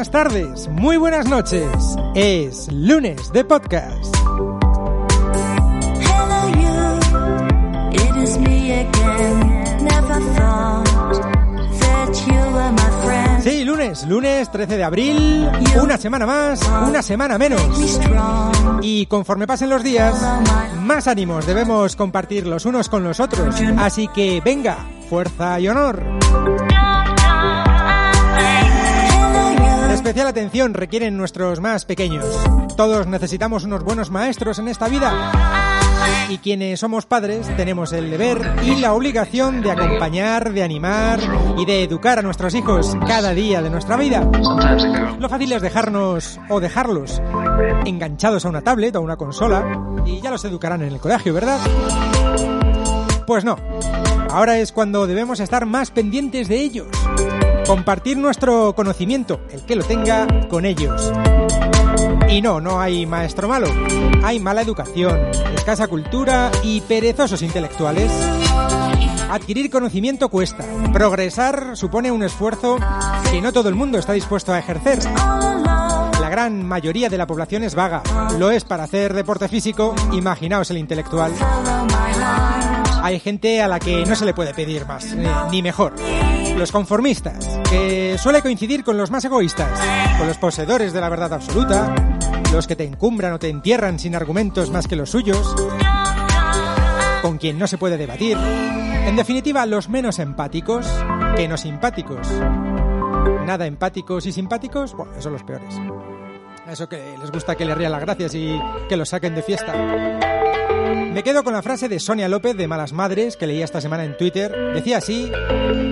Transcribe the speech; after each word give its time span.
buenas 0.00 0.10
tardes, 0.10 0.68
muy 0.68 0.96
buenas 0.96 1.28
noches. 1.28 1.68
Es 2.14 2.72
lunes 2.72 3.30
de 3.34 3.44
podcast. 3.44 4.16
Sí, 13.42 13.64
lunes, 13.64 14.06
lunes 14.06 14.50
13 14.50 14.78
de 14.78 14.84
abril, 14.84 15.50
una 15.82 15.98
semana 15.98 16.24
más, 16.24 16.62
una 16.88 17.02
semana 17.02 17.36
Me 17.36 17.50
menos. 17.50 18.00
Y 18.80 19.04
conforme 19.04 19.46
pasen 19.46 19.68
los 19.68 19.82
días, 19.82 20.14
más 20.78 21.08
ánimos 21.08 21.44
debemos 21.44 21.94
compartir 21.94 22.46
los 22.46 22.64
unos 22.64 22.88
con 22.88 23.04
los 23.04 23.20
otros. 23.20 23.54
Así 23.76 24.08
que 24.08 24.40
venga, 24.42 24.78
fuerza 25.10 25.60
y 25.60 25.68
honor. 25.68 26.09
Especial 30.10 30.26
atención 30.26 30.74
requieren 30.74 31.16
nuestros 31.16 31.60
más 31.60 31.84
pequeños. 31.84 32.24
Todos 32.76 33.06
necesitamos 33.06 33.62
unos 33.62 33.84
buenos 33.84 34.10
maestros 34.10 34.58
en 34.58 34.66
esta 34.66 34.88
vida. 34.88 35.30
Y 36.28 36.38
quienes 36.38 36.80
somos 36.80 37.06
padres 37.06 37.46
tenemos 37.56 37.92
el 37.92 38.10
deber 38.10 38.56
y 38.64 38.74
la 38.80 38.92
obligación 38.92 39.62
de 39.62 39.70
acompañar, 39.70 40.52
de 40.52 40.64
animar 40.64 41.20
y 41.56 41.64
de 41.64 41.84
educar 41.84 42.18
a 42.18 42.22
nuestros 42.22 42.56
hijos 42.56 42.96
cada 43.06 43.34
día 43.34 43.62
de 43.62 43.70
nuestra 43.70 43.96
vida. 43.96 44.28
Lo 45.20 45.28
fácil 45.28 45.52
es 45.52 45.62
dejarnos 45.62 46.40
o 46.48 46.58
dejarlos 46.58 47.22
enganchados 47.84 48.44
a 48.44 48.48
una 48.48 48.62
tablet 48.62 48.96
o 48.96 49.02
una 49.02 49.16
consola 49.16 50.02
y 50.04 50.20
ya 50.20 50.32
los 50.32 50.44
educarán 50.44 50.82
en 50.82 50.92
el 50.92 50.98
colegio, 50.98 51.32
¿verdad? 51.32 51.60
Pues 53.28 53.44
no. 53.44 53.56
Ahora 54.28 54.58
es 54.58 54.72
cuando 54.72 55.06
debemos 55.06 55.38
estar 55.38 55.66
más 55.66 55.92
pendientes 55.92 56.48
de 56.48 56.60
ellos. 56.60 56.88
Compartir 57.70 58.16
nuestro 58.18 58.74
conocimiento, 58.74 59.42
el 59.52 59.64
que 59.64 59.76
lo 59.76 59.84
tenga, 59.84 60.26
con 60.48 60.64
ellos. 60.64 61.12
Y 62.28 62.42
no, 62.42 62.60
no 62.60 62.80
hay 62.80 63.06
maestro 63.06 63.46
malo. 63.46 63.68
Hay 64.24 64.40
mala 64.40 64.62
educación, 64.62 65.16
escasa 65.54 65.86
cultura 65.86 66.50
y 66.64 66.80
perezosos 66.80 67.42
intelectuales. 67.42 68.10
Adquirir 69.30 69.70
conocimiento 69.70 70.30
cuesta. 70.30 70.64
Progresar 70.92 71.76
supone 71.76 72.10
un 72.10 72.24
esfuerzo 72.24 72.76
que 73.30 73.40
no 73.40 73.52
todo 73.52 73.68
el 73.68 73.76
mundo 73.76 73.98
está 73.98 74.14
dispuesto 74.14 74.52
a 74.52 74.58
ejercer. 74.58 74.98
La 75.14 76.28
gran 76.28 76.66
mayoría 76.66 77.08
de 77.08 77.18
la 77.18 77.28
población 77.28 77.62
es 77.62 77.76
vaga. 77.76 78.02
Lo 78.36 78.50
es 78.50 78.64
para 78.64 78.82
hacer 78.82 79.14
deporte 79.14 79.46
físico, 79.46 79.94
imaginaos 80.12 80.72
el 80.72 80.78
intelectual. 80.78 81.32
Hay 83.00 83.20
gente 83.20 83.62
a 83.62 83.68
la 83.68 83.78
que 83.78 84.04
no 84.06 84.16
se 84.16 84.24
le 84.24 84.34
puede 84.34 84.54
pedir 84.54 84.86
más, 84.86 85.14
ni, 85.14 85.28
ni 85.52 85.62
mejor. 85.62 85.94
Los 86.60 86.72
conformistas, 86.72 87.58
que 87.70 88.18
suele 88.18 88.42
coincidir 88.42 88.84
con 88.84 88.98
los 88.98 89.10
más 89.10 89.24
egoístas, 89.24 89.80
con 90.18 90.26
los 90.26 90.36
poseedores 90.36 90.92
de 90.92 91.00
la 91.00 91.08
verdad 91.08 91.32
absoluta, 91.32 91.94
los 92.52 92.66
que 92.66 92.76
te 92.76 92.84
encumbran 92.84 93.32
o 93.32 93.38
te 93.38 93.48
entierran 93.48 93.98
sin 93.98 94.14
argumentos 94.14 94.68
más 94.70 94.86
que 94.86 94.94
los 94.94 95.08
suyos, 95.08 95.56
con 97.22 97.38
quien 97.38 97.58
no 97.58 97.66
se 97.66 97.78
puede 97.78 97.96
debatir. 97.96 98.36
En 98.36 99.16
definitiva, 99.16 99.64
los 99.64 99.88
menos 99.88 100.18
empáticos 100.18 100.86
que 101.34 101.48
no 101.48 101.56
simpáticos. 101.56 102.28
Nada 103.46 103.64
empáticos 103.64 104.26
y 104.26 104.32
simpáticos, 104.32 104.94
bueno, 104.94 105.12
esos 105.12 105.24
son 105.24 105.32
los 105.32 105.42
peores. 105.42 105.74
Eso 106.68 106.88
que 106.88 107.16
les 107.18 107.30
gusta 107.30 107.54
que 107.56 107.64
le 107.64 107.74
rían 107.74 107.92
las 107.92 108.00
gracias 108.00 108.34
y 108.34 108.60
que 108.88 108.96
los 108.96 109.08
saquen 109.08 109.34
de 109.34 109.42
fiesta. 109.42 109.74
Me 111.12 111.22
quedo 111.22 111.42
con 111.42 111.52
la 111.52 111.62
frase 111.62 111.88
de 111.88 111.98
Sonia 111.98 112.28
López 112.28 112.56
de 112.56 112.68
Malas 112.68 112.92
Madres 112.92 113.36
que 113.36 113.46
leía 113.46 113.64
esta 113.64 113.80
semana 113.80 114.04
en 114.04 114.16
Twitter. 114.16 114.54
Decía 114.74 114.98
así, 114.98 115.30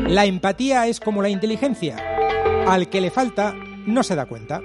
la 0.07 0.25
empatía 0.27 0.87
es 0.87 1.01
como 1.01 1.23
la 1.23 1.29
inteligencia. 1.29 1.97
Al 2.67 2.89
que 2.89 3.01
le 3.01 3.11
falta, 3.11 3.55
no 3.87 4.03
se 4.03 4.15
da 4.15 4.27
cuenta. 4.27 4.63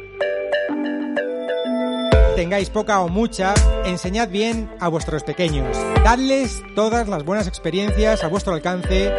Tengáis 2.36 2.70
poca 2.70 3.00
o 3.02 3.10
mucha, 3.10 3.54
enseñad 3.86 4.30
bien 4.30 4.70
a 4.80 4.88
vuestros 4.88 5.24
pequeños. 5.24 5.78
Dadles 6.04 6.64
todas 6.76 7.08
las 7.08 7.24
buenas 7.24 7.48
experiencias 7.48 8.24
a 8.24 8.28
vuestro 8.28 8.54
alcance 8.54 9.12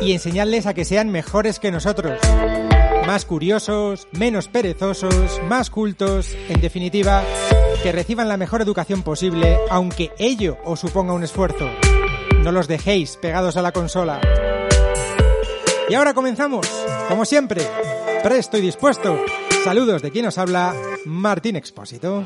y 0.00 0.12
enseñadles 0.12 0.66
a 0.66 0.74
que 0.74 0.84
sean 0.84 1.10
mejores 1.10 1.58
que 1.58 1.70
nosotros. 1.70 2.18
Más 3.06 3.24
curiosos, 3.24 4.08
menos 4.10 4.48
perezosos, 4.48 5.40
más 5.48 5.70
cultos, 5.70 6.36
en 6.48 6.60
definitiva, 6.60 7.22
que 7.82 7.92
reciban 7.92 8.28
la 8.28 8.36
mejor 8.36 8.62
educación 8.62 9.02
posible, 9.02 9.58
aunque 9.70 10.10
ello 10.18 10.58
os 10.64 10.80
suponga 10.80 11.12
un 11.12 11.22
esfuerzo. 11.22 11.70
No 12.42 12.50
los 12.50 12.66
dejéis 12.66 13.16
pegados 13.16 13.56
a 13.56 13.62
la 13.62 13.70
consola. 13.70 14.20
Y 15.88 15.94
ahora 15.94 16.14
comenzamos, 16.14 16.66
como 17.08 17.24
siempre, 17.24 17.62
presto 18.24 18.58
y 18.58 18.60
dispuesto. 18.60 19.16
Saludos 19.62 20.02
de 20.02 20.10
quien 20.10 20.26
os 20.26 20.36
habla, 20.36 20.74
Martín 21.04 21.54
Expósito. 21.54 22.24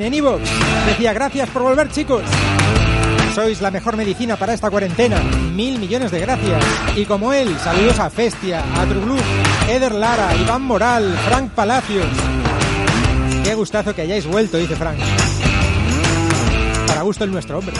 En 0.00 0.12
iVoox 0.12 0.42
decía 0.86 1.12
gracias 1.14 1.48
por 1.48 1.62
volver 1.62 1.90
chicos. 1.90 2.22
Sois 3.34 3.60
la 3.62 3.70
mejor 3.70 3.96
medicina 3.96 4.36
para 4.36 4.52
esta 4.52 4.70
cuarentena. 4.70 5.20
Mil 5.54 5.78
millones 5.78 6.10
de 6.10 6.20
gracias. 6.20 6.62
Y 6.96 7.06
como 7.06 7.32
él, 7.32 7.56
saludos 7.58 7.98
a 7.98 8.10
Festia, 8.10 8.62
a 8.74 8.84
Truglu, 8.84 9.16
Eder 9.68 9.92
Lara, 9.92 10.34
Iván 10.36 10.62
Moral, 10.62 11.16
Frank 11.26 11.50
Palacios. 11.52 12.06
Qué 13.42 13.54
gustazo 13.54 13.94
que 13.94 14.02
hayáis 14.02 14.26
vuelto, 14.26 14.58
dice 14.58 14.76
Frank. 14.76 14.98
Para 16.86 17.02
gusto 17.02 17.24
el 17.24 17.32
nuestro, 17.32 17.58
hombre. 17.58 17.74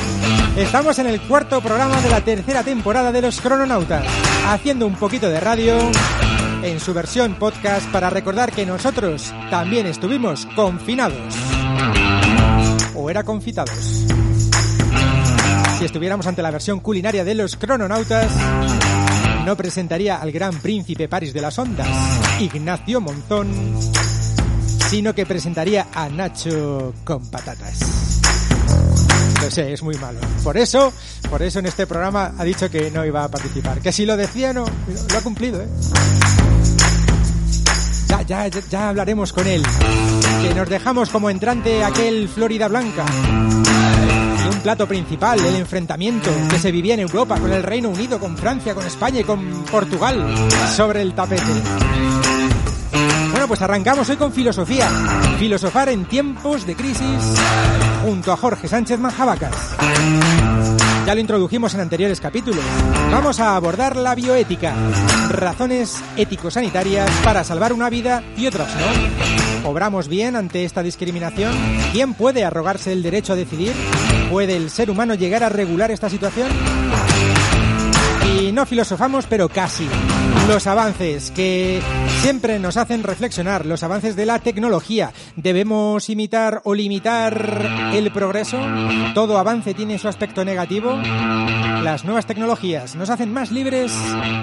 Estamos 0.56 0.98
en 0.98 1.08
el 1.08 1.20
cuarto 1.20 1.60
programa 1.60 2.00
de 2.00 2.10
la 2.10 2.22
tercera 2.22 2.62
temporada 2.62 3.12
de 3.12 3.22
Los 3.22 3.40
Crononautas, 3.40 4.04
haciendo 4.46 4.86
un 4.86 4.94
poquito 4.94 5.28
de 5.28 5.40
radio 5.40 5.76
en 6.62 6.80
su 6.80 6.94
versión 6.94 7.34
podcast 7.34 7.86
para 7.90 8.08
recordar 8.08 8.52
que 8.52 8.64
nosotros 8.64 9.34
también 9.50 9.86
estuvimos 9.86 10.46
confinados. 10.56 11.55
O 12.94 13.10
era 13.10 13.22
confitados. 13.24 14.06
Si 15.78 15.84
estuviéramos 15.84 16.26
ante 16.26 16.42
la 16.42 16.50
versión 16.50 16.80
culinaria 16.80 17.24
de 17.24 17.34
Los 17.34 17.56
Crononautas, 17.56 18.32
no 19.44 19.56
presentaría 19.56 20.16
al 20.16 20.32
gran 20.32 20.58
príncipe 20.58 21.08
París 21.08 21.32
de 21.32 21.40
las 21.40 21.58
Ondas, 21.58 21.86
Ignacio 22.40 23.00
Monzón, 23.00 23.78
sino 24.88 25.14
que 25.14 25.26
presentaría 25.26 25.86
a 25.94 26.08
Nacho 26.08 26.94
con 27.04 27.26
patatas. 27.26 28.22
Lo 29.42 29.50
sé, 29.50 29.72
es 29.72 29.82
muy 29.82 29.96
malo. 29.96 30.18
Por 30.42 30.56
eso, 30.56 30.92
por 31.28 31.42
eso 31.42 31.58
en 31.58 31.66
este 31.66 31.86
programa 31.86 32.32
ha 32.38 32.44
dicho 32.44 32.70
que 32.70 32.90
no 32.90 33.04
iba 33.04 33.22
a 33.22 33.28
participar. 33.28 33.80
Que 33.80 33.92
si 33.92 34.06
lo 34.06 34.16
decía, 34.16 34.52
no, 34.52 34.64
lo 34.64 35.18
ha 35.18 35.20
cumplido, 35.20 35.60
¿eh? 35.62 35.68
Ya, 38.08 38.22
ya, 38.22 38.48
ya, 38.48 38.88
hablaremos 38.88 39.32
con 39.32 39.46
él. 39.46 39.62
Nos 40.54 40.68
dejamos 40.68 41.10
como 41.10 41.28
entrante 41.30 41.84
aquel 41.84 42.28
Florida 42.28 42.68
Blanca. 42.68 43.04
Y 44.44 44.48
un 44.54 44.60
plato 44.62 44.86
principal, 44.86 45.38
el 45.44 45.56
enfrentamiento 45.56 46.30
que 46.50 46.58
se 46.58 46.70
vivía 46.70 46.94
en 46.94 47.00
Europa 47.00 47.38
con 47.38 47.52
el 47.52 47.62
Reino 47.62 47.88
Unido, 47.90 48.18
con 48.18 48.36
Francia, 48.36 48.74
con 48.74 48.86
España 48.86 49.20
y 49.20 49.24
con 49.24 49.64
Portugal 49.64 50.24
sobre 50.74 51.02
el 51.02 51.14
tapete. 51.14 51.42
Bueno, 52.92 53.30
Bueno, 53.32 53.48
pues 53.48 53.60
arrancamos 53.62 54.08
hoy 54.08 54.16
con 54.16 54.32
filosofía. 54.32 54.88
Filosofar 55.38 55.90
en 55.90 56.06
tiempos 56.06 56.66
de 56.66 56.74
crisis 56.74 57.34
junto 58.02 58.32
a 58.32 58.36
Jorge 58.36 58.66
Sánchez 58.66 58.98
Manjabacas. 58.98 59.76
Ya 61.06 61.14
lo 61.14 61.20
introdujimos 61.20 61.72
en 61.72 61.80
anteriores 61.80 62.20
capítulos. 62.20 62.64
Vamos 63.12 63.38
a 63.38 63.54
abordar 63.54 63.94
la 63.94 64.16
bioética, 64.16 64.74
razones 65.30 66.02
ético-sanitarias 66.16 67.08
para 67.22 67.44
salvar 67.44 67.72
una 67.72 67.88
vida 67.88 68.24
y 68.36 68.48
otras 68.48 68.68
no. 68.74 69.70
¿Obramos 69.70 70.08
bien 70.08 70.34
ante 70.34 70.64
esta 70.64 70.82
discriminación? 70.82 71.54
¿Quién 71.92 72.14
puede 72.14 72.44
arrogarse 72.44 72.92
el 72.92 73.04
derecho 73.04 73.34
a 73.34 73.36
decidir? 73.36 73.72
¿Puede 74.32 74.56
el 74.56 74.68
ser 74.68 74.90
humano 74.90 75.14
llegar 75.14 75.44
a 75.44 75.48
regular 75.48 75.92
esta 75.92 76.10
situación? 76.10 76.48
Y 78.36 78.50
no 78.50 78.66
filosofamos, 78.66 79.26
pero 79.26 79.48
casi. 79.48 79.88
Los 80.48 80.68
avances 80.68 81.32
que 81.32 81.80
siempre 82.22 82.60
nos 82.60 82.76
hacen 82.76 83.02
reflexionar, 83.02 83.66
los 83.66 83.82
avances 83.82 84.14
de 84.14 84.26
la 84.26 84.38
tecnología. 84.38 85.12
¿Debemos 85.34 86.08
imitar 86.08 86.62
o 86.64 86.72
limitar 86.72 87.90
el 87.92 88.12
progreso? 88.12 88.58
¿Todo 89.12 89.38
avance 89.38 89.74
tiene 89.74 89.98
su 89.98 90.06
aspecto 90.06 90.44
negativo? 90.44 90.94
¿Las 91.82 92.04
nuevas 92.04 92.26
tecnologías 92.26 92.94
nos 92.94 93.10
hacen 93.10 93.32
más 93.32 93.50
libres 93.50 93.92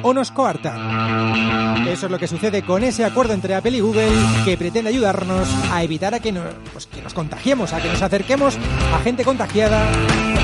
o 0.02 0.14
nos 0.14 0.32
coartan? 0.32 1.88
Eso 1.88 2.08
es 2.08 2.12
lo 2.12 2.20
que 2.20 2.28
sucede 2.28 2.64
con 2.64 2.84
ese 2.84 3.06
acuerdo 3.06 3.34
entre 3.34 3.56
Apple 3.56 3.78
y 3.78 3.80
Google 3.80 4.12
que 4.44 4.58
pretende 4.58 4.90
ayudarnos 4.90 5.48
a 5.72 5.84
evitar 5.84 6.14
a 6.14 6.20
que 6.20 6.34
nos, 6.34 6.54
pues, 6.74 6.86
que 6.86 7.02
nos 7.02 7.14
contagiemos, 7.14 7.72
a 7.72 7.82
que 7.82 7.88
nos 7.88 8.02
acerquemos 8.02 8.58
a 8.94 9.00
gente 9.00 9.24
contagiada 9.24 9.82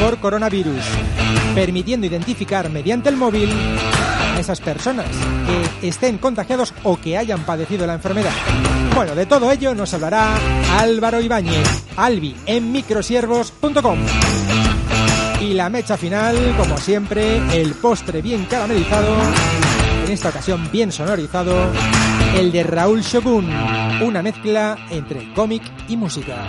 por 0.02 0.20
coronavirus, 0.20 0.84
permitiendo 1.54 2.08
identificar 2.08 2.70
mediante 2.70 3.10
el 3.10 3.18
móvil 3.18 3.50
esas 4.40 4.62
personas 4.62 5.08
que 5.80 5.88
estén 5.88 6.18
contagiados 6.18 6.74
o 6.84 6.98
que 6.98 7.18
hayan 7.18 7.42
padecido 7.42 7.86
la 7.86 7.94
enfermedad. 7.96 8.32
Bueno, 8.96 9.16
de 9.16 9.26
todo 9.26 9.52
ello 9.52 9.76
nos 9.76 9.94
hablará 9.94 10.36
Álvaro 10.78 11.22
Ibáñez, 11.22 11.68
Albi, 11.96 12.36
en 12.46 12.72
microsiervos.com. 12.72 14.00
Y 15.42 15.54
la 15.54 15.70
mecha 15.70 15.98
final, 15.98 16.56
como 16.58 16.78
siempre, 16.78 17.38
el 17.60 17.74
postre 17.74 18.22
bien 18.22 18.46
caramelizado, 18.46 19.16
en 20.06 20.12
esta 20.12 20.30
ocasión 20.30 20.70
bien 20.72 20.92
sonorizado, 20.92 21.56
el 22.36 22.52
de 22.52 22.64
Raúl 22.64 23.02
Shogun, 23.02 23.50
una 24.02 24.22
mezcla 24.22 24.78
entre 24.90 25.34
cómic 25.34 25.64
y 25.88 25.96
música. 25.96 26.46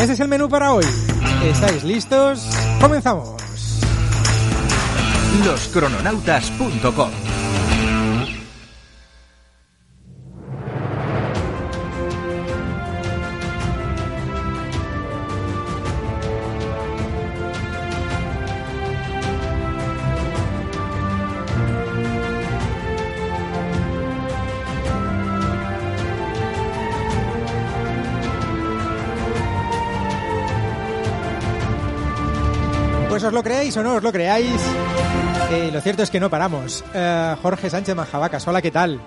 Ese 0.00 0.12
es 0.12 0.20
el 0.20 0.28
menú 0.28 0.48
para 0.48 0.72
hoy. 0.72 0.84
¿Estáis 1.44 1.82
listos? 1.84 2.48
Comenzamos. 2.80 3.41
Loscrononautas.com 5.40 7.21
os 33.32 33.34
lo 33.34 33.42
creáis 33.42 33.74
o 33.78 33.82
no 33.82 33.94
os 33.94 34.02
lo 34.02 34.12
creáis, 34.12 34.60
eh, 35.50 35.70
lo 35.72 35.80
cierto 35.80 36.02
es 36.02 36.10
que 36.10 36.20
no 36.20 36.28
paramos. 36.28 36.84
Eh, 36.92 37.34
Jorge 37.40 37.70
Sánchez 37.70 37.96
Manjabacas, 37.96 38.46
hola, 38.46 38.60
¿qué 38.60 38.70
tal? 38.70 39.00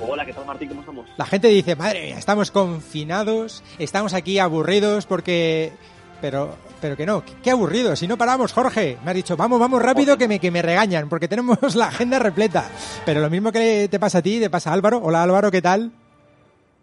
Hola, 0.00 0.24
¿qué 0.24 0.32
tal 0.32 0.46
Martín? 0.46 0.68
¿Cómo 0.68 0.82
estamos? 0.82 1.06
La 1.16 1.26
gente 1.26 1.48
dice, 1.48 1.74
madre 1.74 2.02
mía, 2.02 2.18
estamos 2.18 2.52
confinados, 2.52 3.64
estamos 3.80 4.14
aquí 4.14 4.38
aburridos 4.38 5.06
porque... 5.06 5.72
Pero, 6.20 6.54
pero 6.80 6.96
que 6.96 7.04
no, 7.04 7.24
qué 7.42 7.50
aburrido, 7.50 7.96
si 7.96 8.06
no 8.06 8.16
paramos, 8.16 8.52
Jorge. 8.52 8.96
Me 9.04 9.10
ha 9.10 9.14
dicho, 9.14 9.36
vamos, 9.36 9.58
vamos 9.58 9.82
rápido 9.82 10.16
que 10.16 10.28
me, 10.28 10.38
que 10.38 10.52
me 10.52 10.62
regañan, 10.62 11.08
porque 11.08 11.26
tenemos 11.26 11.58
la 11.74 11.88
agenda 11.88 12.20
repleta. 12.20 12.70
Pero 13.04 13.20
lo 13.20 13.28
mismo 13.28 13.50
que 13.50 13.88
te 13.90 13.98
pasa 13.98 14.18
a 14.18 14.22
ti, 14.22 14.38
te 14.38 14.50
pasa 14.50 14.70
a 14.70 14.74
Álvaro. 14.74 15.00
Hola 15.02 15.24
Álvaro, 15.24 15.50
¿qué 15.50 15.60
tal? 15.60 15.90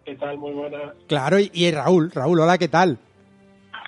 ¿Qué 0.04 0.14
tal? 0.14 0.36
Muy 0.36 0.52
buena. 0.52 0.92
Claro, 1.08 1.40
y, 1.40 1.50
y 1.54 1.70
Raúl, 1.70 2.10
Raúl, 2.10 2.38
hola, 2.38 2.58
¿qué 2.58 2.68
tal? 2.68 2.98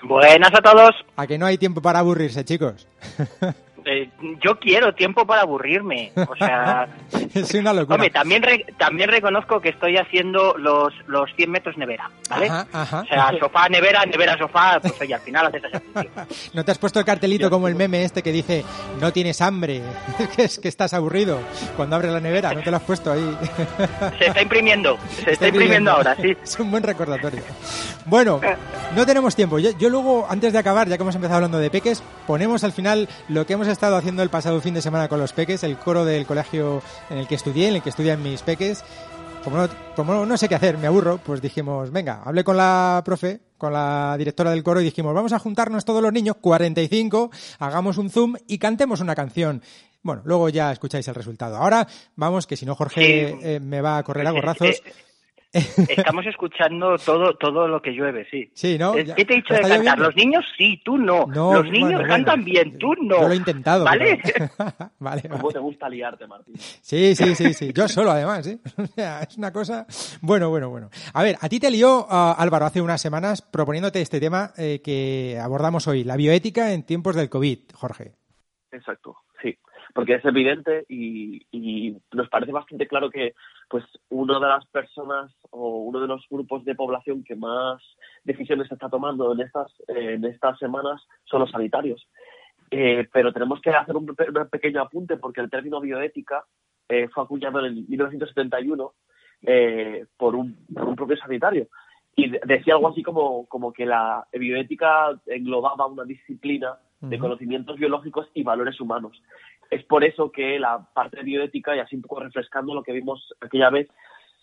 Buenas 0.03 0.51
a 0.53 0.61
todos. 0.61 0.91
A 1.17 1.27
que 1.27 1.39
no 1.39 1.47
hay 1.47 1.59
tiempo 1.59 1.81
para 1.81 2.01
aburrirse, 2.01 2.45
chicos. 2.45 2.87
Eh, 3.85 4.11
yo 4.43 4.59
quiero 4.59 4.95
tiempo 4.95 5.27
para 5.27 5.43
aburrirme. 5.43 6.13
O 6.17 6.37
sea, 6.37 6.89
es 7.35 7.55
una 7.55 7.73
locura. 7.73 7.97
hombre, 7.97 8.11
también, 8.11 8.43
re- 8.43 8.65
también 8.79 9.11
reconozco 9.11 9.61
que 9.61 9.71
estoy 9.71 9.97
haciendo 9.97 10.55
los, 10.59 10.93
los 11.07 11.31
100 11.37 11.51
metros 11.51 11.77
nevera, 11.77 12.11
¿vale? 12.31 12.47
Ajá, 12.49 12.67
ajá. 12.73 13.01
O 13.01 13.07
sea, 13.07 13.33
sofá, 13.41 13.69
nevera, 13.69 14.05
nevera, 14.07 14.37
sofá, 14.39 14.79
pues 14.81 14.95
oye, 15.01 15.15
al 15.15 15.21
final 15.21 15.47
haces 15.47 15.65
ejercicio. 15.65 16.11
¿No 16.55 16.65
te 16.65 16.71
has 16.73 16.79
puesto 16.79 16.99
el 17.01 17.05
cartelito 17.05 17.51
como 17.51 17.69
el 17.69 17.75
meme 17.75 18.05
este 18.05 18.23
que 18.23 18.33
dice 18.33 18.65
no 19.01 19.13
tienes 19.13 19.41
hambre, 19.41 19.83
que 20.37 20.45
es 20.45 20.59
que 20.59 20.69
estás 20.69 20.95
aburrido 20.95 21.39
cuando 21.77 21.97
abres 21.97 22.13
la 22.13 22.21
nevera? 22.21 22.53
¿No 22.55 22.63
te 22.63 22.71
lo 22.71 22.77
has 22.77 22.83
puesto 22.85 23.13
ahí? 23.13 23.37
Se 24.19 24.27
está 24.27 24.43
imprimiendo, 24.43 24.99
se 25.25 25.33
está 25.33 25.49
imprimiendo 25.49 25.91
ahora, 25.91 26.17
sí. 26.21 26.37
Es 26.43 26.59
un 26.61 26.71
buen 26.71 26.83
recordatorio. 26.83 27.43
Bueno, 28.07 28.41
no 28.97 29.07
tenemos 29.07 29.35
tiempo. 29.37 29.59
Yo, 29.59 29.71
yo 29.79 29.89
luego, 29.89 30.27
antes 30.29 30.53
de 30.53 30.59
acabar, 30.59 30.89
ya 30.89 30.97
que 30.97 31.03
hemos 31.03 31.15
empezado 31.15 31.37
hablando 31.37 31.59
de 31.59 31.71
peques, 31.71 32.03
ponemos 32.27 32.65
al 32.65 32.73
final 32.73 33.09
lo 33.29 33.47
que 33.47 33.53
hemos 33.53 33.69
estado 33.73 33.97
haciendo 33.97 34.23
el 34.23 34.31
pasado 34.31 34.61
fin 34.61 34.75
de 34.75 34.83
semana 34.83 35.09
con 35.09 35.19
los 35.19 35.33
peques, 35.33 35.65
el 35.65 35.77
coro 35.77 36.05
del 36.05 36.27
colegio 36.27 36.83
en 37.11 37.19
el 37.19 37.27
que 37.27 37.35
estudié, 37.35 37.69
en 37.69 37.75
el 37.77 37.83
que 37.83 37.91
estudian 37.91 38.23
mis 38.23 38.43
peques. 38.43 38.85
Como 39.43 39.57
no, 39.57 39.69
como 39.97 40.25
no 40.25 40.37
sé 40.37 40.49
qué 40.49 40.55
hacer, 40.55 40.79
me 40.79 40.87
aburro, 40.87 41.19
pues 41.19 41.43
dijimos, 41.43 41.91
venga, 41.91 42.23
hablé 42.25 42.45
con 42.45 42.57
la 42.57 43.03
profe, 43.05 43.41
con 43.59 43.73
la 43.73 44.15
directora 44.17 44.53
del 44.53 44.63
coro 44.63 44.81
y 44.81 44.85
dijimos, 44.85 45.15
vamos 45.15 45.33
a 45.33 45.41
juntarnos 45.41 45.85
todos 45.85 46.01
los 46.01 46.13
niños, 46.13 46.37
45, 46.41 47.31
hagamos 47.59 47.99
un 47.99 48.09
zoom 48.09 48.37
y 48.47 48.59
cantemos 48.59 49.01
una 49.01 49.17
canción. 49.17 49.63
Bueno, 50.03 50.23
luego 50.25 50.49
ya 50.49 50.71
escucháis 50.71 51.07
el 51.09 51.15
resultado. 51.15 51.57
Ahora 51.57 51.87
vamos, 52.15 52.47
que 52.47 52.57
si 52.57 52.67
no 52.67 52.75
Jorge 52.75 53.37
eh, 53.57 53.61
me 53.61 53.81
va 53.81 53.99
a 53.99 54.03
correr 54.03 54.27
a 54.27 54.31
gorrazos. 54.33 54.83
Estamos 55.53 56.25
escuchando 56.27 56.97
todo 56.99 57.35
todo 57.37 57.69
lo 57.69 57.83
que 57.83 57.91
llueve, 57.91 58.27
sí. 58.31 58.51
Sí, 58.55 58.79
¿no? 58.79 58.97
Ya- 58.99 59.15
¿Qué 59.15 59.25
te 59.25 59.35
he 59.35 59.37
dicho 59.37 59.55
¿ya 59.55 59.57
de 59.57 59.63
cantar? 59.63 59.79
lloviendo? 59.99 60.05
Los 60.05 60.17
niños 60.17 60.45
sí, 60.57 60.81
tú 60.85 60.97
no. 60.99 61.27
No, 61.27 61.55
Los 61.55 61.65
niños 61.71 61.93
bueno, 61.95 62.09
cantan 62.09 62.41
bueno. 62.43 62.45
bien, 62.45 62.79
tú 62.79 62.95
no. 63.03 63.21
Yo 63.21 63.29
lo 63.29 63.33
he 63.35 63.37
intentado. 63.37 63.85
¿Vale? 63.85 64.19
pero- 64.23 64.49
vale, 64.99 65.23
¿Cómo 65.23 65.43
vale. 65.43 65.53
te 65.53 65.59
gusta 65.59 65.89
liarte, 65.89 66.27
Martín? 66.27 66.55
Sí, 66.57 67.15
sí, 67.15 67.35
sí, 67.35 67.53
sí. 67.53 67.73
Yo 67.75 67.87
solo, 67.89 68.11
además, 68.13 68.47
¿eh? 68.47 68.59
O 68.79 68.87
sea, 68.87 69.23
es 69.23 69.37
una 69.37 69.53
cosa... 69.53 69.87
Bueno, 70.23 70.49
bueno, 70.51 70.71
bueno. 70.71 70.91
A 71.13 71.23
ver, 71.23 71.37
a 71.41 71.49
ti 71.49 71.61
te 71.61 71.71
lió 71.71 72.07
ah, 72.09 72.35
Álvaro 72.39 72.65
hace 72.67 72.81
unas 72.81 73.01
semanas 73.01 73.43
proponiéndote 73.43 74.01
este 74.01 74.21
tema 74.21 74.53
eh, 74.57 74.81
que 74.83 75.39
abordamos 75.43 75.87
hoy, 75.87 76.05
la 76.05 76.17
bioética 76.17 76.73
en 76.73 76.83
tiempos 76.85 77.15
del 77.17 77.29
COVID, 77.29 77.59
Jorge. 77.75 78.13
Exacto, 78.71 79.17
sí. 79.43 79.57
Porque 79.95 80.15
es 80.15 80.25
evidente 80.25 80.87
y, 80.89 81.47
y 81.51 81.97
nos 82.13 82.29
parece 82.31 82.51
bastante 82.53 82.87
claro 82.87 83.11
que 83.11 83.35
pues 83.69 83.85
una 84.09 84.41
de 84.41 84.47
las 84.47 84.65
personas 84.67 85.31
o 85.51 85.81
uno 85.81 86.01
de 86.01 86.07
los 86.07 86.25
grupos 86.31 86.65
de 86.65 86.75
población 86.75 87.23
que 87.25 87.37
más 87.37 87.83
decisiones 88.25 88.71
está 88.73 88.89
tomando 88.89 89.33
en 89.33 89.41
estas, 89.41 89.71
eh, 89.89 90.15
en 90.15 90.25
estas 90.25 90.59
semanas 90.59 91.03
son 91.25 91.41
los 91.41 91.51
sanitarios. 91.51 92.09
Eh, 92.71 93.07
pero 93.13 93.33
tenemos 93.35 93.61
que 93.61 93.69
hacer 93.71 93.95
un, 93.97 94.07
pe- 94.07 94.31
un 94.31 94.49
pequeño 94.49 94.81
apunte 94.81 95.19
porque 95.19 95.43
el 95.43 95.51
término 95.51 95.79
bioética 95.81 96.43
eh, 96.89 97.09
fue 97.09 97.23
acuñado 97.25 97.59
en 97.61 97.67
el 97.67 97.75
1971 97.87 98.93
eh, 99.43 100.07
por, 100.17 100.35
un, 100.37 100.57
por 100.73 100.85
un 100.89 100.97
propio 100.97 101.17
sanitario. 101.19 101.69
Y 102.17 102.31
de- 102.31 102.41
decía 102.47 102.75
algo 102.75 102.89
así 102.89 103.03
como, 103.03 103.47
como 103.47 103.73
que 103.75 103.85
la 103.85 104.27
bioética 104.33 105.21
englobaba 105.27 105.87
una 105.87 106.05
disciplina 106.05 106.79
de 107.01 107.19
conocimientos 107.19 107.77
biológicos 107.79 108.29
y 108.33 108.43
valores 108.45 108.81
humanos. 108.81 109.21
Es 109.73 109.83
por 109.85 110.05
eso 110.05 110.31
que 110.31 110.59
la 110.59 110.87
parte 110.93 111.23
bioética, 111.23 111.75
y 111.75 111.79
así 111.79 111.97
un 111.97 112.03
poco 112.03 112.21
refrescando 112.21 112.75
lo 112.75 112.83
que 112.83 112.93
vimos 112.93 113.33
aquella 113.41 113.71
vez, 113.71 113.89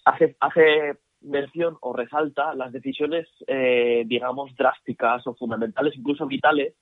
hace, 0.03 0.35
hace 0.39 0.97
mención 1.21 1.77
o 1.81 1.93
resalta 1.93 2.55
las 2.55 2.71
decisiones, 2.71 3.27
eh, 3.45 4.03
digamos, 4.07 4.55
drásticas 4.55 5.27
o 5.27 5.35
fundamentales, 5.35 5.95
incluso 5.95 6.25
vitales, 6.25 6.73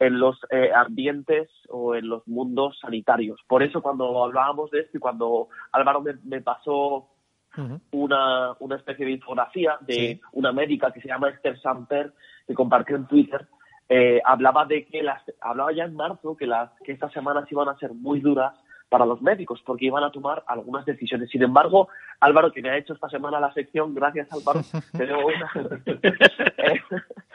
en 0.00 0.18
los 0.18 0.36
eh, 0.50 0.72
ambientes 0.74 1.48
o 1.68 1.94
en 1.94 2.08
los 2.08 2.26
mundos 2.26 2.76
sanitarios. 2.80 3.40
Por 3.46 3.62
eso 3.62 3.80
cuando 3.80 4.24
hablábamos 4.24 4.72
de 4.72 4.80
esto 4.80 4.96
y 4.96 5.00
cuando 5.00 5.48
Álvaro 5.70 6.00
me, 6.00 6.14
me 6.24 6.40
pasó 6.40 7.10
una, 7.92 8.56
una 8.58 8.74
especie 8.74 9.06
de 9.06 9.12
infografía 9.12 9.78
de 9.82 9.94
Sí. 9.94 10.20
una 10.32 10.50
médica 10.50 10.90
que 10.90 11.00
se 11.00 11.06
llama 11.06 11.28
Esther 11.28 11.60
Samper, 11.60 12.12
que 12.48 12.54
compartió 12.54 12.96
en 12.96 13.06
Twitter, 13.06 13.46
eh, 13.88 14.20
hablaba 14.24 14.64
de 14.64 14.86
que 14.86 15.02
las, 15.02 15.22
hablaba 15.40 15.72
ya 15.72 15.84
en 15.84 15.94
marzo 15.94 16.36
que 16.36 16.46
las 16.46 16.70
que 16.84 16.92
estas 16.92 17.12
semanas 17.12 17.50
iban 17.50 17.68
a 17.68 17.76
ser 17.78 17.92
muy 17.92 18.20
duras 18.20 18.54
para 18.88 19.06
los 19.06 19.20
médicos 19.22 19.60
porque 19.66 19.86
iban 19.86 20.04
a 20.04 20.10
tomar 20.12 20.44
algunas 20.46 20.84
decisiones. 20.86 21.28
Sin 21.30 21.42
embargo, 21.42 21.88
Álvaro, 22.20 22.52
que 22.52 22.62
me 22.62 22.70
ha 22.70 22.76
hecho 22.76 22.92
esta 22.94 23.08
semana 23.08 23.40
la 23.40 23.52
sección, 23.52 23.94
gracias 23.94 24.28
Álvaro, 24.32 24.60
te 24.92 25.06
debo 25.06 25.26
una. 25.26 25.50
Eh, 26.56 26.80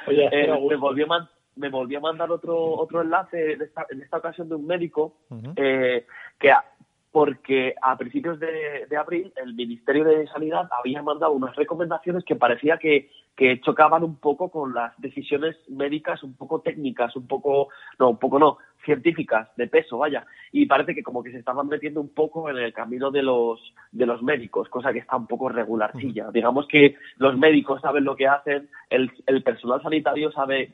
Oye, 0.08 0.30
eh, 0.32 0.48
me 0.70 0.76
volvió 0.76 1.12
a 1.14 1.30
me 1.56 1.70
volvió 1.70 1.98
a 1.98 2.02
mandar 2.02 2.32
otro 2.32 2.58
otro 2.58 3.02
enlace 3.02 3.54
en 3.54 3.62
esta, 3.62 3.86
en 3.90 4.02
esta 4.02 4.18
ocasión 4.18 4.48
de 4.48 4.56
un 4.56 4.66
médico 4.66 5.18
eh, 5.58 6.06
que 6.40 6.52
a- 6.52 6.64
porque 7.12 7.74
a 7.82 7.98
principios 7.98 8.40
de, 8.40 8.86
de 8.90 8.98
abril 8.98 9.34
el 9.36 9.54
Ministerio 9.56 10.04
de 10.06 10.28
Sanidad 10.28 10.70
había 10.72 11.02
mandado 11.02 11.34
unas 11.34 11.56
recomendaciones 11.56 12.24
que 12.24 12.36
parecía 12.36 12.78
que, 12.78 13.10
que 13.40 13.62
chocaban 13.62 14.04
un 14.04 14.18
poco 14.18 14.52
con 14.52 14.74
las 14.74 14.92
decisiones 15.00 15.56
médicas 15.70 16.24
un 16.24 16.36
poco 16.36 16.60
técnicas, 16.60 17.16
un 17.16 17.26
poco, 17.26 17.70
no, 17.98 18.10
un 18.10 18.20
poco 18.20 18.38
no, 18.38 18.58
científicas, 18.84 19.48
de 19.56 19.68
peso, 19.68 19.98
vaya. 19.98 20.26
Y 20.52 20.66
parece 20.66 20.94
que 20.94 21.04
como 21.04 21.24
que 21.24 21.32
se 21.32 21.38
estaban 21.38 21.70
metiendo 21.70 22.02
un 22.02 22.14
poco 22.14 22.50
en 22.50 22.58
el 22.58 22.74
camino 22.74 23.12
de 23.12 23.24
los, 23.24 23.62
de 23.94 24.06
los 24.06 24.22
médicos, 24.22 24.68
cosa 24.68 24.92
que 24.92 25.00
está 25.00 25.16
un 25.16 25.26
poco 25.26 25.48
regularcilla. 25.48 26.32
Digamos 26.34 26.68
que 26.68 26.98
los 27.16 27.38
médicos 27.38 27.80
saben 27.80 28.04
lo 28.04 28.18
que 28.18 28.28
hacen, 28.28 28.70
el, 28.90 29.10
el 29.26 29.42
personal 29.42 29.82
sanitario 29.82 30.34
sabe, 30.34 30.74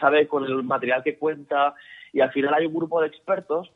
sabe 0.00 0.26
con 0.26 0.46
el 0.46 0.62
material 0.62 1.02
que 1.02 1.18
cuenta, 1.18 1.74
y 2.14 2.20
al 2.20 2.32
final 2.32 2.54
hay 2.54 2.64
un 2.64 2.72
grupo 2.72 3.02
de 3.02 3.08
expertos 3.08 3.70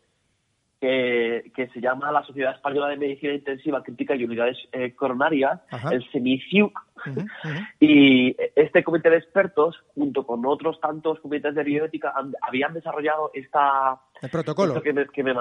que, 0.81 1.53
que, 1.55 1.69
se 1.69 1.81
llama 1.81 2.11
la 2.11 2.25
Sociedad 2.25 2.55
Española 2.55 2.89
de 2.89 2.97
Medicina 2.97 3.35
Intensiva 3.35 3.83
Crítica 3.83 4.15
y 4.17 4.25
Unidades 4.25 4.57
eh, 4.73 4.95
Coronarias, 4.95 5.61
Ajá. 5.71 5.91
el 5.93 6.03
SEMICIUC, 6.11 6.73
ujú. 7.07 7.27
y 7.81 8.35
este 8.57 8.83
comité 8.83 9.11
de 9.11 9.19
expertos, 9.19 9.77
junto 9.95 10.25
con 10.27 10.45
otros 10.47 10.81
tantos 10.81 11.21
comités 11.21 11.55
de 11.55 11.63
bioética, 11.65 12.13
han- 12.17 12.35
habían 12.41 12.73
desarrollado 12.75 13.31
esta... 13.35 14.01
El 14.23 14.31
protocolo. 14.31 14.81
que 14.83 14.93
me- 14.93 15.07
que 15.09 15.23
me 15.23 15.33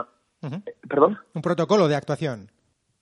Ujú. 0.42 0.64
¿Perdón? 0.88 1.18
Un 1.34 1.42
protocolo 1.42 1.88
de 1.90 1.96
actuación. 1.96 2.50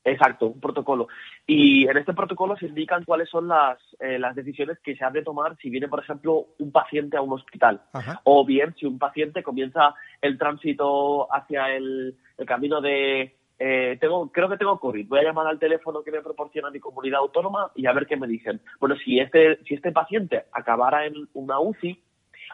Exacto, 0.07 0.47
un 0.47 0.61
protocolo. 0.61 1.09
Y 1.45 1.85
en 1.85 1.97
este 1.97 2.13
protocolo 2.13 2.55
se 2.55 2.65
indican 2.67 3.03
cuáles 3.03 3.29
son 3.29 3.49
las, 3.49 3.77
eh, 3.99 4.17
las 4.17 4.35
decisiones 4.35 4.79
que 4.79 4.95
se 4.95 5.03
han 5.03 5.11
de 5.11 5.21
tomar 5.21 5.57
si 5.57 5.69
viene, 5.69 5.89
por 5.89 5.99
ejemplo, 5.99 6.45
un 6.59 6.71
paciente 6.71 7.17
a 7.17 7.21
un 7.21 7.33
hospital. 7.33 7.81
Ajá. 7.91 8.21
O 8.23 8.45
bien 8.45 8.73
si 8.79 8.85
un 8.85 8.97
paciente 8.97 9.43
comienza 9.43 9.93
el 10.21 10.37
tránsito 10.37 11.27
hacia 11.33 11.75
el, 11.75 12.15
el 12.37 12.45
camino 12.45 12.79
de 12.79 13.35
eh, 13.59 13.97
tengo, 13.99 14.31
creo 14.31 14.47
que 14.47 14.57
tengo 14.57 14.79
COVID, 14.79 15.07
voy 15.09 15.19
a 15.19 15.23
llamar 15.23 15.47
al 15.47 15.59
teléfono 15.59 16.03
que 16.03 16.11
me 16.11 16.21
proporciona 16.21 16.69
mi 16.69 16.79
comunidad 16.79 17.19
autónoma 17.19 17.71
y 17.75 17.85
a 17.87 17.91
ver 17.91 18.05
qué 18.05 18.15
me 18.15 18.27
dicen. 18.27 18.61
Bueno, 18.79 18.95
si 19.03 19.19
este, 19.19 19.57
si 19.65 19.73
este 19.73 19.91
paciente 19.91 20.45
acabara 20.53 21.05
en 21.05 21.15
una 21.33 21.59
UCI 21.59 21.99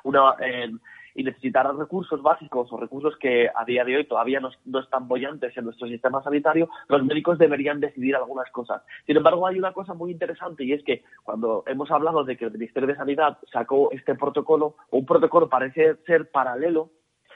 una, 0.05 0.35
en- 0.39 0.79
y 1.15 1.23
necesitara 1.23 1.71
recursos 1.71 2.21
básicos 2.21 2.71
o 2.71 2.77
recursos 2.77 3.15
que 3.17 3.49
a 3.53 3.65
día 3.65 3.83
de 3.83 3.97
hoy 3.97 4.05
todavía 4.05 4.39
no, 4.39 4.49
no 4.65 4.79
están 4.79 5.07
bollantes 5.07 5.55
en 5.57 5.65
nuestro 5.65 5.87
sistema 5.87 6.23
sanitario, 6.23 6.69
los 6.87 7.03
médicos 7.03 7.37
deberían 7.37 7.79
decidir 7.79 8.15
algunas 8.15 8.49
cosas. 8.51 8.81
Sin 9.05 9.17
embargo, 9.17 9.45
hay 9.47 9.57
una 9.57 9.73
cosa 9.73 9.93
muy 9.93 10.11
interesante 10.11 10.63
y 10.63 10.73
es 10.73 10.83
que 10.83 11.03
cuando 11.23 11.63
hemos 11.67 11.91
hablado 11.91 12.23
de 12.23 12.37
que 12.37 12.45
el 12.45 12.51
Ministerio 12.51 12.87
de 12.87 12.95
Sanidad 12.95 13.37
sacó 13.51 13.91
este 13.91 14.15
protocolo, 14.15 14.75
un 14.91 15.05
protocolo 15.05 15.49
parece 15.49 15.95
ser 16.05 16.31
paralelo, 16.31 16.89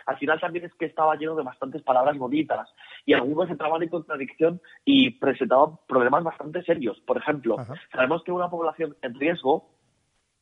al 0.07 0.17
final 0.17 0.39
también 0.39 0.65
es 0.65 0.73
que 0.75 0.85
estaba 0.85 1.15
lleno 1.17 1.35
de 1.35 1.43
bastantes 1.43 1.83
palabras 1.83 2.17
bonitas 2.17 2.69
y 3.05 3.13
algunos 3.13 3.49
entraban 3.49 3.83
en 3.83 3.89
contradicción 3.89 4.61
y 4.85 5.11
presentaban 5.11 5.77
problemas 5.85 6.23
bastante 6.23 6.63
serios. 6.63 6.97
Por 7.01 7.17
ejemplo, 7.17 7.59
Ajá. 7.59 7.75
sabemos 7.91 8.23
que 8.23 8.31
una 8.31 8.49
población 8.49 8.95
en 9.01 9.19
riesgo 9.19 9.69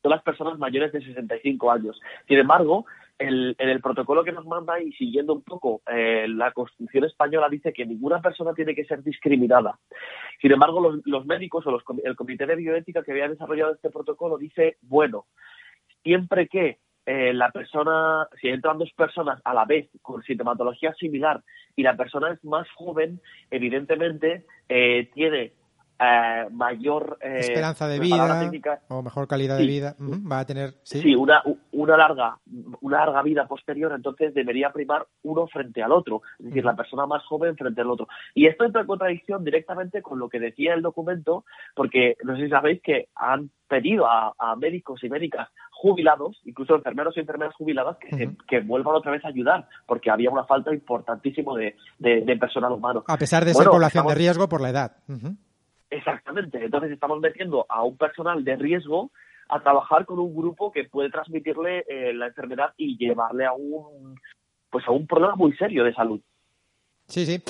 son 0.04 0.12
las 0.12 0.22
personas 0.22 0.60
mayores 0.60 0.92
de 0.92 1.02
65 1.02 1.72
años. 1.72 2.00
Sin 2.28 2.38
embargo, 2.38 2.86
el- 3.18 3.56
en 3.58 3.70
el 3.70 3.82
protocolo 3.82 4.24
que 4.24 4.32
nos 4.32 4.46
manda 4.46 4.80
y 4.82 4.92
siguiendo 4.94 5.34
un 5.34 5.42
poco 5.44 5.82
eh, 5.92 6.28
la 6.28 6.52
Constitución 6.52 7.06
española 7.06 7.50
dice 7.50 7.74
que 7.74 7.86
ninguna 7.86 8.22
persona 8.22 8.54
tiene 8.54 8.76
que 8.76 8.86
ser 8.86 9.04
discriminada. 9.04 9.80
Sin 10.42 10.52
embargo, 10.52 10.80
los, 10.82 11.02
los 11.06 11.26
médicos 11.26 11.66
o 11.68 11.72
los 11.72 11.84
el 12.04 12.16
Comité 12.16 12.46
de 12.46 12.56
Bioética 12.56 13.04
que 13.04 13.12
había 13.12 13.30
desarrollado 13.30 13.74
este 13.74 13.90
protocolo 13.90 14.38
dice, 14.38 14.78
bueno, 14.82 15.26
siempre 16.04 16.48
que 16.48 16.80
eh, 17.06 17.34
la 17.34 17.52
persona, 17.52 18.28
si 18.42 18.48
entran 18.50 18.80
dos 18.80 18.92
personas 18.94 19.40
a 19.46 19.54
la 19.54 19.66
vez 19.66 19.90
con 20.02 20.24
sintomatología 20.24 20.94
similar 20.96 21.42
y 21.76 21.84
la 21.84 21.96
persona 21.96 22.32
es 22.32 22.44
más 22.44 22.68
joven, 22.72 23.22
evidentemente 23.52 24.46
eh, 24.70 25.10
tiene 25.14 25.54
eh, 26.00 26.48
mayor 26.52 27.18
eh, 27.22 27.40
Esperanza 27.40 27.88
de 27.88 28.00
vida 28.00 28.40
técnica- 28.42 28.82
o 28.90 29.02
mejor 29.02 29.28
calidad 29.28 29.58
de 29.58 29.66
vida. 29.66 29.96
Va 30.00 30.40
a 30.40 30.46
tener, 30.46 30.74
sí. 30.84 31.02
sí, 31.02 31.16
una, 31.16 31.42
una 31.72 31.98
larga 31.98 32.38
una 32.82 32.98
larga 32.98 33.22
vida 33.22 33.48
posterior, 33.48 33.92
entonces 33.94 34.34
debería 34.34 34.72
primar 34.72 35.06
uno 35.24 35.48
frente 35.48 35.82
al 35.82 35.92
otro, 35.92 36.22
es 36.40 36.46
decir, 36.46 36.66
la 36.66 36.76
persona 36.76 37.06
más 37.06 37.24
joven 37.26 37.56
frente 37.56 37.82
al 37.82 37.90
otro. 37.92 38.08
Y 38.34 38.48
esto 38.48 38.66
entra 38.66 38.82
en 38.82 38.88
contradicción 38.88 39.44
directamente 39.44 40.02
con 40.02 40.20
lo 40.20 40.30
que 40.30 40.40
decía 40.40 40.74
el 40.74 40.82
documento, 40.82 41.46
porque 41.76 42.16
no 42.24 42.36
sé 42.36 42.44
si 42.44 42.50
sabéis 42.50 42.82
que 42.82 43.08
han 43.16 43.50
pedido 43.68 44.06
a, 44.06 44.34
a 44.38 44.56
médicos 44.56 45.04
y 45.04 45.10
médicas 45.10 45.50
jubilados, 45.72 46.40
incluso 46.46 46.76
enfermeros 46.76 47.16
y 47.18 47.22
enfermeras 47.22 47.56
jubiladas, 47.56 47.98
que, 47.98 48.32
que 48.48 48.60
vuelvan 48.62 48.96
otra 48.96 49.12
vez 49.12 49.24
a 49.26 49.30
ayudar, 49.30 49.68
porque 49.88 50.10
había 50.12 50.30
una 50.30 50.46
falta 50.46 50.74
importantísimo 50.74 51.56
de, 51.56 51.76
de- 52.00 52.22
de 52.22 52.38
personal 52.38 52.72
humano. 52.72 53.04
A 53.08 53.18
pesar 53.18 53.44
de 53.46 53.54
Bueno, 53.54 53.64
ser 53.64 53.72
población 53.72 54.02
estamos- 54.02 54.14
de 54.14 54.20
riesgo 54.20 54.50
por 54.50 54.62
la 54.62 54.70
edad. 54.70 54.92
Exactamente. 55.90 56.64
Entonces 56.64 56.92
estamos 56.92 57.20
metiendo 57.20 57.66
a 57.70 57.84
un 57.84 57.98
personal 57.98 58.44
de 58.44 58.56
riesgo 58.56 59.12
a 59.50 59.62
trabajar 59.62 60.06
con 60.06 60.20
un 60.20 60.36
grupo 60.36 60.72
que 60.72 60.86
puede 60.86 61.10
transmitirle 61.10 61.86
eh, 61.88 62.14
la 62.14 62.28
enfermedad 62.28 62.74
y 62.78 62.98
llevarle 62.98 63.46
a 63.46 63.54
un 63.54 64.20
pues 64.70 64.86
a 64.88 64.92
un 64.92 65.08
problema 65.08 65.36
muy 65.36 65.56
serio 65.56 65.84
de 65.84 65.94
salud. 65.94 66.20
Sí, 67.08 67.26
sí. 67.26 67.42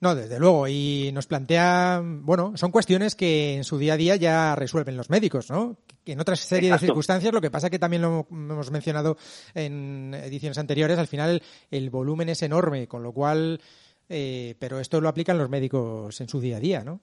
No, 0.00 0.14
desde 0.14 0.38
luego. 0.38 0.68
Y 0.68 1.10
nos 1.12 1.26
plantea, 1.26 2.00
bueno, 2.04 2.56
son 2.56 2.70
cuestiones 2.70 3.16
que 3.16 3.56
en 3.56 3.64
su 3.64 3.78
día 3.78 3.94
a 3.94 3.96
día 3.96 4.16
ya 4.16 4.54
resuelven 4.54 4.96
los 4.96 5.10
médicos, 5.10 5.50
¿no? 5.50 5.76
Que 6.04 6.12
en 6.12 6.20
otra 6.20 6.36
serie 6.36 6.70
de 6.70 6.78
circunstancias, 6.78 7.32
lo 7.32 7.40
que 7.40 7.50
pasa 7.50 7.68
que 7.68 7.80
también 7.80 8.02
lo 8.02 8.28
hemos 8.30 8.70
mencionado 8.70 9.16
en 9.54 10.14
ediciones 10.14 10.58
anteriores, 10.58 10.98
al 10.98 11.08
final 11.08 11.42
el 11.70 11.90
volumen 11.90 12.28
es 12.28 12.42
enorme, 12.42 12.86
con 12.86 13.02
lo 13.02 13.12
cual, 13.12 13.60
eh, 14.08 14.54
pero 14.60 14.78
esto 14.78 15.00
lo 15.00 15.08
aplican 15.08 15.36
los 15.36 15.50
médicos 15.50 16.20
en 16.20 16.28
su 16.28 16.40
día 16.40 16.58
a 16.58 16.60
día, 16.60 16.84
¿no? 16.84 17.00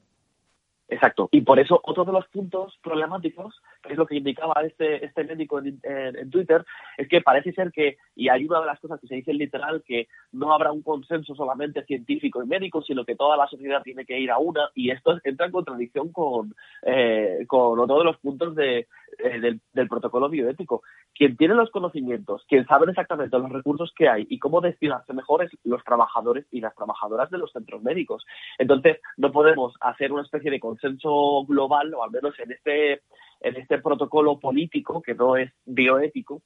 Exacto. 0.88 1.30
Y 1.32 1.42
por 1.42 1.58
eso 1.60 1.80
otro 1.84 2.06
de 2.06 2.12
los 2.12 2.28
puntos 2.28 2.78
problemáticos, 2.84 3.60
que 3.82 3.94
es 3.94 3.98
lo 3.98 4.06
que 4.06 4.18
indicaba 4.18 4.54
este, 4.64 5.04
este 5.04 5.24
médico 5.24 5.58
en, 5.60 5.80
en- 5.82 6.16
en 6.16 6.30
Twitter, 6.30 6.64
es 6.98 7.08
que 7.08 7.22
parece 7.22 7.54
ser 7.54 7.72
que, 7.72 7.98
y 8.16 8.30
hay 8.30 8.46
una 8.46 8.60
de 8.60 8.68
las 8.68 8.80
cosas 8.80 9.00
que 9.02 9.08
se 9.08 9.16
dice 9.16 9.34
literal, 9.34 9.82
que 9.84 10.08
no 10.32 10.54
habrá 10.54 10.72
un 10.72 10.84
consenso 10.84 11.34
solamente 11.34 11.84
científico 11.86 12.44
y 12.44 12.48
médico, 12.48 12.84
sino 12.84 13.04
que 13.04 13.16
toda 13.16 13.36
la 13.36 13.48
sociedad 13.48 13.82
tiene 13.82 14.06
que 14.06 14.20
ir 14.20 14.30
a 14.30 14.38
una, 14.38 14.70
y 14.76 14.92
esto 14.92 15.20
entra 15.24 15.48
en 15.48 15.52
contradicción 15.52 16.12
con, 16.12 16.54
eh, 16.84 17.46
con 17.48 17.80
otro 17.80 17.98
de 17.98 18.06
los 18.06 18.18
puntos 18.18 18.54
de, 18.56 18.88
eh, 19.18 19.40
del, 19.40 19.62
del 19.74 19.88
protocolo 19.90 20.30
bioético. 20.30 20.84
Quien 21.16 21.36
tiene 21.38 21.56
los 21.56 21.72
conocimientos, 21.72 22.46
quien 22.48 22.66
sabe 22.68 22.92
exactamente 22.92 23.40
los 23.40 23.50
recursos 23.52 23.92
que 23.98 24.10
hay 24.10 24.28
y 24.30 24.38
cómo 24.38 24.62
destinarse 24.62 25.14
mejor 25.14 25.44
es 25.44 25.52
los 25.64 25.84
trabajadores 25.84 26.46
y 26.52 26.60
las 26.60 26.76
trabajadoras 26.76 27.32
de 27.32 27.38
los 27.38 27.52
centros 27.54 27.82
médicos. 27.82 28.26
Entonces, 28.60 29.00
no 29.18 29.32
podemos 29.32 29.74
hacer 29.80 30.12
una 30.12 30.24
especie 30.24 30.52
de 30.52 30.60
consenso 30.76 31.46
global, 31.46 31.94
o 31.94 32.04
al 32.04 32.12
menos 32.12 32.38
en 32.40 32.52
este, 32.52 33.02
en 33.42 33.56
este 33.56 33.80
protocolo 33.80 34.40
político, 34.40 35.02
que 35.02 35.16
no 35.16 35.38
es 35.38 35.52
bioético, 35.66 36.42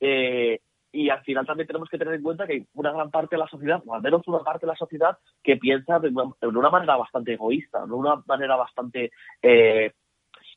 eh, 0.00 0.60
y 0.92 1.08
al 1.08 1.22
final 1.22 1.46
también 1.46 1.66
tenemos 1.66 1.88
que 1.88 1.98
tener 1.98 2.14
en 2.14 2.22
cuenta 2.22 2.46
que 2.46 2.52
hay 2.52 2.66
una 2.74 2.92
gran 2.92 3.10
parte 3.10 3.36
de 3.36 3.40
la 3.40 3.48
sociedad, 3.48 3.82
o 3.86 3.94
al 3.94 4.02
menos 4.02 4.22
una 4.26 4.40
parte 4.40 4.66
de 4.66 4.72
la 4.72 4.76
sociedad, 4.76 5.18
que 5.42 5.56
piensa 5.56 5.98
de 5.98 6.08
una, 6.08 6.24
de 6.40 6.46
una 6.48 6.70
manera 6.70 6.96
bastante 6.96 7.32
egoísta, 7.32 7.86
de 7.86 7.92
una 7.92 8.22
manera 8.26 8.56
bastante, 8.56 9.10
eh, 9.40 9.92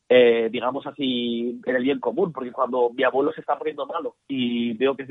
eh, 0.09 0.49
digamos 0.51 0.85
así, 0.85 1.61
en 1.65 1.75
el 1.75 1.83
bien 1.83 1.99
común, 1.99 2.33
porque 2.33 2.51
cuando 2.51 2.89
mi 2.91 3.03
abuelo 3.03 3.31
se 3.31 3.41
está 3.41 3.57
poniendo 3.57 3.85
malo 3.85 4.17
y 4.27 4.73
veo 4.73 4.95
que 4.95 5.07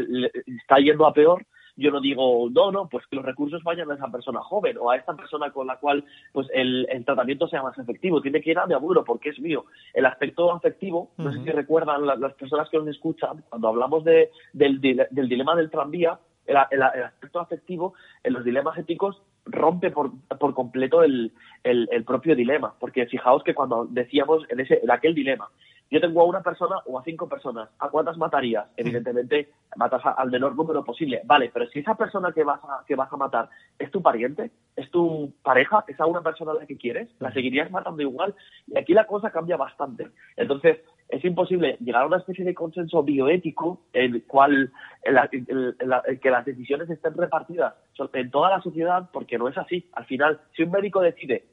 está 0.46 0.76
yendo 0.76 1.06
a 1.06 1.14
peor, 1.14 1.46
yo 1.76 1.90
no 1.90 2.00
digo, 2.00 2.48
no, 2.50 2.70
no, 2.70 2.88
pues 2.88 3.06
que 3.08 3.16
los 3.16 3.24
recursos 3.24 3.62
vayan 3.64 3.90
a 3.90 3.94
esa 3.94 4.08
persona 4.10 4.40
joven 4.40 4.76
o 4.80 4.90
a 4.90 4.96
esta 4.96 5.14
persona 5.14 5.50
con 5.50 5.66
la 5.66 5.76
cual 5.78 6.04
pues 6.32 6.46
el, 6.54 6.86
el 6.90 7.04
tratamiento 7.04 7.48
sea 7.48 7.62
más 7.62 7.76
efectivo. 7.78 8.20
Tiene 8.20 8.40
que 8.40 8.50
ir 8.52 8.58
a 8.58 8.66
mi 8.66 8.74
abuelo 8.74 9.04
porque 9.04 9.30
es 9.30 9.40
mío. 9.40 9.64
El 9.92 10.06
aspecto 10.06 10.52
afectivo, 10.52 11.10
no 11.18 11.32
sé 11.32 11.38
si 11.44 11.50
recuerdan 11.50 12.06
la- 12.06 12.16
las 12.16 12.34
personas 12.34 12.68
que 12.70 12.78
nos 12.78 12.88
escuchan, 12.88 13.42
cuando 13.48 13.68
hablamos 13.68 14.04
de, 14.04 14.30
del, 14.52 14.80
del 14.80 15.28
dilema 15.28 15.56
del 15.56 15.70
tranvía, 15.70 16.18
el, 16.46 16.56
el- 16.70 16.82
el 16.94 17.02
aspecto 17.04 17.40
afectivo 17.40 17.94
en 18.22 18.34
los 18.34 18.44
dilemas 18.44 18.78
éticos 18.78 19.20
rompe 19.46 19.90
por, 19.90 20.10
por 20.38 20.54
completo 20.54 21.02
el, 21.02 21.32
el- 21.64 21.88
el 21.90 22.04
propio 22.04 22.36
dilema. 22.36 22.74
Porque 22.78 23.06
fijaos 23.06 23.42
que 23.42 23.54
cuando 23.54 23.86
decíamos 23.90 24.44
en, 24.48 24.60
ese, 24.60 24.80
en 24.82 24.90
aquel 24.90 25.14
dilema, 25.14 25.48
yo 25.94 26.00
tengo 26.00 26.22
a 26.22 26.24
una 26.24 26.42
persona 26.42 26.76
o 26.86 26.98
a 26.98 27.04
cinco 27.04 27.28
personas, 27.28 27.68
¿a 27.78 27.88
cuántas 27.88 28.16
matarías? 28.18 28.66
Evidentemente, 28.76 29.50
matas 29.76 30.02
al 30.04 30.28
menor 30.30 30.56
número 30.56 30.84
posible. 30.84 31.20
Vale, 31.24 31.50
pero 31.54 31.68
si 31.68 31.78
esa 31.78 31.94
persona 31.94 32.32
que 32.32 32.42
vas 32.42 32.60
a, 32.64 32.84
que 32.84 32.96
vas 32.96 33.12
a 33.12 33.16
matar 33.16 33.48
es 33.78 33.90
tu 33.92 34.02
pariente, 34.02 34.50
es 34.74 34.90
tu 34.90 35.32
pareja, 35.42 35.84
es 35.86 36.00
a 36.00 36.06
una 36.06 36.20
persona 36.20 36.50
a 36.50 36.54
la 36.54 36.66
que 36.66 36.76
quieres, 36.76 37.08
la 37.20 37.32
seguirías 37.32 37.70
matando 37.70 38.02
igual. 38.02 38.34
Y 38.66 38.76
aquí 38.76 38.92
la 38.92 39.06
cosa 39.06 39.30
cambia 39.30 39.56
bastante. 39.56 40.08
Entonces, 40.36 40.78
es 41.08 41.24
imposible 41.24 41.76
llegar 41.80 42.02
a 42.02 42.06
una 42.06 42.16
especie 42.16 42.44
de 42.44 42.54
consenso 42.54 43.02
bioético 43.04 43.82
en 43.92 44.14
el 44.14 44.24
cual 44.24 44.72
en 45.04 45.14
la- 45.14 45.28
en 45.30 45.88
la- 45.88 46.02
en 46.06 46.18
que 46.18 46.30
las 46.30 46.44
decisiones 46.44 46.90
estén 46.90 47.14
repartidas 47.14 47.74
en 48.14 48.30
toda 48.32 48.50
la 48.50 48.60
sociedad, 48.62 49.08
porque 49.12 49.38
no 49.38 49.46
es 49.48 49.56
así. 49.56 49.88
Al 49.92 50.06
final, 50.06 50.40
si 50.56 50.64
un 50.64 50.72
médico 50.72 51.00
decide 51.00 51.44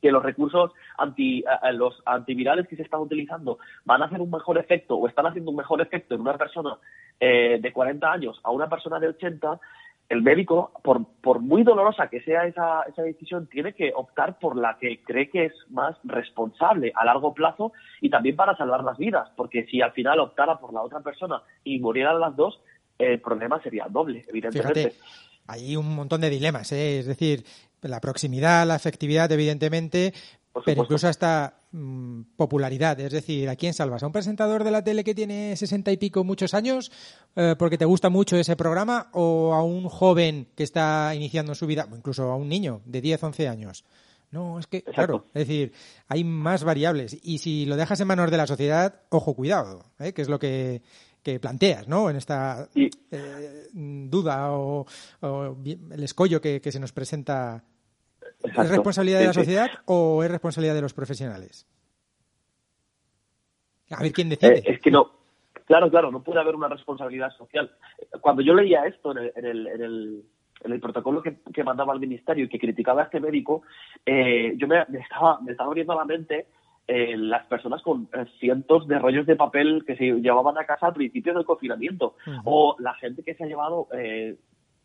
que 0.00 0.10
los 0.10 0.22
recursos 0.22 0.72
anti, 0.98 1.44
los 1.72 2.02
antivirales 2.06 2.66
que 2.68 2.76
se 2.76 2.82
están 2.82 3.00
utilizando 3.00 3.58
van 3.84 4.02
a 4.02 4.06
hacer 4.06 4.20
un 4.20 4.30
mejor 4.30 4.58
efecto 4.58 4.96
o 4.96 5.08
están 5.08 5.26
haciendo 5.26 5.50
un 5.50 5.56
mejor 5.56 5.80
efecto 5.80 6.14
en 6.14 6.22
una 6.22 6.36
persona 6.36 6.78
eh, 7.18 7.58
de 7.60 7.72
40 7.72 8.10
años 8.10 8.40
a 8.42 8.50
una 8.50 8.68
persona 8.68 8.98
de 8.98 9.08
80, 9.08 9.60
el 10.08 10.22
médico, 10.22 10.72
por, 10.82 11.06
por 11.20 11.40
muy 11.40 11.62
dolorosa 11.62 12.08
que 12.08 12.20
sea 12.22 12.44
esa, 12.44 12.82
esa 12.82 13.02
decisión, 13.02 13.46
tiene 13.46 13.74
que 13.74 13.92
optar 13.94 14.38
por 14.38 14.56
la 14.56 14.76
que 14.80 15.02
cree 15.02 15.30
que 15.30 15.44
es 15.46 15.52
más 15.68 15.96
responsable 16.02 16.92
a 16.96 17.04
largo 17.04 17.32
plazo 17.32 17.72
y 18.00 18.10
también 18.10 18.34
para 18.34 18.56
salvar 18.56 18.82
las 18.82 18.98
vidas, 18.98 19.30
porque 19.36 19.66
si 19.66 19.80
al 19.82 19.92
final 19.92 20.18
optara 20.18 20.58
por 20.58 20.72
la 20.72 20.82
otra 20.82 21.00
persona 21.00 21.42
y 21.62 21.78
murieran 21.78 22.18
las 22.18 22.34
dos, 22.34 22.60
el 22.98 23.20
problema 23.20 23.62
sería 23.62 23.86
doble, 23.88 24.24
evidentemente. 24.28 24.94
Hay 25.46 25.76
un 25.76 25.94
montón 25.94 26.20
de 26.20 26.30
dilemas, 26.30 26.70
¿eh? 26.72 27.00
es 27.00 27.06
decir, 27.06 27.44
la 27.82 28.00
proximidad, 28.00 28.66
la 28.66 28.76
efectividad, 28.76 29.30
evidentemente, 29.32 30.12
pero 30.64 30.82
incluso 30.82 31.08
hasta 31.08 31.62
mm, 31.72 32.22
popularidad. 32.36 32.98
Es 33.00 33.12
decir, 33.12 33.48
¿a 33.48 33.56
quién 33.56 33.74
salvas? 33.74 34.02
¿A 34.02 34.06
un 34.06 34.12
presentador 34.12 34.64
de 34.64 34.70
la 34.70 34.82
tele 34.82 35.04
que 35.04 35.14
tiene 35.14 35.56
sesenta 35.56 35.92
y 35.92 35.96
pico 35.96 36.24
muchos 36.24 36.54
años 36.54 36.90
eh, 37.36 37.54
porque 37.58 37.78
te 37.78 37.84
gusta 37.84 38.08
mucho 38.08 38.36
ese 38.36 38.56
programa 38.56 39.08
o 39.12 39.54
a 39.54 39.62
un 39.62 39.88
joven 39.88 40.48
que 40.56 40.64
está 40.64 41.14
iniciando 41.14 41.54
su 41.54 41.66
vida, 41.66 41.86
o 41.90 41.96
incluso 41.96 42.24
a 42.30 42.36
un 42.36 42.48
niño 42.48 42.82
de 42.84 43.00
10, 43.00 43.22
11 43.22 43.48
años? 43.48 43.84
No, 44.32 44.60
es 44.60 44.68
que, 44.68 44.78
Exacto. 44.78 44.94
claro, 44.94 45.24
es 45.34 45.48
decir, 45.48 45.72
hay 46.06 46.22
más 46.22 46.62
variables. 46.62 47.18
Y 47.22 47.38
si 47.38 47.66
lo 47.66 47.76
dejas 47.76 47.98
en 48.00 48.06
manos 48.06 48.30
de 48.30 48.36
la 48.36 48.46
sociedad, 48.46 49.02
ojo, 49.08 49.34
cuidado, 49.34 49.86
¿eh? 49.98 50.12
que 50.12 50.22
es 50.22 50.28
lo 50.28 50.38
que, 50.38 50.82
que 51.22 51.38
planteas, 51.40 51.88
¿no? 51.88 52.10
En 52.10 52.16
esta 52.16 52.68
Y- 52.74 52.90
eh, 53.10 53.66
duda 53.72 54.52
o, 54.52 54.86
el 55.22 56.02
escollo 56.02 56.40
que, 56.40 56.60
que 56.60 56.72
se 56.72 56.80
nos 56.80 56.92
presenta. 56.92 57.64
¿Es 58.42 58.68
responsabilidad 58.70 59.20
de 59.20 59.26
la 59.26 59.32
sociedad 59.32 59.70
o 59.86 60.22
es 60.24 60.30
responsabilidad 60.30 60.74
de 60.74 60.82
los 60.82 60.94
profesionales? 60.94 61.66
A 63.90 64.02
ver 64.02 64.12
quién 64.12 64.28
decide. 64.28 64.58
Eh, 64.58 64.62
es 64.66 64.80
que 64.80 64.90
no, 64.90 65.10
claro, 65.66 65.90
claro, 65.90 66.10
no 66.10 66.22
puede 66.22 66.40
haber 66.40 66.54
una 66.54 66.68
responsabilidad 66.68 67.30
social. 67.36 67.70
Cuando 68.20 68.40
yo 68.42 68.54
leía 68.54 68.86
esto 68.86 69.12
en 69.12 69.18
el, 69.18 69.32
en 69.34 69.44
el, 69.44 69.66
en 69.66 69.82
el, 69.82 70.24
en 70.64 70.72
el 70.72 70.80
protocolo 70.80 71.20
que, 71.22 71.38
que 71.52 71.64
mandaba 71.64 71.92
al 71.92 72.00
ministerio 72.00 72.44
y 72.44 72.48
que 72.48 72.58
criticaba 72.58 73.02
a 73.02 73.04
este 73.06 73.20
médico, 73.20 73.62
eh, 74.06 74.54
yo 74.56 74.68
me, 74.68 74.84
me 74.88 75.00
estaba, 75.00 75.40
me 75.40 75.52
estaba 75.52 75.68
abriendo 75.68 75.92
a 75.92 75.96
la 75.96 76.04
mente 76.04 76.46
eh, 76.92 77.16
las 77.16 77.46
personas 77.46 77.80
con 77.82 78.08
eh, 78.12 78.24
cientos 78.40 78.88
de 78.88 78.98
rollos 78.98 79.26
de 79.26 79.36
papel 79.36 79.84
que 79.86 79.96
se 79.96 80.04
llevaban 80.20 80.58
a 80.58 80.64
casa 80.64 80.86
al 80.88 80.94
principio 80.94 81.32
del 81.34 81.44
confinamiento, 81.44 82.16
Ujú. 82.26 82.40
o 82.44 82.76
la 82.80 82.94
gente 82.94 83.22
que 83.22 83.34
se 83.34 83.44
ha 83.44 83.46
llevado 83.46 83.86
eh, 83.92 84.36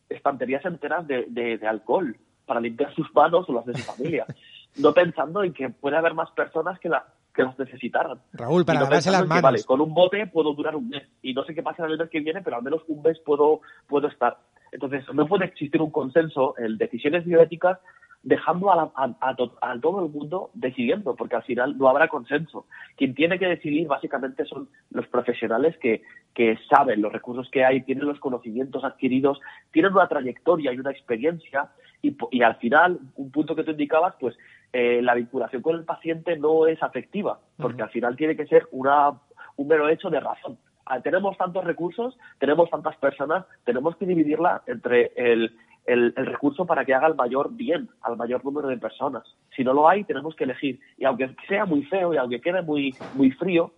estanterías 0.09 0.63
enteras 0.65 1.07
de, 1.07 1.25
de- 1.29 1.57
de 1.57 1.67
alcohol 1.67 2.15
para 2.45 2.59
limpiar 2.59 2.93
sus 2.93 3.07
manos 3.15 3.49
o 3.49 3.53
las 3.53 3.65
de 3.65 3.73
su 3.73 3.83
familia, 3.83 4.25
no 4.77 4.93
pensando 4.93 5.43
en 5.43 5.51
que 5.53 5.69
puede 5.69 5.97
haber 5.97 6.13
más 6.13 6.29
personas 6.31 6.79
que, 6.79 6.89
la, 6.89 7.05
que 7.33 7.41
las 7.43 7.57
necesitaran. 7.57 8.19
Raúl, 8.33 8.65
para 8.65 8.79
no 8.79 8.85
lavarse 8.85 9.09
las 9.09 9.21
en 9.21 9.25
que, 9.25 9.29
manos. 9.29 9.43
vale, 9.43 9.63
con 9.63 9.81
un 9.81 9.93
bote 9.93 10.27
puedo 10.27 10.53
durar 10.53 10.75
un 10.75 10.87
mes 10.89 11.03
y 11.23 11.33
no 11.33 11.43
sé 11.45 11.55
qué 11.55 11.63
pasa 11.63 11.85
el 11.85 11.97
mes 11.97 12.09
que 12.09 12.19
viene, 12.19 12.41
pero 12.43 12.57
al 12.57 12.63
menos 12.63 12.81
un 12.87 13.01
mes 13.01 13.17
puedo, 13.25 13.61
puedo 13.87 14.07
estar. 14.07 14.37
Entonces, 14.71 15.05
no 15.13 15.25
puede 15.25 15.45
existir 15.45 15.81
un 15.81 15.89
consenso 15.89 16.53
en 16.57 16.77
decisiones 16.77 17.25
bioéticas 17.25 17.79
dejando 18.25 18.71
a, 18.71 18.75
la- 18.75 18.91
a- 18.95 19.15
a 19.21 19.35
to- 19.35 19.55
a 19.61 19.79
todo 19.79 20.03
el 20.03 20.11
mundo 20.11 20.49
decidiendo, 20.55 21.15
porque 21.15 21.35
al 21.37 21.43
final 21.43 21.77
no 21.77 21.87
habrá 21.87 22.07
consenso. 22.09 22.65
Quien 22.97 23.13
tiene 23.13 23.37
que 23.39 23.45
decidir 23.47 23.87
básicamente 23.87 24.45
son 24.45 24.67
los 24.89 25.07
profesionales 25.07 25.77
que, 25.77 26.01
que 26.33 26.57
saben 26.67 27.01
los 27.01 27.13
recursos 27.13 27.49
que 27.51 27.63
hay, 27.63 27.81
tienen 27.83 28.05
los 28.07 28.19
conocimientos 28.19 28.83
adquiridos, 28.83 29.39
tienen 29.71 29.93
una 29.93 30.07
trayectoria 30.07 30.73
y 30.73 30.79
una 30.79 30.89
experiencia 30.91 31.69
y, 32.01 32.17
y 32.31 32.41
al 32.41 32.55
final, 32.55 32.99
un 33.15 33.31
punto 33.31 33.55
que 33.55 33.63
tú 33.63 33.71
indicabas, 33.71 34.15
pues 34.19 34.35
eh, 34.73 35.01
la 35.03 35.13
vinculación 35.13 35.61
con 35.61 35.75
el 35.75 35.85
paciente 35.85 36.35
no 36.37 36.65
es 36.67 36.81
afectiva, 36.81 37.39
porque 37.57 37.75
Ujú. 37.75 37.83
al 37.83 37.89
final 37.91 38.15
tiene 38.15 38.35
que 38.35 38.47
ser 38.47 38.67
una, 38.71 39.11
un 39.55 39.67
mero 39.67 39.87
hecho 39.87 40.09
de 40.09 40.19
razón. 40.19 40.57
Ah, 40.87 40.99
Tenemos 40.99 41.37
tantos 41.37 41.63
recursos, 41.63 42.17
tenemos 42.39 42.69
tantas 42.69 42.95
personas, 42.97 43.45
tenemos 43.63 43.95
que 43.97 44.05
dividirla 44.05 44.61
entre 44.67 45.11
el, 45.15 45.55
el, 45.85 46.13
recurso 46.15 46.65
para 46.65 46.85
que 46.85 46.93
haga 46.93 47.07
el 47.07 47.15
mayor 47.15 47.53
bien 47.53 47.89
al 48.01 48.17
mayor 48.17 48.43
número 48.43 48.67
de 48.67 48.77
personas. 48.77 49.23
Si 49.55 49.63
no 49.63 49.73
lo 49.73 49.87
hay, 49.87 50.03
tenemos 50.03 50.35
que 50.35 50.45
elegir. 50.45 50.79
Y 50.97 51.05
aunque 51.05 51.35
sea 51.47 51.65
muy 51.65 51.83
feo 51.85 52.13
y 52.13 52.17
aunque 52.17 52.41
quede 52.41 52.61
muy, 52.61 52.95
muy 53.13 53.31
frío, 53.31 53.73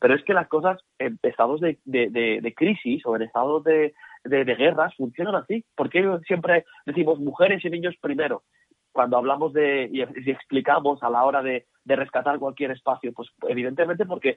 pero 0.00 0.14
es 0.14 0.24
que 0.24 0.34
las 0.34 0.48
cosas 0.48 0.80
en 0.98 1.18
estados 1.22 1.60
de, 1.60 1.78
de, 1.84 2.10
de- 2.10 2.40
de 2.42 2.54
crisis 2.54 3.06
o 3.06 3.14
en 3.14 3.22
estados 3.22 3.62
de, 3.64 3.94
de, 4.24 4.44
guerras 4.56 4.94
funcionan 4.96 5.36
así. 5.36 5.64
¿Por 5.76 5.90
qué 5.90 6.04
siempre 6.26 6.64
decimos 6.86 7.20
mujeres 7.20 7.64
y 7.64 7.70
niños 7.70 7.94
primero? 8.00 8.42
Cuando 8.90 9.16
hablamos 9.16 9.52
de 9.52 9.88
y, 9.92 10.02
explicamos 10.30 11.02
a 11.02 11.10
la 11.10 11.24
hora 11.24 11.42
de, 11.42 11.66
de 11.84 11.96
rescatar 11.96 12.38
cualquier 12.38 12.72
espacio, 12.72 13.12
pues 13.12 13.28
evidentemente 13.48 14.04
porque 14.04 14.36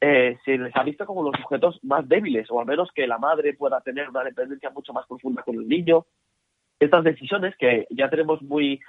eh, 0.00 0.38
se 0.44 0.56
les 0.56 0.74
ha 0.76 0.82
visto 0.82 1.04
como 1.04 1.22
los 1.22 1.34
sujetos 1.40 1.78
más 1.82 2.08
débiles, 2.08 2.50
o 2.50 2.60
al 2.60 2.66
menos 2.66 2.90
que 2.94 3.06
la 3.06 3.18
madre 3.18 3.54
pueda 3.54 3.80
tener 3.80 4.08
una 4.08 4.24
dependencia 4.24 4.70
mucho 4.70 4.92
más 4.92 5.06
profunda 5.06 5.42
con 5.42 5.56
el 5.56 5.68
niño. 5.68 6.06
Estas 6.82 7.04
decisiones 7.04 7.54
que 7.56 7.86
ya 7.90 8.10
tenemos 8.10 8.42
muy 8.42 8.80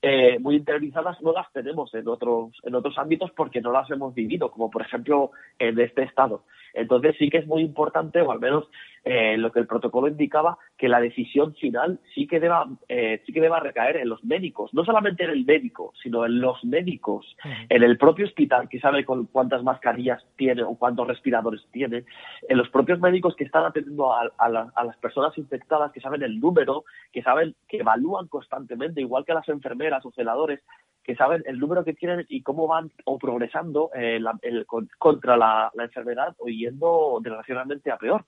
eh, 0.00 0.38
muy 0.40 0.56
interiorizadas 0.56 1.20
no 1.20 1.32
las 1.32 1.52
tenemos 1.52 1.92
en 1.94 2.08
otros 2.08 2.50
en 2.62 2.74
otros 2.74 2.96
ámbitos 2.96 3.30
porque 3.32 3.60
no 3.60 3.70
las 3.70 3.90
hemos 3.90 4.14
vivido, 4.14 4.50
como 4.50 4.70
por 4.70 4.80
ejemplo 4.80 5.32
en 5.58 5.78
este 5.78 6.02
estado. 6.02 6.44
Entonces 6.74 7.14
sí 7.18 7.28
que 7.30 7.38
es 7.38 7.46
muy 7.46 7.62
importante, 7.62 8.20
o 8.20 8.30
al 8.32 8.40
menos 8.40 8.68
eh, 9.04 9.36
lo 9.36 9.50
que 9.50 9.58
el 9.60 9.66
protocolo 9.66 10.06
indicaba, 10.08 10.58
que 10.78 10.88
la 10.88 11.00
decisión 11.00 11.54
final 11.54 11.98
sí 12.14 12.26
que 12.26 12.38
deba 12.38 12.66
eh, 12.88 13.20
sí 13.26 13.32
que 13.32 13.40
deba 13.40 13.58
recaer 13.60 13.96
en 13.96 14.08
los 14.08 14.22
médicos, 14.24 14.72
no 14.72 14.84
solamente 14.84 15.24
en 15.24 15.30
el 15.30 15.44
médico, 15.44 15.92
sino 16.02 16.24
en 16.24 16.40
los 16.40 16.64
médicos, 16.64 17.36
en 17.68 17.82
el 17.82 17.98
propio 17.98 18.26
hospital 18.26 18.68
que 18.68 18.78
sabe 18.80 19.04
con 19.04 19.26
cuántas 19.26 19.62
mascarillas 19.64 20.24
tiene 20.36 20.62
o 20.62 20.76
cuántos 20.76 21.06
respiradores 21.08 21.66
tiene, 21.72 22.04
en 22.48 22.56
los 22.58 22.68
propios 22.70 23.00
médicos 23.00 23.34
que 23.36 23.44
están 23.44 23.64
atendiendo 23.64 24.12
a, 24.12 24.30
a 24.38 24.48
la- 24.48 24.72
a 24.74 24.84
las 24.84 24.96
personas 24.98 25.36
infectadas, 25.36 25.90
que 25.92 26.00
saben 26.00 26.22
el 26.22 26.38
número, 26.38 26.84
que 27.12 27.22
saben, 27.22 27.54
que 27.68 27.78
evalúan 27.78 28.28
constantemente, 28.28 29.00
igual 29.00 29.24
que 29.24 29.34
las 29.34 29.48
enfermeras 29.48 30.04
o 30.06 30.12
celadores, 30.12 30.60
que 31.04 31.16
saben 31.16 31.42
el 31.46 31.58
número 31.58 31.84
que 31.84 31.94
tienen 31.94 32.24
y 32.28 32.42
cómo 32.42 32.66
van 32.66 32.90
o 33.04 33.18
progresando 33.18 33.90
eh, 33.94 34.18
la- 34.20 34.38
el- 34.42 34.66
con- 34.66 34.88
contra 34.98 35.36
la, 35.36 35.70
la 35.74 35.84
enfermedad 35.84 36.34
o 36.38 36.46
yendo 36.48 37.18
desgraciadamente 37.22 37.90
a 37.90 37.96
peor. 37.98 38.24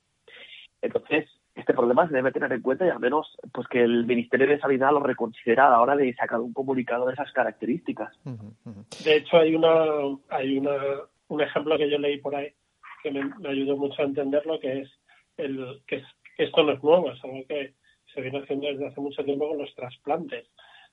Entonces, 0.82 1.28
este 1.54 1.72
problema 1.72 2.08
se 2.08 2.14
debe 2.14 2.32
tener 2.32 2.52
en 2.52 2.62
cuenta 2.62 2.84
y 2.84 2.90
al 2.90 2.98
menos 2.98 3.36
pues 3.52 3.68
que 3.68 3.80
el 3.82 4.04
Ministerio 4.06 4.46
de 4.48 4.58
Sanidad 4.58 4.90
lo 4.90 5.00
reconsidera 5.00 5.68
a 5.68 5.70
la 5.70 5.80
hora 5.80 5.94
de 5.96 6.12
sacar 6.14 6.40
un 6.40 6.52
comunicado 6.52 7.06
de 7.06 7.12
esas 7.14 7.30
características. 7.32 8.12
De 9.04 9.16
hecho, 9.16 9.36
hay 9.36 9.54
una 9.54 9.72
hay 10.30 10.58
una 10.58 10.72
un 11.28 11.40
ejemplo 11.40 11.78
que 11.78 11.88
yo 11.88 11.98
leí 11.98 12.18
por 12.18 12.34
ahí 12.34 12.48
que 13.02 13.10
me, 13.12 13.24
me 13.38 13.48
ayudó 13.50 13.76
mucho 13.76 14.02
a 14.02 14.04
entenderlo, 14.04 14.58
que 14.60 14.80
es 14.80 14.90
el 15.36 15.80
que, 15.86 15.96
es- 15.96 16.06
que 16.36 16.44
esto 16.44 16.62
no 16.64 16.72
es 16.72 16.82
nuevo, 16.82 17.10
es 17.12 17.22
algo 17.22 17.44
que 17.48 17.74
se 18.12 18.20
viene 18.20 18.38
haciendo 18.40 18.66
desde 18.66 18.86
hace 18.88 19.00
mucho 19.00 19.24
tiempo 19.24 19.48
con 19.48 19.58
los 19.58 19.74
trasplantes. 19.74 20.46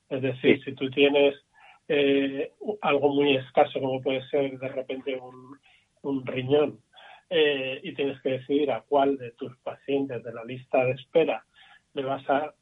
Es 0.09 0.21
decir, 0.21 0.57
Sí. 0.57 0.63
si 0.65 0.73
tú 0.75 0.89
tienes 0.91 1.35
eh, 1.87 2.51
algo 2.81 3.09
muy 3.09 3.35
escaso, 3.35 3.79
como 3.79 4.01
puede 4.01 4.27
ser 4.29 4.57
de 4.57 4.67
repente 4.67 5.19
un, 6.03 6.25
riñón, 6.25 6.79
eh, 7.29 7.79
y 7.83 7.93
tienes 7.93 8.21
que 8.21 8.31
decidir 8.31 8.71
a 8.71 8.81
cuál 8.81 9.17
de 9.17 9.31
tus 9.31 9.55
pacientes 9.57 10.23
de 10.23 10.33
la 10.33 10.43
lista 10.43 10.83
de 10.83 10.91
espera 10.91 11.45
le 11.93 12.03
vas 12.03 12.23
a, 12.29 12.53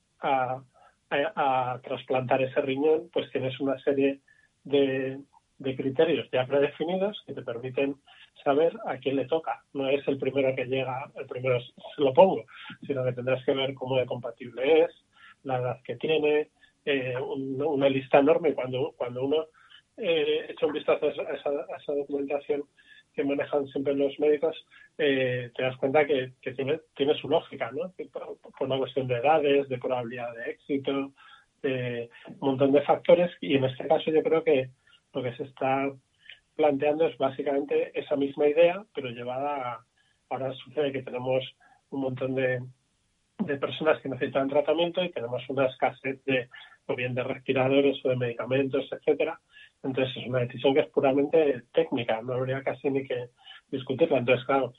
trasplantar 1.82 2.42
ese 2.42 2.62
riñón, 2.62 3.10
pues 3.12 3.32
tienes 3.32 3.60
una 3.60 3.80
serie 3.80 4.20
de, 4.64 5.20
de 5.58 5.76
criterios 5.76 6.30
ya 6.32 6.46
predefinidos 6.46 7.24
que 7.26 7.34
te 7.34 7.42
permiten 7.42 7.96
saber 8.44 8.78
a 8.86 8.98
quién 8.98 9.16
le 9.16 9.26
toca. 9.26 9.64
No 9.74 9.88
es 9.90 10.08
el 10.08 10.18
primero 10.18 10.56
que 10.56 10.66
llega, 10.66 11.12
el 11.16 11.26
primero 11.26 11.60
se 11.62 12.02
lo 12.02 12.14
pongo, 12.14 12.46
sino 12.86 13.04
que 13.04 13.14
tendrás 13.14 13.44
que 13.46 13.54
ver 13.54 13.74
cómo 13.74 13.98
de 13.98 14.06
compatible 14.06 14.84
es, 14.84 14.92
la 15.44 15.58
edad 15.58 15.82
que 15.84 15.96
tiene, 15.96 16.50
eh, 16.92 17.16
un- 17.20 17.62
una 17.62 17.90
lista 17.90 18.20
enorme. 18.20 18.54
Cuando, 18.54 18.94
cuando 18.98 19.24
uno 19.26 19.46
eh, 19.98 20.46
echa 20.50 20.66
un 20.66 20.74
vistazo 20.74 21.06
a 21.06 21.10
esa, 21.10 21.50
a 21.50 21.76
esa- 21.78 21.94
documentación 21.94 22.64
que 23.14 23.24
manejan 23.24 23.68
siempre 23.68 23.94
los 23.96 24.18
médicos, 24.20 24.56
eh, 24.98 25.52
te 25.56 25.64
das 25.64 25.76
cuenta 25.78 26.06
que, 26.06 26.32
tiene, 26.56 26.80
tiene 26.96 27.14
su 27.16 27.28
lógica, 27.28 27.70
¿no? 27.72 27.92
Por, 28.14 28.38
por 28.40 28.68
una 28.68 28.78
cuestión 28.78 29.08
de 29.08 29.16
edades, 29.16 29.68
de 29.68 29.78
probabilidad 29.78 30.34
de 30.36 30.52
éxito, 30.52 31.12
de 31.62 32.10
un 32.40 32.48
montón 32.50 32.72
de 32.72 32.82
factores. 32.82 33.30
Y 33.42 33.56
en 33.56 33.66
este 33.66 33.88
caso 33.88 34.10
yo 34.12 34.24
creo 34.24 34.44
que 34.44 34.70
lo 35.14 35.22
que 35.24 35.34
se 35.36 35.44
está 35.44 35.92
planteando 36.56 37.08
es 37.08 37.18
básicamente 37.18 37.92
esa 38.00 38.16
misma 38.16 38.48
idea, 38.48 38.84
pero 38.96 39.10
llevada 39.10 39.52
a, 39.74 39.86
ahora 40.30 40.54
sucede 40.54 40.92
que 40.94 41.04
tenemos 41.04 41.44
un 41.90 42.02
montón 42.02 42.36
de, 42.36 42.62
de 43.40 43.56
personas 43.58 44.00
que 44.02 44.10
necesitan 44.10 44.48
tratamiento 44.50 45.04
y 45.04 45.10
tenemos 45.12 45.42
una 45.50 45.66
escasez 45.66 46.24
de 46.26 46.48
o 46.90 46.96
bien 46.96 47.14
de 47.16 47.24
respiradores 47.24 48.04
o 48.04 48.10
de 48.10 48.16
medicamentos, 48.16 48.88
etcétera. 48.92 49.40
Entonces 49.84 50.18
es 50.18 50.28
una 50.28 50.40
decisión 50.40 50.74
que 50.74 50.82
es 50.82 50.88
puramente 50.88 51.64
técnica, 51.74 52.22
no 52.22 52.34
habría 52.34 52.64
casi 52.64 52.90
ni 52.90 53.08
que 53.08 53.30
discutirla. 53.70 54.18
Entonces, 54.18 54.46
claro, 54.46 54.74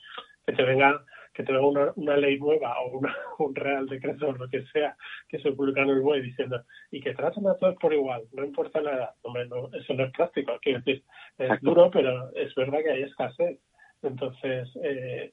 que 0.45 0.53
te 0.53 0.63
venga 0.63 1.03
que 1.33 1.43
te 1.43 1.53
venga 1.53 1.65
una, 1.65 1.93
una 1.95 2.17
ley 2.17 2.37
nueva 2.37 2.77
o 2.81 2.97
una- 2.99 3.15
un 3.39 3.55
real 3.55 3.87
decreto 3.87 4.27
o 4.27 4.31
lo 4.33 4.49
que 4.49 4.63
sea 4.73 4.97
que 5.29 5.39
se 5.39 5.53
publica 5.53 5.81
en 5.81 5.89
el 5.89 6.01
BOE 6.01 6.21
diciendo 6.21 6.61
y 6.91 6.99
que 6.99 7.13
traten 7.13 7.47
a 7.47 7.55
todos 7.55 7.75
por 7.77 7.93
igual, 7.93 8.23
no 8.33 8.43
importa 8.43 8.81
la 8.81 8.91
edad. 8.95 9.09
Hombre, 9.21 9.47
no, 9.47 9.69
eso 9.73 9.93
no 9.93 10.03
es 10.03 10.11
práctico. 10.11 10.59
Quiero 10.61 10.79
decir, 10.79 11.03
es 11.37 11.45
Exacto. 11.45 11.65
duro, 11.69 11.89
pero 11.89 12.33
es 12.35 12.53
verdad 12.55 12.79
que 12.83 12.91
hay 12.91 13.03
escasez. 13.03 13.59
Entonces, 14.03 14.69
eh, 14.83 15.31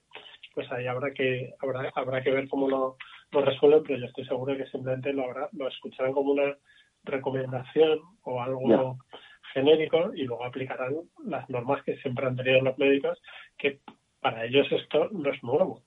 pues 0.54 0.70
ahí 0.70 0.86
habrá 0.86 1.12
que 1.12 1.52
habrá, 1.60 1.90
habrá 1.96 2.22
que 2.22 2.30
ver 2.30 2.48
cómo 2.48 2.68
lo, 2.68 2.96
lo 3.30 3.44
resuelven, 3.44 3.82
pero 3.84 3.98
yo 4.00 4.06
estoy 4.06 4.24
seguro 4.26 4.56
que 4.56 4.66
simplemente 4.66 5.12
lo, 5.12 5.24
habrá, 5.24 5.48
lo 5.52 5.68
escucharán 5.68 6.12
como 6.12 6.32
una 6.32 6.56
recomendación 7.04 8.00
o 8.22 8.42
algo 8.42 8.98
genérico 9.54 10.12
y 10.14 10.24
luego 10.24 10.44
aplicarán 10.44 10.94
las 11.24 11.48
normas 11.48 11.82
que 11.84 11.96
siempre 11.98 12.26
han 12.26 12.36
tenido 12.36 12.60
los 12.62 12.78
médicos, 12.78 13.18
que 13.56 13.80
para 14.20 14.44
ellos 14.44 14.66
esto 14.70 15.08
no 15.12 15.30
es 15.32 15.42
nuevo. 15.42 15.82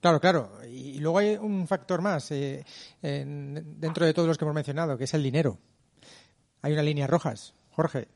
Claro, 0.00 0.20
claro. 0.20 0.50
Y 0.68 0.98
luego 1.00 1.18
hay 1.18 1.36
un 1.36 1.66
factor 1.66 2.00
más 2.02 2.30
eh, 2.30 2.64
en- 3.02 3.80
dentro 3.80 4.06
de 4.06 4.14
todos 4.14 4.28
los 4.28 4.38
que 4.38 4.44
hemos 4.44 4.54
mencionado, 4.54 4.96
que 4.96 5.04
es 5.04 5.14
el 5.14 5.22
dinero. 5.22 5.58
Hay 6.62 6.72
unas 6.72 6.84
líneas 6.84 7.10
rojas. 7.10 7.54
Jorge. 7.70 8.08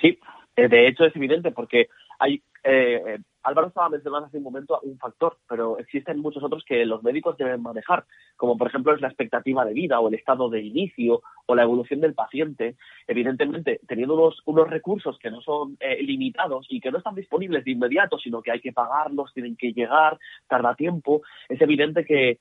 Sí, 0.00 0.18
eh, 0.56 0.68
de 0.68 0.88
hecho 0.88 1.04
es 1.04 1.14
evidente 1.16 1.50
porque 1.50 1.88
hay. 2.18 2.42
eh, 2.64 3.18
Álvaro 3.48 3.68
estaba 3.68 3.88
mencionando 3.88 4.26
hace 4.26 4.36
un 4.36 4.44
momento 4.44 4.78
un 4.82 4.98
factor, 4.98 5.38
pero 5.48 5.78
existen 5.78 6.18
muchos 6.18 6.42
otros 6.42 6.64
que 6.64 6.84
los 6.84 7.02
médicos 7.02 7.36
deben 7.38 7.62
manejar, 7.62 8.04
como 8.36 8.56
por 8.56 8.68
ejemplo 8.68 8.94
es 8.94 9.00
la 9.00 9.08
expectativa 9.08 9.64
de 9.64 9.72
vida 9.72 9.98
o 10.00 10.08
el 10.08 10.14
estado 10.14 10.50
de 10.50 10.60
inicio 10.60 11.22
o 11.46 11.54
la 11.54 11.62
evolución 11.62 12.00
del 12.00 12.14
paciente. 12.14 12.76
Evidentemente, 13.06 13.80
teniendo 13.88 14.32
unos, 14.44 14.68
recursos 14.68 15.18
que 15.18 15.30
no 15.30 15.40
son 15.40 15.76
eh, 15.80 16.02
limitados 16.02 16.66
y 16.68 16.80
que 16.80 16.90
no 16.90 16.98
están 16.98 17.14
disponibles 17.14 17.64
de 17.64 17.70
inmediato, 17.70 18.18
sino 18.18 18.42
que 18.42 18.50
hay 18.50 18.60
que 18.60 18.72
pagarlos, 18.72 19.32
tienen 19.32 19.56
que 19.56 19.72
llegar, 19.72 20.18
tarda 20.46 20.74
tiempo, 20.74 21.22
es 21.48 21.60
evidente 21.60 22.04
que, 22.04 22.38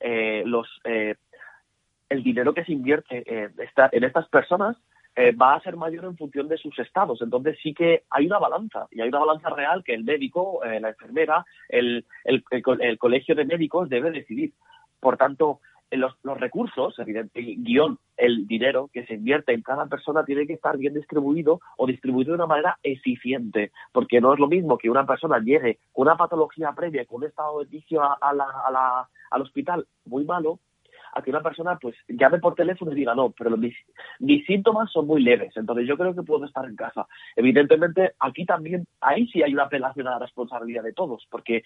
eh, 0.00 0.42
los 0.46 0.66
eh, 0.84 1.14
el 2.08 2.22
dinero 2.22 2.54
que 2.54 2.64
se 2.64 2.72
invierte 2.72 3.22
eh, 3.26 3.50
en 3.92 4.04
estas 4.04 4.28
personas 4.28 4.76
eh, 5.16 5.32
va 5.32 5.54
a 5.54 5.60
ser 5.60 5.76
mayor 5.76 6.04
en 6.04 6.16
función 6.16 6.46
de 6.48 6.58
sus 6.58 6.78
estados. 6.78 7.20
Entonces 7.22 7.58
sí 7.62 7.72
que 7.74 8.04
hay 8.10 8.26
una 8.26 8.38
balanza 8.38 8.86
y 8.90 9.00
hay 9.00 9.08
una 9.08 9.20
balanza 9.20 9.50
real 9.50 9.82
que 9.82 9.94
el 9.94 10.04
médico, 10.04 10.62
eh, 10.64 10.78
la 10.80 10.90
enfermera, 10.90 11.44
el, 11.68 12.04
el- 12.24 12.44
el 12.50 12.62
co- 12.62 12.78
el 12.78 12.98
colegio 12.98 13.34
de 13.34 13.44
médicos 13.46 13.88
debe 13.88 14.10
decidir. 14.10 14.52
Por 15.00 15.16
tanto, 15.16 15.60
eh, 15.90 15.96
los, 15.96 16.14
los 16.22 16.38
recursos, 16.38 16.98
evidente, 16.98 17.40
guion, 17.40 17.98
el 18.16 18.46
dinero 18.46 18.90
que 18.92 19.06
se 19.06 19.14
invierte 19.14 19.52
en 19.54 19.62
cada 19.62 19.86
persona 19.86 20.24
tiene 20.24 20.46
que 20.46 20.54
estar 20.54 20.76
bien 20.76 20.94
distribuido 20.94 21.60
o 21.76 21.86
distribuido 21.86 22.32
de 22.32 22.36
una 22.36 22.46
manera 22.46 22.78
eficiente, 22.82 23.70
porque 23.92 24.20
no 24.20 24.32
es 24.34 24.40
lo 24.40 24.48
mismo 24.48 24.78
que 24.78 24.90
una 24.90 25.06
persona 25.06 25.38
llegue 25.38 25.78
con 25.92 26.08
una 26.08 26.16
patología 26.16 26.72
previa, 26.72 27.04
con 27.06 27.22
un 27.22 27.28
estado 27.28 27.60
de 27.60 27.66
inicio 27.70 28.02
a, 28.02 28.14
a 28.20 28.32
la- 28.34 28.62
a 28.66 28.70
la- 28.70 29.08
al 29.30 29.42
hospital 29.42 29.86
muy 30.04 30.24
malo, 30.24 30.58
a 31.16 31.22
que 31.22 31.30
una 31.30 31.42
persona 31.42 31.78
pues 31.80 31.96
llame 32.08 32.38
por 32.38 32.54
teléfono 32.54 32.92
y 32.92 32.94
diga 32.94 33.14
no, 33.14 33.30
pero 33.30 33.56
mis, 33.56 33.74
mis 34.20 34.44
síntomas 34.44 34.90
son 34.92 35.06
muy 35.06 35.22
leves, 35.22 35.56
entonces 35.56 35.86
yo 35.88 35.96
creo 35.96 36.14
que 36.14 36.22
puedo 36.22 36.44
estar 36.44 36.64
en 36.66 36.76
casa. 36.76 37.06
Evidentemente, 37.34 38.12
aquí 38.20 38.44
también, 38.44 38.86
ahí 39.00 39.26
sí 39.28 39.42
hay 39.42 39.54
una 39.54 39.64
apelación 39.64 40.06
a 40.08 40.12
la 40.12 40.18
responsabilidad 40.18 40.82
de 40.82 40.92
todos, 40.92 41.26
porque 41.30 41.62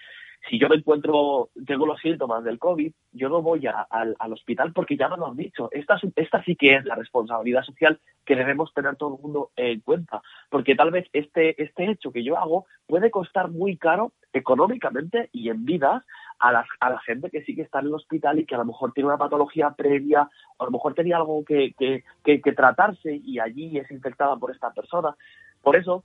si 0.48 0.58
yo 0.58 0.68
me 0.68 0.76
encuentro, 0.76 1.50
tengo 1.66 1.84
los 1.86 2.00
síntomas 2.00 2.44
del 2.44 2.58
COVID, 2.58 2.92
yo 3.12 3.28
no 3.28 3.42
voy 3.42 3.66
a- 3.66 3.86
al, 3.90 4.14
al 4.18 4.32
hospital 4.32 4.72
porque 4.72 4.96
ya 4.96 5.08
me 5.08 5.16
lo 5.16 5.26
han 5.26 5.36
dicho. 5.36 5.68
Esta, 5.72 5.96
es- 5.96 6.12
esta 6.16 6.42
sí 6.44 6.54
que 6.56 6.76
es 6.76 6.84
la 6.84 6.94
responsabilidad 6.94 7.64
social 7.64 7.98
que 8.24 8.36
debemos 8.36 8.72
tener 8.72 8.96
todo 8.96 9.16
el 9.16 9.22
mundo 9.22 9.50
en 9.56 9.80
cuenta, 9.80 10.22
porque 10.48 10.76
tal 10.76 10.92
vez 10.92 11.08
este, 11.12 11.60
este 11.62 11.90
hecho 11.90 12.12
que 12.12 12.22
yo 12.22 12.38
hago 12.38 12.66
puede 12.86 13.10
costar 13.10 13.50
muy 13.50 13.76
caro 13.76 14.12
económicamente 14.32 15.28
y 15.32 15.48
en 15.48 15.64
vidas 15.64 16.04
a 16.38 16.52
la, 16.52 16.64
a 16.80 16.90
la 16.90 17.00
gente 17.00 17.30
que 17.30 17.42
sí 17.44 17.54
que 17.54 17.62
está 17.62 17.80
en 17.80 17.86
el 17.86 17.94
hospital 17.94 18.38
y 18.38 18.46
que 18.46 18.54
a 18.54 18.58
lo 18.58 18.64
mejor 18.64 18.92
tiene 18.92 19.08
una 19.08 19.18
patología 19.18 19.39
previa, 19.76 20.28
o 20.56 20.62
a 20.62 20.66
lo 20.66 20.70
mejor 20.72 20.94
tenía 20.94 21.16
algo 21.16 21.44
que, 21.44 21.72
que, 21.78 22.04
que- 22.24 22.40
que 22.40 22.52
tratarse 22.52 23.14
y 23.14 23.38
allí 23.38 23.78
es 23.78 23.90
infectada 23.90 24.36
por 24.36 24.50
esta 24.50 24.70
persona. 24.72 25.14
Por 25.62 25.76
eso 25.76 26.04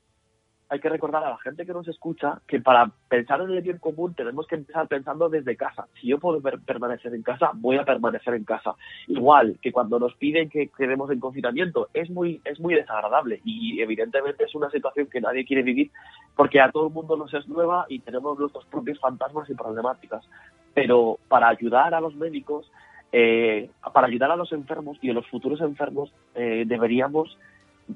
hay 0.67 0.79
que 0.79 0.89
recordar 0.89 1.23
a 1.23 1.29
la 1.29 1.37
gente 1.37 1.63
que 1.63 1.73
nos 1.73 1.87
escucha 1.87 2.41
que 2.47 2.59
para 2.59 2.89
pensar 3.07 3.39
en 3.39 3.51
el 3.51 3.61
bien 3.61 3.77
común 3.77 4.15
tenemos 4.15 4.47
que 4.47 4.55
empezar 4.55 4.87
pensando 4.87 5.29
desde 5.29 5.55
casa. 5.55 5.87
Si 6.01 6.07
yo 6.07 6.17
puedo 6.17 6.41
per- 6.41 6.59
permanecer 6.59 7.13
en 7.13 7.21
casa, 7.21 7.51
voy 7.53 7.77
a 7.77 7.85
permanecer 7.85 8.33
en 8.33 8.45
casa. 8.45 8.73
Igual 9.07 9.59
que 9.61 9.71
cuando 9.71 9.99
nos 9.99 10.15
piden 10.15 10.49
que 10.49 10.69
quedemos 10.75 11.11
en 11.11 11.19
confinamiento, 11.19 11.89
es 11.93 12.09
muy, 12.09 12.41
es 12.45 12.59
muy 12.59 12.73
desagradable 12.73 13.41
y 13.45 13.79
evidentemente 13.79 14.45
es 14.45 14.55
una 14.55 14.71
situación 14.71 15.05
que 15.07 15.21
nadie 15.21 15.45
quiere 15.45 15.61
vivir 15.61 15.91
porque 16.35 16.59
a 16.59 16.71
todo 16.71 16.87
el 16.87 16.93
mundo 16.93 17.15
nos 17.15 17.31
es 17.35 17.47
nueva 17.47 17.85
y 17.87 17.99
tenemos 17.99 18.39
nuestros 18.39 18.65
propios 18.65 18.99
fantasmas 18.99 19.47
y 19.51 19.53
problemáticas. 19.53 20.27
Pero 20.73 21.19
para 21.27 21.47
ayudar 21.49 21.93
a 21.93 22.01
los 22.01 22.15
médicos, 22.15 22.69
eh, 23.11 23.69
para 23.93 24.07
ayudar 24.07 24.31
a 24.31 24.35
los 24.35 24.51
enfermos 24.51 24.97
y 25.01 25.09
a 25.09 25.13
los 25.13 25.27
futuros 25.27 25.61
enfermos, 25.61 26.11
eh, 26.35 26.63
deberíamos 26.65 27.37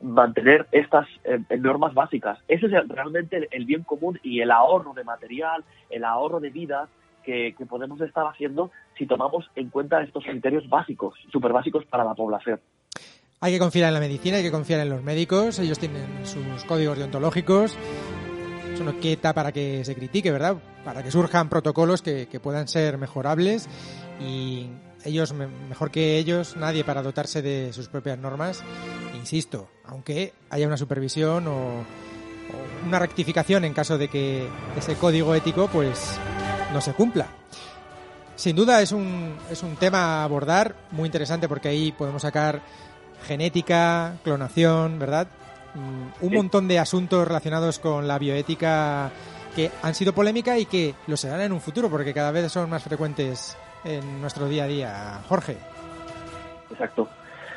mantener 0.02 0.68
estas 0.72 1.08
eh, 1.24 1.40
normas 1.58 1.94
básicas. 1.94 2.40
Ese 2.48 2.68
es 2.68 2.88
realmente 2.88 3.38
el, 3.38 3.48
el 3.52 3.66
bien 3.66 3.84
común 3.84 4.20
y 4.24 4.42
el 4.42 4.52
ahorro 4.52 4.94
de 4.94 5.04
material, 5.04 5.64
el 5.90 6.04
ahorro 6.04 6.40
de 6.40 6.52
vidas 6.52 6.90
que, 7.24 7.56
que 7.58 7.66
podemos 7.66 8.00
estar 8.02 8.26
haciendo 8.28 8.72
si 8.98 9.06
tomamos 9.06 9.50
en 9.56 9.70
cuenta 9.70 10.02
estos 10.02 10.24
criterios 10.24 10.68
básicos, 10.70 11.16
súper 11.32 11.54
básicos 11.54 11.86
para 11.86 12.04
la 12.04 12.14
población. 12.14 12.60
Hay 13.42 13.54
que 13.54 13.60
confiar 13.60 13.88
en 13.88 13.94
la 13.94 14.00
medicina, 14.02 14.38
hay 14.38 14.44
que 14.44 14.52
confiar 14.52 14.82
en 14.82 14.90
los 14.90 15.02
médicos. 15.02 15.60
Ellos 15.60 15.80
tienen 15.80 16.26
sus 16.26 16.66
códigos 16.66 16.98
deontológicos. 16.98 17.78
Eso 18.74 18.84
no 18.84 19.00
quita 19.00 19.34
para 19.34 19.52
que 19.54 19.84
se 19.86 19.96
critique, 19.96 20.32
¿verdad? 20.32 20.58
Para 20.84 21.04
que 21.04 21.12
surjan 21.12 21.48
protocolos 21.48 22.02
que, 22.02 22.28
que 22.28 22.40
puedan 22.40 22.68
ser 22.68 22.98
mejorables 22.98 23.70
y 24.20 24.68
ellos, 25.06 25.34
me- 25.34 25.48
mejor 25.48 25.92
que 25.92 26.18
ellos, 26.18 26.56
nadie 26.58 26.84
para 26.84 27.02
dotarse 27.02 27.42
de 27.42 27.72
sus 27.74 27.88
propias 27.88 28.18
normas. 28.18 28.64
Insisto, 29.16 29.70
aunque 29.86 30.34
haya 30.50 30.68
una 30.68 30.78
supervisión 30.78 31.48
o, 31.48 31.80
o 31.82 32.86
una 32.88 33.00
rectificación 33.00 33.66
en 33.66 33.74
caso 33.74 33.98
de 33.98 34.08
que 34.08 34.48
ese 34.78 34.96
código 34.96 35.36
ético 35.36 35.68
pues 35.68 36.18
no 36.74 36.82
se 36.82 36.94
cumpla. 36.94 37.28
Sin 38.36 38.56
duda 38.56 38.82
es 38.82 38.92
un, 38.94 39.36
es 39.52 39.64
un 39.64 39.76
tema 39.76 40.22
a 40.22 40.24
abordar 40.24 40.76
muy 40.92 41.08
interesante 41.08 41.50
porque 41.50 41.68
ahí 41.68 41.92
podemos 41.92 42.22
sacar 42.22 42.62
genética, 43.28 44.16
clonación, 44.24 44.98
¿verdad? 44.98 45.28
Mm, 45.76 46.26
Un 46.26 46.34
montón 46.34 46.68
de 46.70 46.80
asuntos 46.80 47.28
relacionados 47.28 47.80
con 47.80 48.08
la 48.08 48.18
bioética 48.18 49.12
que 49.56 49.72
han 49.82 49.94
sido 49.94 50.14
polémica 50.14 50.58
y 50.58 50.66
que 50.66 50.96
lo 51.08 51.18
serán 51.18 51.42
en 51.42 51.52
un 51.52 51.60
futuro 51.60 51.90
porque 51.90 52.14
cada 52.14 52.32
vez 52.32 52.50
son 52.52 52.70
más 52.70 52.82
frecuentes 52.84 53.58
en 53.84 54.22
nuestro 54.22 54.48
día 54.48 54.64
a 54.64 54.68
día. 54.68 55.22
Jorge. 55.28 55.58
Exacto. 56.72 57.08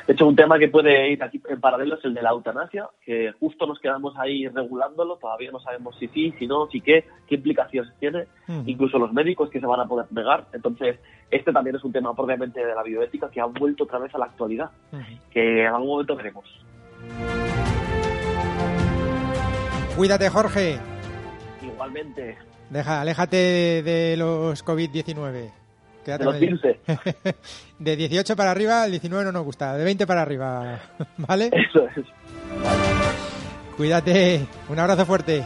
De 0.05 0.11
hecho, 0.13 0.27
un 0.27 0.35
tema 0.35 0.59
que 0.59 0.67
puede 0.67 1.11
ir 1.13 1.23
aquí 1.23 1.41
en 1.47 1.61
paralelo 1.61 1.95
es 1.95 2.03
el 2.03 2.13
de 2.13 2.21
la 2.21 2.31
eutanasia, 2.31 2.89
que 3.05 3.31
justo 3.39 3.65
nos 3.65 3.79
quedamos 3.79 4.13
ahí 4.17 4.45
regulándolo, 4.49 5.15
todavía 5.15 5.49
no 5.49 5.61
sabemos 5.61 5.95
si 5.97 6.09
sí, 6.09 6.33
si 6.37 6.45
no, 6.45 6.67
si 6.69 6.81
qué, 6.81 7.05
qué 7.25 7.35
implicaciones 7.35 7.93
tiene, 7.99 8.25
Mm. 8.47 8.63
incluso 8.65 8.99
los 8.99 9.13
médicos 9.13 9.49
que 9.49 9.61
se 9.61 9.65
van 9.65 9.79
a 9.79 9.85
poder 9.85 10.07
negar. 10.11 10.47
Entonces, 10.51 10.99
este 11.31 11.53
también 11.53 11.77
es 11.77 11.83
un 11.85 11.93
tema 11.93 12.13
propiamente 12.13 12.65
de 12.65 12.75
la 12.75 12.83
bioética 12.83 13.29
que 13.31 13.39
ha 13.39 13.45
vuelto 13.45 13.85
otra 13.85 13.99
vez 13.99 14.13
a 14.13 14.17
la 14.17 14.25
actualidad, 14.25 14.71
que 15.31 15.61
en 15.61 15.67
algún 15.67 15.87
momento 15.87 16.17
veremos. 16.17 16.43
Cuídate, 19.95 20.29
Jorge. 20.29 20.79
Igualmente, 21.61 22.37
Deja, 22.69 23.01
aléjate 23.01 23.37
de, 23.37 23.83
de 23.83 24.17
los 24.17 24.65
COVID-19. 24.65 25.51
Quédate 26.03 26.23
de 26.23 26.25
los 26.25 26.35
con 26.35 26.43
ellos. 26.43 26.59
virus, 26.61 27.35
De 27.79 27.95
18 27.95 28.35
para 28.35 28.51
arriba, 28.51 28.85
el 28.85 28.91
19 28.91 29.25
no 29.25 29.31
nos 29.31 29.43
gusta. 29.45 29.75
De 29.77 29.83
20 29.83 30.05
para 30.07 30.21
arriba, 30.21 30.79
¿vale? 31.17 31.49
eso 31.53 31.87
es. 31.95 32.05
Cuídate. 33.77 34.45
Un 34.69 34.79
abrazo 34.79 35.05
fuerte. 35.05 35.43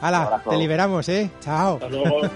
Hala, 0.00 0.42
te 0.48 0.56
liberamos, 0.56 1.08
¿eh? 1.08 1.30
Chao. 1.40 1.74
Hasta 1.74 1.88
luego. 1.88 2.20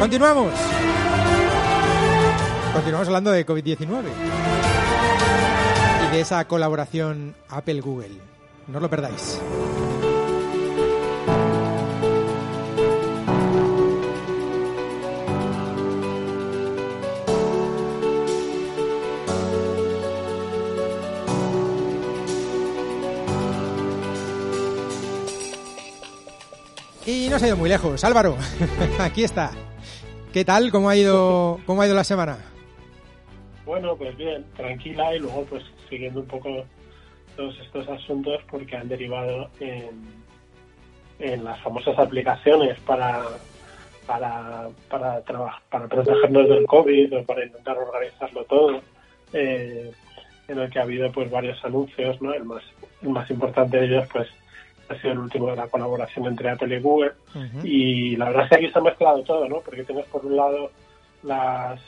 Continuamos. 0.00 0.52
Continuamos 2.74 3.08
hablando 3.08 3.30
de 3.30 3.46
COVID-19 3.46 4.02
y 6.06 6.12
de 6.12 6.20
esa 6.20 6.44
colaboración 6.46 7.34
Apple-Google. 7.48 8.18
No 8.68 8.76
os 8.78 8.82
lo 8.82 8.90
perdáis. 8.90 9.40
Y 27.06 27.28
no 27.28 27.38
se 27.38 27.44
ha 27.44 27.48
ido 27.48 27.56
muy 27.56 27.68
lejos. 27.68 28.02
Álvaro, 28.02 28.36
aquí 28.98 29.22
está. 29.22 29.52
¿Qué 30.32 30.44
tal? 30.44 30.72
¿Cómo 30.72 30.88
ha 30.88 30.96
ido, 30.96 31.60
cómo 31.64 31.80
ha 31.80 31.86
ido 31.86 31.94
la 31.94 32.02
semana? 32.02 32.38
Bueno, 33.64 33.96
pues 33.96 34.16
bien, 34.16 34.44
tranquila 34.56 35.14
y 35.14 35.20
luego 35.20 35.44
pues 35.44 35.62
siguiendo 35.88 36.20
un 36.20 36.26
poco 36.26 36.64
todos 37.36 37.56
estos 37.60 37.88
asuntos 37.88 38.42
porque 38.50 38.76
han 38.76 38.88
derivado 38.88 39.50
en, 39.60 40.24
en 41.18 41.44
las 41.44 41.60
famosas 41.62 41.98
aplicaciones 41.98 42.78
para 42.80 43.24
para 44.06 44.68
para 44.88 45.20
para 45.24 45.88
protegernos 45.88 46.48
del 46.48 46.66
COVID 46.66 47.18
o 47.18 47.24
para 47.24 47.44
intentar 47.44 47.76
organizarlo 47.76 48.44
todo 48.44 48.80
eh, 49.32 49.90
en 50.46 50.58
el 50.58 50.70
que 50.70 50.78
ha 50.78 50.82
habido 50.82 51.10
pues 51.10 51.28
varios 51.28 51.62
anuncios 51.64 52.22
no 52.22 52.32
el 52.32 52.44
más 52.44 52.62
el 53.02 53.08
más 53.08 53.28
importante 53.30 53.78
de 53.78 53.86
ellos 53.86 54.08
pues 54.12 54.28
ha 54.88 55.00
sido 55.00 55.12
el 55.12 55.18
último 55.18 55.48
de 55.50 55.56
la 55.56 55.68
colaboración 55.68 56.26
entre 56.26 56.50
Apple 56.50 56.76
y 56.76 56.80
Google. 56.80 57.12
Y 57.64 58.16
la 58.16 58.26
verdad 58.26 58.44
es 58.44 58.48
que 58.50 58.56
aquí 58.56 58.70
se 58.72 58.78
ha 58.78 58.82
mezclado 58.82 59.22
todo, 59.22 59.48
¿no? 59.48 59.60
Porque 59.60 59.84
tienes 59.84 60.06
por 60.06 60.24
un 60.24 60.36
lado 60.36 60.70
las, 61.22 61.80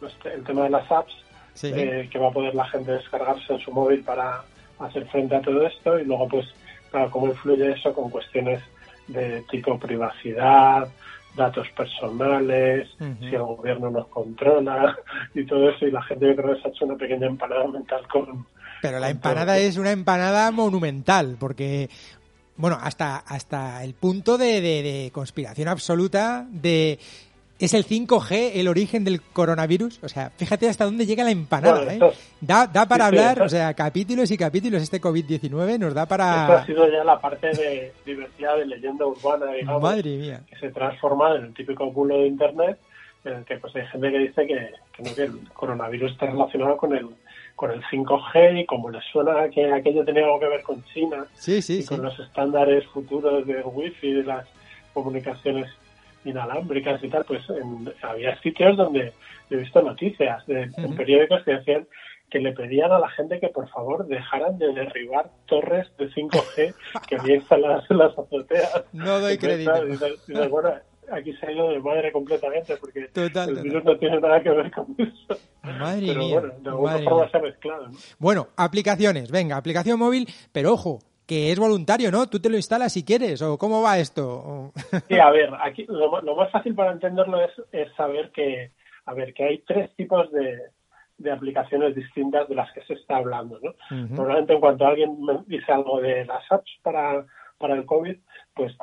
los- 0.00 0.16
el 0.26 0.44
tema 0.44 0.64
de 0.64 0.70
las 0.70 0.90
apps, 0.90 1.14
Sí. 1.54 1.70
eh, 1.74 2.08
que 2.10 2.18
va 2.18 2.28
a 2.28 2.32
poder 2.32 2.54
la 2.54 2.66
gente 2.68 2.92
descargarse 2.92 3.52
en 3.52 3.60
su 3.60 3.70
móvil 3.72 4.02
para 4.02 4.42
hacer 4.80 5.06
frente 5.06 5.36
a 5.36 5.40
todo 5.40 5.64
esto, 5.66 5.98
y 5.98 6.04
luego, 6.04 6.28
pues, 6.28 6.46
claro, 6.90 7.10
cómo 7.10 7.26
influye 7.28 7.70
eso 7.72 7.92
con 7.94 8.10
cuestiones 8.10 8.60
de 9.06 9.42
tipo 9.50 9.78
privacidad, 9.78 10.88
datos 11.36 11.68
personales, 11.76 12.88
si 13.20 13.34
el 13.34 13.42
gobierno 13.42 13.90
nos 13.90 14.06
controla 14.08 14.96
y 15.34 15.44
todo 15.44 15.70
eso, 15.70 15.86
y 15.86 15.90
la 15.90 16.02
gente 16.02 16.26
yo 16.28 16.36
creo 16.36 16.54
que 16.54 16.62
se 16.62 16.68
ha 16.68 16.70
hecho 16.70 16.84
una 16.86 16.96
pequeña 16.96 17.26
empanada 17.26 17.66
mental 17.68 18.06
con... 18.08 18.46
Pero 18.88 18.98
la 19.00 19.10
empanada 19.10 19.58
es 19.58 19.76
una 19.78 19.92
empanada 19.92 20.50
monumental, 20.50 21.36
porque, 21.40 21.88
bueno, 22.56 22.78
hasta, 22.80 23.16
hasta 23.16 23.82
el 23.84 23.94
punto 23.94 24.36
de, 24.38 24.60
de- 24.60 24.82
de 24.82 25.10
conspiración 25.12 25.68
absoluta 25.68 26.46
de... 26.50 26.98
¿Es 27.56 27.72
el 27.72 27.86
5G 27.86 28.50
el 28.54 28.66
origen 28.66 29.04
del 29.04 29.22
coronavirus? 29.22 30.00
O 30.02 30.08
sea, 30.08 30.28
fíjate 30.36 30.68
hasta 30.68 30.84
dónde 30.84 31.06
llega 31.06 31.22
la 31.24 31.30
empanada, 31.30 31.76
Bueno, 31.76 31.90
¿eh? 31.92 31.94
esto 31.94 32.10
es- 32.10 32.18
Da, 32.40 32.66
da 32.66 32.84
para 32.86 33.04
sí, 33.08 33.12
sí, 33.12 33.16
hablar, 33.18 33.32
esto- 33.34 33.44
o 33.44 33.48
sea, 33.48 33.74
capítulos 33.74 34.30
y 34.32 34.36
capítulos 34.36 34.82
este 34.82 35.00
COVID-19 35.00 35.78
nos 35.78 35.94
da 35.94 36.02
Esto 36.02 36.08
para... 36.10 36.58
ha 36.58 36.66
sido 36.66 36.90
ya 36.90 37.04
la 37.04 37.18
parte 37.20 37.46
de 37.52 37.92
diversidad 38.04 38.56
de 38.58 38.66
leyenda 38.66 39.06
urbana, 39.06 39.52
digamos, 39.52 39.80
Madre 39.80 40.16
mía. 40.16 40.40
que 40.50 40.56
se 40.58 40.70
transforma 40.70 41.36
en 41.36 41.44
el 41.44 41.54
típico 41.54 41.90
bulo 41.92 42.18
de 42.18 42.26
Internet, 42.26 42.76
en 43.24 43.32
el 43.34 43.44
que 43.44 43.56
pues 43.56 43.74
hay 43.76 43.86
gente 43.86 44.10
que 44.10 44.18
dice 44.18 44.46
que, 44.46 44.70
que 44.92 45.02
no, 45.02 45.14
que 45.14 45.22
el 45.22 45.48
coronavirus 45.54 46.10
está 46.12 46.26
relacionado 46.26 46.76
con 46.76 46.94
el 46.94 47.06
con 47.56 47.70
el 47.70 47.82
5G 47.84 48.60
y 48.62 48.66
como 48.66 48.90
les 48.90 49.04
suena 49.12 49.48
que 49.48 49.72
aquello 49.72 50.04
tenía 50.04 50.24
algo 50.24 50.40
que 50.40 50.48
ver 50.48 50.62
con 50.62 50.82
China 50.86 51.24
Sí, 51.34 51.62
sí, 51.62 51.78
y 51.78 51.82
sí. 51.82 51.88
con 51.88 52.02
los 52.02 52.18
estándares 52.18 52.84
futuros 52.86 53.46
de 53.46 53.62
Wi-Fi 53.62 54.06
y 54.08 54.12
de 54.14 54.22
las 54.24 54.46
comunicaciones 54.92 55.70
inalámbricas 56.24 57.02
y 57.04 57.08
tal, 57.08 57.24
pues 57.24 57.42
en- 57.50 57.92
había 58.02 58.38
sitios 58.40 58.76
donde 58.76 59.12
he 59.50 59.56
visto 59.56 59.82
noticias 59.82 60.44
de, 60.46 60.62
en 60.62 60.84
Ujú. 60.86 60.96
periódicos 60.96 61.42
que 61.44 61.52
decían 61.52 61.86
que 62.30 62.38
le 62.40 62.52
pedían 62.52 62.90
a 62.90 62.98
la 62.98 63.08
gente 63.10 63.38
que 63.38 63.48
por 63.48 63.68
favor 63.68 64.06
dejaran 64.06 64.58
de 64.58 64.72
derribar 64.72 65.30
torres 65.46 65.86
de 65.98 66.08
5G 66.10 66.74
que 67.08 67.16
había 67.16 67.36
instaladas 67.36 67.84
en 67.90 67.98
las 67.98 68.18
azoteas. 68.18 68.84
No 68.92 69.20
doy 69.20 69.38
crédito. 69.38 69.84
dices- 69.84 70.26
dices, 70.26 70.48
bueno, 70.50 70.72
aquí 71.12 71.32
se 71.34 71.46
ha 71.46 71.52
ido 71.52 71.68
de 71.70 71.78
madre 71.80 72.10
completamente 72.10 72.76
porque 72.78 73.02
Total, 73.12 73.50
el 73.50 73.54
total. 73.56 73.62
virus 73.62 73.84
no 73.84 73.96
tiene 73.98 74.20
nada 74.20 74.42
que 74.42 74.50
ver 74.50 74.70
con 74.72 74.86
eso. 74.98 75.38
Madre 75.64 76.06
Pero 76.06 76.20
mía. 76.20 76.40
bueno, 76.40 76.54
de 76.58 76.68
alguna 76.68 76.92
madre 76.92 77.04
forma 77.04 77.20
mía. 77.22 77.30
se 77.30 77.36
ha 77.36 77.40
mezclado. 77.40 77.88
¿no? 77.88 77.98
Bueno, 78.18 78.48
aplicaciones, 78.56 79.30
venga, 79.30 79.56
aplicación 79.56 79.98
móvil, 79.98 80.28
pero 80.52 80.72
ojo, 80.72 80.98
que 81.26 81.50
es 81.52 81.58
voluntario, 81.58 82.10
¿no? 82.10 82.26
Tú 82.28 82.38
te 82.40 82.50
lo 82.50 82.56
instalas 82.56 82.92
si 82.92 83.04
quieres, 83.04 83.40
o 83.42 83.56
cómo 83.58 83.82
va 83.82 83.98
esto. 83.98 84.72
Sí, 85.08 85.18
a 85.18 85.30
ver, 85.30 85.50
aquí 85.60 85.86
lo, 85.88 86.36
más 86.36 86.50
fácil 86.50 86.74
para 86.74 86.92
entenderlo 86.92 87.42
es, 87.42 87.50
es 87.72 87.92
saber 87.94 88.30
que, 88.30 88.72
a 89.06 89.14
ver, 89.14 89.32
que 89.32 89.44
hay 89.44 89.58
tres 89.66 89.94
tipos 89.96 90.30
de, 90.32 90.58
de 91.18 91.32
aplicaciones 91.32 91.94
distintas 91.94 92.48
de 92.48 92.54
las 92.54 92.70
que 92.72 92.82
se 92.82 92.94
está 92.94 93.16
hablando, 93.16 93.58
¿no? 93.62 93.74
Normalmente 93.90 94.52
en 94.52 94.60
cuanto 94.60 94.86
alguien 94.86 95.20
me 95.22 95.38
dice 95.46 95.72
algo 95.72 96.00
de 96.00 96.24
las 96.24 96.44
apps 96.50 96.70
para, 96.82 97.24
para 97.58 97.74
el 97.74 97.86
COVID, 97.86 98.16
pues 98.54 98.76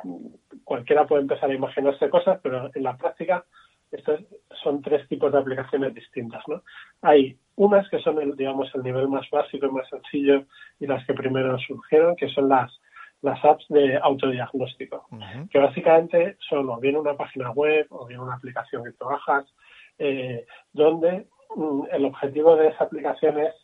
cualquiera 0.64 1.06
puede 1.06 1.22
empezar 1.22 1.50
a 1.50 1.54
imaginarse 1.54 2.10
cosas, 2.10 2.40
pero 2.42 2.70
en 2.74 2.82
la 2.82 2.96
práctica 2.96 3.44
estos 3.92 4.20
son 4.62 4.82
tres 4.82 5.06
tipos 5.08 5.30
de 5.32 5.38
aplicaciones 5.38 5.94
distintas, 5.94 6.42
¿no? 6.48 6.62
Hay 7.02 7.36
unas 7.56 7.88
que 7.90 7.98
son, 8.00 8.20
el, 8.20 8.34
digamos, 8.36 8.74
el 8.74 8.82
nivel 8.82 9.08
más 9.08 9.28
básico 9.30 9.66
y 9.66 9.70
más 9.70 9.88
sencillo 9.88 10.44
y 10.80 10.86
las 10.86 11.06
que 11.06 11.14
primero 11.14 11.58
surgieron, 11.58 12.16
que 12.16 12.28
son 12.28 12.48
las, 12.48 12.72
las 13.20 13.42
apps 13.44 13.66
de 13.68 13.98
autodiagnóstico 13.98 15.06
Ujú. 15.10 15.48
que 15.50 15.58
básicamente 15.58 16.36
son 16.48 16.68
o 16.70 16.78
bien 16.78 16.96
una 16.96 17.14
página 17.14 17.50
web 17.50 17.86
o 17.90 18.06
bien 18.06 18.20
una 18.20 18.34
aplicación 18.34 18.84
que 18.84 18.92
tú 18.92 19.04
bajas, 19.04 19.46
eh, 19.98 20.46
donde 20.72 21.26
mm, 21.54 21.82
el 21.92 22.04
objetivo 22.06 22.56
de 22.56 22.68
esa 22.68 22.84
aplicación 22.84 23.38
es, 23.40 23.54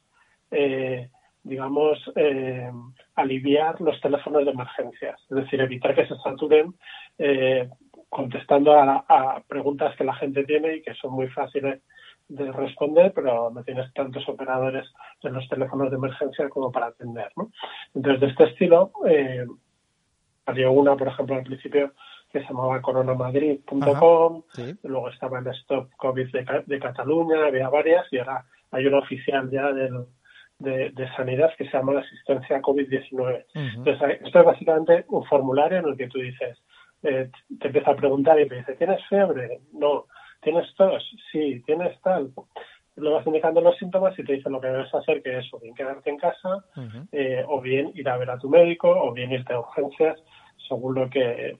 eh, 0.51 1.09
digamos, 1.43 1.99
eh, 2.17 2.71
aliviar 3.15 3.81
los 3.81 3.99
teléfonos 4.01 4.45
de 4.45 4.51
emergencias, 4.51 5.19
es 5.31 5.37
decir, 5.37 5.61
evitar 5.61 5.95
que 5.95 6.07
se 6.07 6.17
saturen 6.17 6.75
eh, 7.19 7.69
contestando 8.09 8.73
a, 8.73 9.05
a 9.09 9.41
preguntas 9.47 9.95
que 9.97 10.05
la 10.05 10.15
gente 10.15 10.45
tiene 10.45 10.77
y 10.77 10.83
que 10.83 10.95
son 10.95 11.13
muy 11.13 11.29
fáciles 11.29 11.83
de 12.29 12.53
responder, 12.53 13.13
pero 13.15 13.51
no 13.51 13.63
tienes 13.65 13.93
tantos 13.95 14.29
operadores 14.29 14.87
en 15.23 15.33
los 15.33 15.49
teléfonos 15.49 15.91
de 15.91 15.97
emergencia 15.97 16.49
como 16.49 16.71
para 16.71 16.87
atender. 16.87 17.31
¿no? 17.37 17.51
Entonces, 17.95 18.21
de 18.21 18.27
este 18.29 18.45
estilo, 18.45 18.93
eh, 19.09 19.47
salió 20.45 20.73
una, 20.73 20.97
por 20.97 21.09
ejemplo, 21.09 21.37
al 21.37 21.43
principio 21.45 21.93
que 22.31 22.41
se 22.41 22.47
llamaba 22.49 22.83
coronamadrid.com, 22.83 24.43
Sí. 24.53 24.75
luego 24.85 25.09
estaba 25.09 25.39
el 25.39 25.47
Stop 25.49 25.91
COVID 25.97 26.31
de, 26.33 26.63
de 26.67 26.79
Cataluña, 26.79 27.47
había 27.47 27.69
varias 27.69 28.07
y 28.13 28.19
ahora 28.19 28.45
hay 28.71 28.87
una 28.87 28.99
oficial 28.99 29.51
ya 29.51 29.73
del- 29.73 30.05
de, 30.59 30.91
de 30.91 31.09
sanidad 31.15 31.51
que 31.57 31.65
se 31.67 31.71
llama 31.77 31.93
la 31.93 32.01
asistencia 32.01 32.61
COVID-19. 32.61 33.13
Ujú. 33.55 33.79
Entonces, 33.79 34.19
esto 34.25 34.41
es 34.41 34.45
básicamente 34.45 35.05
un 35.09 35.25
formulario 35.27 35.79
en 35.79 35.87
el 35.87 35.97
que 35.97 36.09
tú 36.09 36.19
dices, 36.19 36.59
eh, 37.03 37.31
te 37.61 37.67
empieza 37.67 37.91
a 37.91 37.97
preguntar 37.97 38.41
y 38.41 38.49
te 38.49 38.57
dice, 38.57 38.75
¿tienes 38.75 39.01
fiebre? 39.09 39.61
No. 39.73 40.07
¿Tienes 40.41 40.73
tos? 40.77 41.05
Sí. 41.33 41.63
¿Tienes 41.67 42.01
tal? 42.03 42.31
Le 42.97 43.11
vas 43.11 43.27
indicando 43.27 43.61
los 43.61 43.77
síntomas 43.77 44.19
y 44.19 44.25
te 44.25 44.35
dice 44.35 44.51
lo 44.51 44.61
que 44.61 44.69
debes 44.69 44.93
hacer, 44.93 45.23
que 45.23 45.39
es 45.39 45.53
o 45.53 45.61
bien 45.61 45.75
quedarte 45.75 46.11
en 46.11 46.19
casa, 46.19 46.65
eh, 47.13 47.45
o 47.47 47.61
bien 47.61 47.93
ir 47.95 48.09
a 48.09 48.17
ver 48.17 48.31
a 48.31 48.39
tu 48.39 48.49
médico, 48.49 48.91
o 48.91 49.13
bien 49.13 49.31
irte 49.31 49.53
a 49.53 49.61
urgencias, 49.61 50.19
según 50.69 50.97
lo 50.97 51.09
que, 51.09 51.59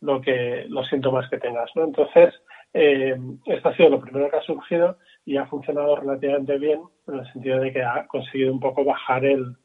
lo 0.00 0.20
que, 0.20 0.64
los 0.68 0.88
síntomas 0.88 1.28
que 1.28 1.38
tengas, 1.38 1.70
¿no? 1.74 1.84
Entonces, 1.84 2.34
eh, 2.72 3.16
esto 3.46 3.68
ha 3.68 3.76
sido 3.76 3.90
lo 3.90 4.00
primero 4.00 4.30
que 4.30 4.36
ha 4.36 4.42
surgido 4.42 4.96
y 5.26 5.36
ha 5.36 5.46
funcionado 5.46 5.96
relativamente 5.96 6.56
bien 6.58 6.80
en 7.06 7.18
el 7.18 7.32
sentido 7.32 7.60
de 7.60 7.72
que 7.72 7.82
ha 7.82 8.06
conseguido 8.06 8.52
un 8.52 8.60
poco 8.60 8.84
bajar 8.84 9.26
el, 9.26 9.56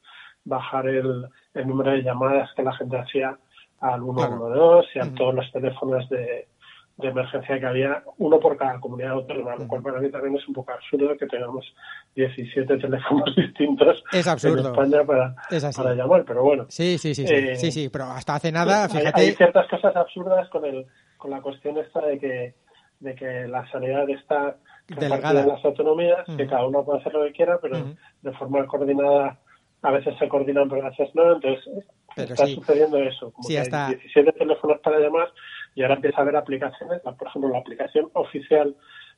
bajar 0.43 0.87
el, 0.87 1.25
el 1.53 1.67
número 1.67 1.91
de 1.91 2.03
llamadas 2.03 2.51
que 2.53 2.63
la 2.63 2.73
gente 2.75 2.97
hacía 2.97 3.37
al 3.83 4.01
112 4.01 4.87
y 4.95 4.99
a 4.99 5.13
todos 5.15 5.35
los 5.35 5.51
teléfonos 5.51 6.07
de, 6.09 6.47
de 6.97 7.07
emergencia 7.07 7.59
que 7.59 7.65
había, 7.65 8.03
uno 8.17 8.39
por 8.39 8.55
cada 8.55 8.79
comunidad 8.79 9.11
autónoma, 9.13 9.55
lo 9.55 9.67
cual 9.67 9.81
para 9.81 9.99
mí 9.99 10.09
también 10.09 10.35
es 10.37 10.47
un 10.47 10.53
poco 10.53 10.71
absurdo 10.71 11.17
que 11.17 11.25
tengamos 11.27 11.65
17 12.15 12.77
teléfonos 12.77 13.35
distintos 13.35 14.03
Es 14.11 14.27
absurdo. 14.27 14.59
en 14.59 14.73
España 14.73 15.03
para, 15.05 15.35
Es 15.49 15.75
para 15.75 15.93
llamar, 15.95 16.23
pero 16.25 16.43
bueno. 16.43 16.65
Sí, 16.69 16.97
sí, 16.97 17.13
sí, 17.15 17.27
sí, 17.27 17.33
Eh, 17.33 17.55
sí, 17.55 17.71
sí, 17.71 17.89
pero 17.89 18.05
hasta 18.05 18.35
hace 18.35 18.51
nada, 18.51 18.83
Hay- 18.85 18.89
fíjate, 18.89 19.21
Hay, 19.21 19.31
ciertas 19.33 19.67
cosas 19.69 19.95
absurdas 19.95 20.47
con 20.49 20.65
el 20.65 20.85
con 21.17 21.31
la 21.31 21.41
cuestión 21.41 21.77
esta 21.77 22.01
de 22.05 22.19
que 22.19 22.55
de 22.99 23.15
que 23.15 23.47
la 23.49 23.69
sanidad 23.69 24.09
está 24.09 24.55
Delegada. 24.87 25.41
en 25.41 25.47
las 25.49 25.63
autonomías, 25.65 26.25
que 26.37 26.45
cada 26.47 26.65
uno 26.67 26.83
puede 26.85 26.99
hacer 26.99 27.13
lo 27.13 27.23
que 27.23 27.31
quiera, 27.33 27.57
pero 27.61 27.77
de 28.21 28.31
forma 28.33 28.65
coordinada 28.67 29.39
a 29.83 29.91
veces 29.91 30.15
se 30.17 30.27
coordinan, 30.27 30.67
pero 30.69 30.85
a 30.85 30.89
veces 30.89 31.09
no. 31.13 31.33
Entonces 31.35 31.63
Pero 32.15 32.33
está 32.33 32.45
sí. 32.47 32.55
sucediendo 32.55 32.97
eso. 32.97 33.31
Como 33.31 33.43
Sí, 33.47 33.53
que 33.53 33.59
hasta- 33.59 33.87
hay 33.87 33.95
17 33.95 34.31
teléfonos 34.33 34.79
para 34.79 34.99
llamar 34.99 35.29
y 35.75 35.81
ahora 35.83 35.95
empieza 35.95 36.17
a 36.19 36.21
haber 36.21 36.35
aplicaciones. 36.35 37.01
Por 37.01 37.27
ejemplo, 37.27 37.49
la 37.51 37.59
aplicación 37.59 38.09
oficial 38.13 38.75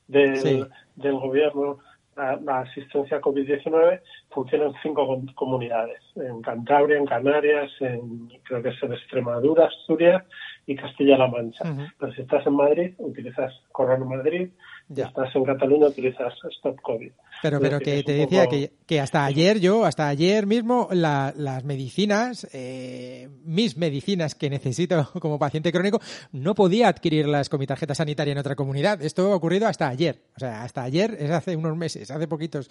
del, 0.08 0.36
Sí. 0.38 0.63
del 0.95 1.13
gobierno, 1.13 1.80
la, 2.15 2.38
la 2.38 2.60
asistencia 2.62 3.19
COVID-19, 3.19 3.99
funciona 4.30 4.65
en 4.67 4.73
cinco 4.82 5.06
com- 5.06 5.25
comunidades. 5.36 5.99
En 6.15 6.41
Cantabria, 6.41 6.97
en 6.97 7.06
Canarias, 7.06 7.69
en, 7.82 8.30
creo 8.43 8.63
que 8.63 8.69
es 8.69 8.82
en 8.84 8.93
Extremadura, 8.93 9.65
Asturias 9.65 10.23
y 10.65 10.75
Castilla-La 10.75 11.28
Mancha. 11.28 11.69
Ujú. 11.69 11.82
Pero 11.99 12.13
si 12.13 12.21
estás 12.21 12.47
en 12.47 12.54
Madrid, 12.54 12.93
utilizas 12.99 13.54
Corona 13.73 14.06
Madrid. 14.06 14.49
Ya. 14.88 15.06
estás 15.08 15.36
en 15.36 15.43
Cataluña, 15.45 15.88
utilizas 15.88 16.32
Stop 16.58 16.80
COVID. 16.82 17.12
Pero, 17.41 17.60
pero 17.60 17.80
que 17.80 18.04
te 18.04 18.13
decía 18.13 18.43
poco- 18.43 18.52
que, 18.56 18.71
que 18.86 19.00
hasta 19.02 19.26
ayer 19.26 19.60
yo, 19.60 19.84
hasta 19.84 20.08
ayer 20.08 20.45
mismo, 20.45 20.88
la- 20.91 21.34
las 21.36 21.63
medicinas, 21.63 22.48
eh, 22.54 23.30
mis 23.43 23.78
medicinas 23.78 24.36
que 24.36 24.50
necesito 24.50 25.10
como 25.19 25.39
paciente 25.39 25.71
crónico, 25.71 26.00
no 26.32 26.54
podía 26.54 26.88
adquirirlas 26.88 27.50
con 27.50 27.60
mi 27.60 27.65
tarjeta 27.67 27.95
sanitaria 27.95 28.32
en 28.34 28.38
otra 28.38 28.56
comunidad. 28.56 29.02
Esto 29.02 29.32
ha 29.32 29.36
ocurrido 29.36 29.67
hasta 29.67 29.88
ayer. 29.88 30.21
O 30.36 30.39
sea, 30.39 30.63
hasta 30.63 30.84
ayer 30.84 31.17
es 31.19 31.32
hace 31.32 31.56
unos 31.56 31.76
meses, 31.76 32.12
hace 32.12 32.28
poquitos. 32.28 32.69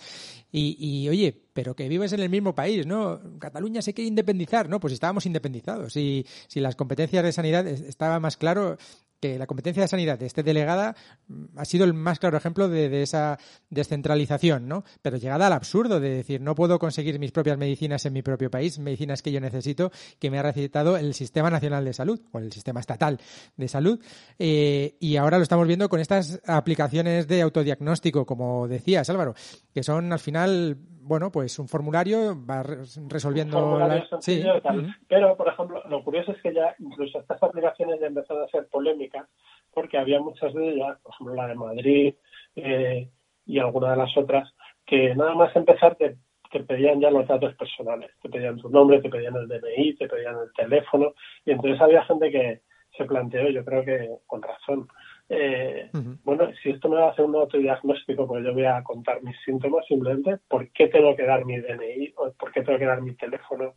Y, 0.53 0.77
y, 0.79 1.09
oye, 1.09 1.37
pero 1.53 1.75
que 1.75 1.89
vives 1.89 2.13
en 2.13 2.21
el 2.21 2.31
mismo 2.31 2.55
país, 2.55 2.87
¿no? 2.87 3.21
Cataluña 3.41 3.83
se 3.83 3.93
quiere 3.93 4.09
independizar, 4.09 4.69
¿no? 4.69 4.79
Pues 4.79 4.93
estábamos 4.93 5.27
independizados. 5.27 5.97
Y 5.97 6.25
si 6.47 6.61
las 6.61 6.77
competencias 6.77 7.25
de 7.25 7.33
sanidad 7.33 7.67
es- 7.67 7.81
estaba 7.81 8.21
más 8.21 8.37
claro 8.37 8.77
que 9.25 9.39
la 9.39 9.47
competencia 9.47 9.83
de 9.83 9.89
sanidad 9.89 10.23
esté 10.23 10.43
delegada 10.43 10.95
mm, 11.29 11.57
ha 11.57 11.65
sido 11.65 11.87
el 11.87 11.95
más 11.95 12.19
claro 12.19 12.37
ejemplo 12.37 12.69
de, 12.69 13.03
esa 13.03 13.39
descentralización, 13.71 14.69
¿no? 14.69 14.85
Pero 15.01 15.17
llegada 15.17 15.47
al 15.47 15.55
absurdo 15.55 15.99
de 15.99 16.11
decir, 16.11 16.43
no 16.43 16.55
puedo 16.55 16.79
conseguir 16.79 17.19
mis 17.19 17.33
propias 17.33 17.57
medicinas 17.57 18.05
en 18.05 18.13
mi 18.13 18.21
propio 18.21 18.51
país, 18.51 18.79
medicinas 18.79 19.23
que 19.23 19.33
yo 19.33 19.41
necesito, 19.41 19.91
que 20.19 20.31
me 20.31 20.39
ha 20.39 20.43
recetado 20.43 20.99
el 20.99 21.15
Sistema 21.15 21.49
Nacional 21.49 21.87
de 21.87 21.95
Salud 21.95 22.21
o 22.33 22.39
el 22.39 22.53
Sistema 22.53 22.81
Estatal 22.81 23.19
de 23.57 23.67
Salud. 23.67 23.99
Eh, 24.39 24.99
y 25.01 25.17
ahora 25.17 25.39
lo 25.39 25.43
estamos 25.43 25.67
viendo 25.67 25.89
con 25.89 26.01
estas 26.01 26.43
aplicaciones 26.47 27.27
de 27.27 27.41
autodiagnóstico, 27.41 28.27
como 28.27 28.69
decías, 28.69 29.09
Álvaro. 29.09 29.35
que 29.73 29.83
son 29.83 30.13
al 30.13 30.19
final, 30.21 30.77
bueno, 31.05 31.31
pues 31.31 31.59
un 31.59 31.69
formulario, 31.69 32.35
va 32.49 32.63
re- 32.63 32.79
resolviendo... 33.09 33.59
formulario 33.61 34.03
la- 34.03 34.09
sencillo 34.09 34.57
y 34.57 34.61
tal. 34.61 34.97
Pero, 35.09 35.37
por 35.37 35.49
ejemplo, 35.49 35.83
lo 35.89 36.03
curioso 36.03 36.33
es 36.33 36.43
que 36.43 36.53
ya 36.55 36.75
incluso 36.79 37.21
estas 37.21 37.43
aplicaciones 37.43 38.01
ya 38.01 38.07
empezaron 38.07 38.43
a 38.45 38.49
ser 38.49 38.67
polémicas 38.69 39.29
porque 39.73 39.99
había 39.99 40.21
muchas 40.21 40.53
de 40.55 40.69
ellas, 40.71 40.99
por 41.03 41.13
ejemplo 41.15 41.35
la 41.35 41.47
de 41.49 41.55
Madrid 41.57 42.15
eh, 42.57 43.11
y 43.47 43.59
alguna 43.59 43.91
de 43.91 43.97
las 43.99 44.17
otras, 44.17 44.53
que 44.87 45.15
nada 45.15 45.35
más 45.35 45.55
empezar 45.57 45.97
te, 45.97 46.17
te 46.53 46.61
pedían 46.61 47.01
ya 47.01 47.11
los 47.11 47.27
datos 47.27 47.55
personales. 47.57 48.11
Te 48.23 48.29
pedían 48.29 48.57
tu 48.59 48.69
nombre, 48.71 49.01
te 49.03 49.09
pedían 49.11 49.35
el 49.37 49.49
DNI, 49.49 49.97
te 49.97 50.09
pedían 50.09 50.37
el 50.37 50.53
teléfono. 50.57 51.13
Y 51.45 51.51
entonces 51.51 51.81
había 51.81 52.05
gente 52.05 52.31
que 52.31 52.63
se 52.97 53.05
planteó, 53.05 53.49
yo 53.49 53.65
creo 53.65 53.85
que 53.85 54.09
con 54.27 54.41
razón, 54.41 54.87
eh, 55.29 55.91
bueno, 56.25 56.49
si 56.63 56.71
esto 56.71 56.89
me 56.89 56.97
va 56.97 57.09
a 57.09 57.11
hacer 57.11 57.25
un 57.25 57.35
autodiagnóstico, 57.37 58.27
pues 58.27 58.45
yo 58.45 58.53
voy 58.53 58.65
a 58.65 58.83
contar 58.83 59.23
mis 59.23 59.37
síntomas 59.45 59.87
simplemente, 59.87 60.39
¿por 60.49 60.71
qué 60.71 60.89
tengo 60.89 61.17
que 61.17 61.25
dar 61.25 61.45
mi 61.45 61.59
DNI 61.59 62.15
o 62.17 62.33
por 62.33 62.53
qué 62.53 62.63
tengo 62.63 62.79
que 62.79 62.87
dar 62.87 63.01
mi 63.01 63.15
teléfono 63.15 63.75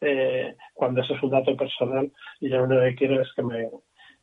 eh, 0.00 0.54
cuando 0.74 1.00
eso 1.02 1.14
es 1.14 1.22
un 1.22 1.30
dato 1.30 1.56
personal 1.56 2.10
y 2.40 2.48
yo 2.48 2.58
lo 2.58 2.64
único 2.64 2.82
que 2.82 2.94
quiero 2.94 3.20
es 3.20 3.28
que 3.34 3.42
me 3.42 3.68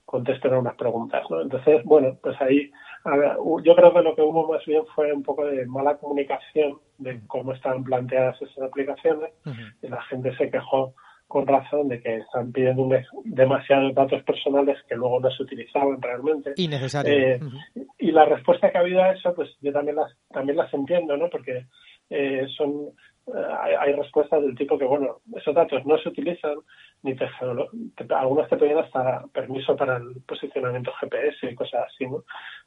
contesten 0.05 0.53
a 0.53 0.59
unas 0.59 0.75
preguntas, 0.75 1.23
¿no? 1.29 1.41
Entonces, 1.41 1.83
bueno, 1.83 2.17
pues 2.21 2.39
ahí 2.41 2.71
ver, 3.15 3.37
yo 3.63 3.75
creo 3.75 3.93
que 3.93 4.01
lo 4.01 4.15
que 4.15 4.21
hubo 4.21 4.51
más 4.51 4.65
bien 4.65 4.83
fue 4.95 5.13
un 5.13 5.23
poco 5.23 5.45
de 5.45 5.65
mala 5.65 5.97
comunicación 5.97 6.79
de 6.97 7.21
cómo 7.27 7.53
estaban 7.53 7.83
planteadas 7.83 8.41
esas 8.41 8.63
aplicaciones. 8.63 9.31
Y 9.81 9.87
la 9.87 10.01
gente 10.03 10.35
se 10.35 10.49
quejó 10.49 10.93
con 11.27 11.45
razón 11.45 11.89
de 11.89 12.01
que 12.01 12.17
están 12.17 12.51
pidiendo 12.51 12.87
demasiados 13.25 13.93
datos 13.93 14.23
personales 14.23 14.77
que 14.87 14.95
luego 14.95 15.19
no 15.19 15.29
se 15.29 15.43
utilizaban 15.43 16.01
realmente. 16.01 16.53
Innecesario. 16.55 17.13
Eh, 17.13 17.39
y 17.99 18.11
la 18.11 18.25
respuesta 18.25 18.71
que 18.71 18.77
ha 18.77 18.81
habido 18.81 19.01
a 19.03 19.11
eso, 19.11 19.33
pues 19.35 19.49
yo 19.61 19.73
también 19.73 19.97
las, 19.97 20.11
también 20.29 20.57
las 20.57 20.73
entiendo, 20.73 21.17
¿no? 21.17 21.29
Porque 21.29 21.65
eh, 22.09 22.45
son 22.55 22.91
eh, 23.27 23.45
hay, 23.61 23.73
hay 23.77 23.93
respuestas 23.93 24.41
del 24.41 24.55
tipo 24.55 24.77
que, 24.77 24.85
bueno, 24.85 25.17
esos 25.35 25.53
datos 25.53 25.85
no 25.85 25.97
se 25.97 26.07
utilizan, 26.09 26.55
ni 27.03 27.13
te, 27.13 27.27
te- 27.97 28.13
algunos 28.13 28.47
te 28.47 28.55
pedían 28.55 28.79
hasta 28.79 29.25
permiso 29.33 29.75
para 29.75 29.97
el 29.97 30.21
posicionamiento 30.25 30.93
GPS 31.01 31.51
y 31.51 31.55
cosas 31.55 31.87
así, 31.87 32.05
¿no? 32.07 32.23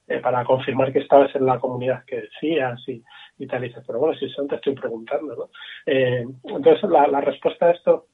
Eh, 0.07 0.21
para 0.21 0.45
confirmar 0.45 0.93
que 0.93 0.99
estabas 0.99 1.35
en 1.35 1.47
la 1.47 1.59
comunidad 1.59 2.05
que 2.05 2.23
decías 2.23 2.79
y, 2.89 3.03
y 3.39 3.47
tal, 3.47 3.65
y 3.65 3.69
dices, 3.69 3.85
pero 3.87 4.01
bueno, 4.01 4.15
si 4.19 4.27
eso 4.27 4.45
te 4.47 4.57
estoy 4.57 4.75
preguntando, 4.75 5.35
¿no? 5.35 5.49
Eh, 5.87 6.27
entonces, 6.45 6.91
la, 6.91 7.07
la 7.07 7.23
respuesta 7.23 7.67
a 7.67 7.71
esto 7.71 8.07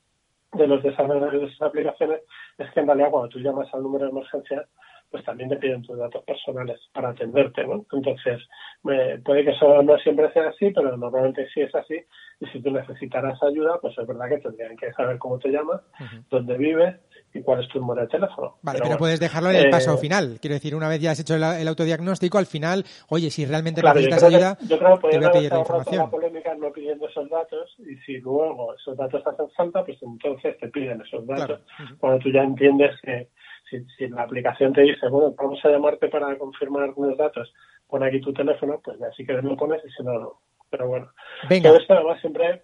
de 0.57 0.67
los 0.67 0.83
desarrolladores 0.83 1.41
de 1.41 1.47
esas 1.49 1.63
aplicaciones 1.63 2.21
es 2.59 2.71
que 2.73 2.81
en 2.81 2.87
realidad 2.87 3.11
cuando 3.11 3.29
tú 3.29 3.39
llamas 3.39 3.73
al 3.73 3.83
número 3.83 4.07
de 4.07 4.11
emergencia, 4.11 4.67
pues 5.11 5.25
también 5.25 5.49
te 5.49 5.57
piden 5.57 5.83
tus 5.83 5.97
datos 5.99 6.25
personales 6.25 6.81
para 6.93 7.11
atenderte, 7.11 7.65
¿no? 7.67 7.85
Entonces, 7.93 8.41
me- 8.83 9.19
puede 9.21 9.45
que 9.45 9.51
eso 9.51 9.83
no 9.83 9.97
siempre 9.99 10.33
sea 10.33 10.49
así, 10.49 10.71
pero 10.71 10.97
normalmente 10.97 11.47
sí 11.55 11.61
es 11.61 11.75
así. 11.75 12.01
Y 12.41 12.47
si 12.47 12.61
tú 12.61 12.71
necesitaras 12.71 13.43
ayuda, 13.43 13.79
pues 13.81 13.97
es 13.99 14.07
verdad 14.07 14.29
que 14.29 14.39
tendrían 14.39 14.77
que 14.77 14.93
saber 14.93 15.17
cómo 15.19 15.39
te 15.39 15.49
llamas, 15.49 15.81
dónde 16.29 16.57
vives 16.59 16.97
y 17.33 17.41
cuál 17.43 17.63
es 17.63 17.69
tu 17.69 17.79
número 17.81 18.03
de 18.03 18.09
teléfono. 18.09 18.57
Vale, 18.63 18.79
pero, 18.79 18.89
bueno, 18.89 18.99
puedes 18.99 19.21
dejarlo 19.21 19.51
en 19.51 19.57
el 19.57 19.67
eh, 19.67 19.71
paso 19.71 19.97
final. 19.97 20.39
Quiero 20.41 20.55
decir, 20.55 20.75
una 20.75 20.89
vez 20.89 21.01
ya 21.01 21.13
has 21.13 21.21
hecho 21.21 21.35
el, 21.35 21.43
el 21.43 21.69
autodiagnóstico, 21.69 22.37
al 22.39 22.47
final, 22.47 22.85
oye, 23.09 23.31
si 23.31 23.47
realmente 23.47 23.81
Claro, 23.81 23.95
necesitas 24.01 24.25
ayuda, 24.25 24.57
que, 24.57 24.67
yo 24.67 24.79
creo 24.79 24.99
que 24.99 25.09
te 25.09 25.17
voy 25.19 25.27
a 25.27 25.31
pedir 25.31 25.45
la 25.45 25.49
toda 25.49 25.57
la 25.57 25.61
información. 25.61 26.11
polémica 26.11 26.55
no 26.57 26.73
pidiendo 26.73 27.09
esos 27.09 27.29
datos 27.31 27.75
y 27.79 27.97
si 28.05 28.19
luego 28.19 28.75
esos 28.75 28.97
datos 28.97 29.27
hacen 29.27 29.49
falta, 29.57 29.85
pues 29.85 29.99
entonces 30.03 30.59
te 30.59 30.69
piden 30.69 31.01
esos 31.01 31.27
datos. 31.27 31.61
Claro. 31.77 31.97
Cuando 31.99 32.19
tú 32.19 32.31
ya 32.31 32.43
entiendes 32.43 32.91
que 33.03 33.29
si, 33.71 33.85
si 33.97 34.09
la 34.09 34.23
aplicación 34.23 34.73
te 34.73 34.83
dice, 34.83 35.09
bueno, 35.09 35.35
vamos 35.37 35.65
a 35.65 35.69
llamarte 35.71 36.09
para 36.09 36.37
confirmar 36.39 36.93
unos 36.97 37.17
datos, 37.19 37.53
pon 37.89 38.03
aquí 38.03 38.21
tu 38.21 38.33
teléfono, 38.33 38.81
pues 38.83 38.99
ya 38.99 39.11
sí 39.13 39.25
que 39.27 39.33
lo 39.35 39.57
pones 39.57 39.85
y 39.85 39.91
si 39.91 40.03
no, 40.03 40.13
no. 40.19 40.41
Pero 40.71 40.89
bueno, 40.89 41.09
Venga, 41.49 41.71
todo 41.71 41.79
esto 41.79 41.95
además 41.95 42.21
siempre 42.21 42.63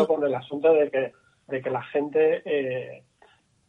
lo- 0.00 0.06
con 0.06 0.24
el 0.24 0.34
asunto 0.34 0.72
de 0.72 0.90
que, 0.90 1.12
de 1.48 1.60
que 1.60 1.70
la 1.70 1.82
gente 1.84 2.42
eh, 2.46 3.04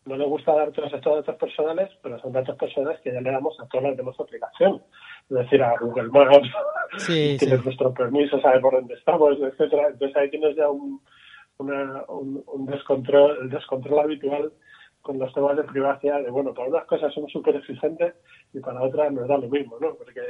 no 0.06 0.16
le 0.16 0.26
gusta 0.26 0.54
dar 0.56 0.72
todos 0.72 0.94
estos 0.94 1.16
datos 1.18 1.36
personales, 1.36 1.90
pero 2.02 2.18
son 2.20 2.32
datos 2.32 2.56
personales 2.56 3.02
que 3.02 3.12
ya 3.12 3.20
le 3.20 3.30
damos 3.32 3.60
a 3.60 3.68
todas 3.68 3.88
las 3.88 3.98
demás 3.98 4.16
aplicaciones. 4.20 4.82
Es 5.30 5.38
decir, 5.38 5.62
a 5.62 5.76
Google 5.80 6.08
Maps, 6.10 6.48
Sí, 7.00 7.36
tienes 7.40 7.60
sí. 7.60 7.66
nuestro 7.66 7.94
permiso, 7.94 8.40
sabe 8.40 8.62
por 8.62 8.74
dónde 8.74 8.94
estamos, 8.94 9.38
etcétera. 9.38 9.90
Entonces 9.90 10.16
ahí 10.16 10.30
tienes 10.30 10.56
ya 10.56 10.70
un, 10.70 11.02
una, 11.58 12.06
un, 12.08 12.42
un 12.48 12.66
descontrol, 12.68 13.38
el 13.42 13.50
descontrol 13.50 14.00
habitual 14.00 14.54
con 15.08 15.18
los 15.18 15.34
temas 15.34 15.56
de 15.56 15.64
privacidad, 15.64 16.22
de 16.22 16.30
bueno, 16.30 16.54
para 16.54 16.68
unas 16.68 16.86
cosas 16.86 17.14
somos 17.14 17.32
súper 17.32 17.56
exigentes 17.56 18.14
y 18.54 18.60
para 18.60 18.82
otras 18.84 19.10
nos 19.14 19.26
da 19.28 19.38
lo 19.38 19.48
mismo, 19.48 19.78
¿no? 19.80 19.96
Porque 19.96 20.22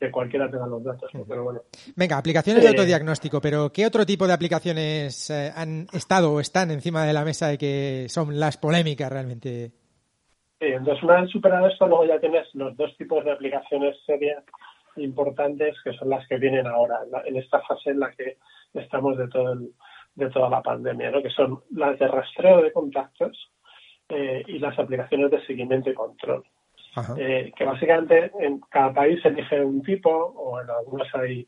que 0.00 0.10
cualquiera 0.10 0.50
tenga 0.50 0.66
los 0.66 0.82
datos, 0.82 1.10
¿no? 1.14 1.24
pero 1.28 1.44
bueno. 1.44 1.60
Venga, 1.94 2.16
aplicaciones 2.18 2.62
de 2.62 2.68
Eh, 2.70 2.72
autodiagnóstico, 2.72 3.40
pero 3.40 3.70
¿qué 3.72 3.84
otro 3.86 4.04
tipo 4.06 4.26
de 4.26 4.32
aplicaciones 4.32 5.28
eh, 5.30 5.52
han 5.54 5.86
estado 5.92 6.32
o 6.32 6.40
están 6.40 6.70
encima 6.70 7.04
de 7.04 7.12
la 7.12 7.24
mesa 7.24 7.52
y 7.52 7.58
que 7.58 8.06
son 8.08 8.38
las 8.40 8.56
polémicas 8.56 9.10
realmente? 9.12 9.70
Sí, 10.58 10.66
entonces 10.68 11.02
una 11.04 11.20
vez 11.20 11.30
superado 11.30 11.66
esto, 11.66 11.86
luego 11.86 12.06
ya 12.06 12.18
tienes 12.18 12.46
los 12.54 12.74
dos 12.76 12.96
tipos 12.96 13.22
de 13.24 13.32
aplicaciones 13.32 13.96
serias 14.06 14.42
importantes 14.96 15.76
que 15.84 15.92
son 15.92 16.08
las 16.08 16.26
que 16.26 16.38
vienen 16.38 16.66
ahora, 16.66 17.00
en 17.26 17.36
esta 17.36 17.60
fase 17.62 17.90
en 17.90 18.00
la 18.00 18.10
que 18.12 18.38
estamos 18.74 19.16
de 19.18 19.28
todo 19.28 19.52
el- 19.52 19.72
de 20.14 20.30
toda 20.30 20.48
la 20.48 20.62
pandemia, 20.62 21.10
¿no? 21.10 21.22
que 21.22 21.28
son 21.30 21.60
las 21.72 21.98
de 21.98 22.08
rastreo 22.08 22.62
de 22.62 22.72
contactos 22.72 23.36
eh, 24.08 24.42
y 24.46 24.58
las 24.58 24.78
aplicaciones 24.78 25.30
de 25.30 25.44
seguimiento 25.46 25.90
y 25.90 25.94
control. 25.94 26.44
Eh, 27.18 27.52
que 27.54 27.64
básicamente 27.64 28.30
en 28.40 28.58
cada 28.70 28.92
país 28.94 29.22
elige 29.24 29.62
un 29.62 29.82
tipo 29.82 30.08
o 30.10 30.60
en 30.60 30.70
algunos 30.70 31.06
hay 31.14 31.46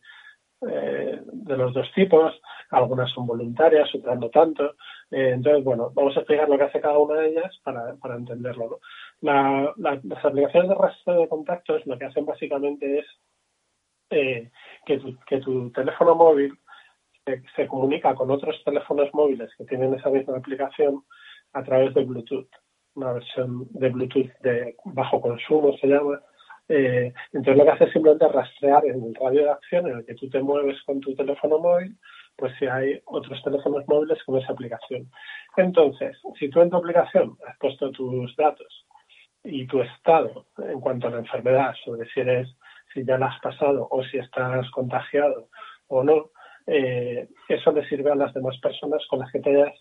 eh, 0.69 1.21
de 1.25 1.57
los 1.57 1.73
dos 1.73 1.91
tipos, 1.95 2.39
algunas 2.71 3.11
son 3.13 3.27
voluntarias, 3.27 3.89
otras 3.95 4.19
no 4.19 4.29
tanto. 4.29 4.75
Eh, 5.11 5.31
entonces, 5.35 5.65
bueno, 5.65 5.91
vamos 5.95 6.17
a 6.17 6.21
explicar 6.21 6.49
lo 6.49 6.59
que 6.59 6.65
hace 6.65 6.81
cada 6.81 6.99
una 6.99 7.15
de 7.21 7.29
ellas 7.31 7.59
para, 7.65 7.95
para 7.97 8.17
entenderlo. 8.17 8.69
¿no? 8.69 8.79
La- 9.23 9.73
la- 9.77 10.01
las 10.03 10.25
aplicaciones 10.25 10.69
de 10.69 10.75
rastreo 10.75 11.21
de 11.21 11.29
contactos 11.29 11.87
lo 11.87 11.97
que 11.97 12.05
hacen 12.07 12.27
básicamente 12.27 12.99
es 12.99 13.07
eh, 14.11 14.51
que, 14.85 14.99
tu, 14.99 15.17
que 15.27 15.39
tu 15.39 15.71
teléfono 15.71 16.15
móvil 16.15 16.53
se, 17.25 17.43
se 17.57 17.67
comunica 17.67 18.15
con 18.15 18.31
otros 18.31 18.63
teléfonos 18.65 19.09
móviles 19.15 19.51
que 19.57 19.65
tienen 19.65 19.95
esa 19.95 20.11
misma 20.11 20.37
aplicación 20.39 21.05
a 21.53 21.63
través 21.63 21.95
de 21.95 22.05
Bluetooth, 22.05 22.49
una 22.95 23.13
versión 23.13 23.67
de 23.71 23.89
Bluetooth 23.91 24.31
de 24.43 24.77
bajo 24.85 25.21
consumo 25.21 25.77
se 25.79 25.87
llama. 25.87 26.21
Eh, 26.69 27.13
entonces 27.33 27.57
lo 27.57 27.65
que 27.65 27.71
hace 27.71 27.85
es 27.85 27.93
simplemente 27.93 28.29
rastrear 28.29 28.85
en 28.85 29.03
el 29.03 29.15
radio 29.15 29.45
de 29.45 29.51
acción 29.51 29.87
en 29.87 29.99
el 29.99 30.05
que 30.05 30.15
tú 30.15 30.29
te 30.29 30.43
mueves 30.43 30.77
con 30.85 31.01
tu 31.01 31.15
teléfono 31.15 31.59
móvil, 31.59 31.97
pues 32.37 32.53
si 32.59 32.67
hay 32.67 33.01
otros 33.07 33.43
teléfonos 33.43 33.85
móviles 33.89 34.23
con 34.25 34.39
esa 34.39 34.53
aplicación. 34.53 35.11
Entonces, 35.57 36.17
si 36.39 36.51
tú 36.51 36.61
en 36.61 36.71
tu 36.71 36.77
aplicación 36.77 37.37
has 37.47 37.57
puesto 37.59 37.91
tus 37.91 38.37
datos 38.37 38.87
y 39.43 39.67
tu 39.67 39.81
estado 39.81 40.47
en 40.59 40.81
cuanto 40.81 41.09
a 41.09 41.11
la 41.11 41.19
enfermedad, 41.19 41.75
sobre 41.85 42.09
si 42.11 42.21
eres, 42.21 42.49
si 42.93 43.05
ya 43.05 43.17
la 43.17 43.27
has 43.27 43.41
pasado 43.41 43.89
o 43.91 44.05
si 44.05 44.19
estás 44.19 44.71
contagiado 44.71 45.49
o 45.89 46.05
no, 46.05 46.31
eh, 46.67 47.29
eso 47.49 47.73
le 47.73 47.89
sirve 47.89 48.13
a 48.13 48.15
las 48.15 48.35
demás 48.35 48.59
personas 48.61 49.03
con 49.09 49.21
las 49.21 49.33
que 49.33 49.41
te 49.41 49.51
hayas 49.51 49.75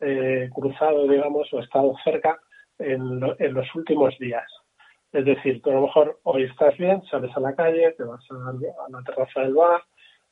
eh, 0.00 0.48
cruzado, 0.54 1.06
digamos, 1.08 1.52
o 1.52 1.60
estado 1.60 1.94
cerca 2.04 2.38
en, 2.78 3.20
lo- 3.20 3.36
en 3.38 3.54
los 3.54 3.72
últimos 3.74 4.18
días. 4.18 4.46
Es 5.12 5.24
decir, 5.24 5.62
tú 5.62 5.70
a 5.70 5.74
lo 5.74 5.82
mejor 5.82 6.18
hoy 6.24 6.44
estás 6.44 6.76
bien, 6.76 7.02
sales 7.10 7.30
a 7.36 7.40
la 7.40 7.54
calle, 7.54 7.92
te 7.92 8.02
vas 8.02 8.24
a, 8.30 8.34
a 8.50 8.88
la 8.90 9.02
terraza 9.04 9.40
del 9.42 9.54
bar, 9.54 9.82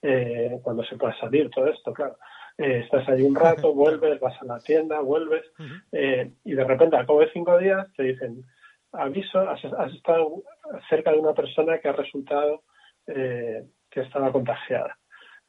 eh, 0.03 0.59
cuando 0.62 0.83
se 0.85 0.96
puede 0.96 1.14
salir, 1.18 1.48
todo 1.51 1.66
esto, 1.68 1.92
claro. 1.92 2.16
Eh, 2.59 2.81
estás 2.85 3.09
ahí 3.09 3.22
un 3.22 3.35
rato, 3.37 3.72
vuelves, 3.72 4.18
vas 4.20 4.40
a 4.42 4.44
la 4.44 4.59
tienda, 4.59 5.01
vuelves, 5.01 5.44
eh, 5.92 6.33
y 6.44 6.53
de 6.55 6.64
repente 6.64 6.96
al 6.96 7.07
cabo 7.07 7.20
de 7.20 7.31
cinco 7.33 7.57
días 7.59 7.87
te 7.96 8.03
dicen, 8.03 8.44
aviso, 8.92 9.38
has, 9.48 9.64
has 9.64 9.92
estado 9.94 10.42
cerca 10.90 11.12
de 11.12 11.18
una 11.18 11.33
persona 11.33 11.79
que 11.79 11.88
ha 11.88 11.92
resultado 11.92 12.64
eh, 13.07 13.64
que 13.88 14.01
estaba 14.01 14.33
contagiada. 14.33 14.98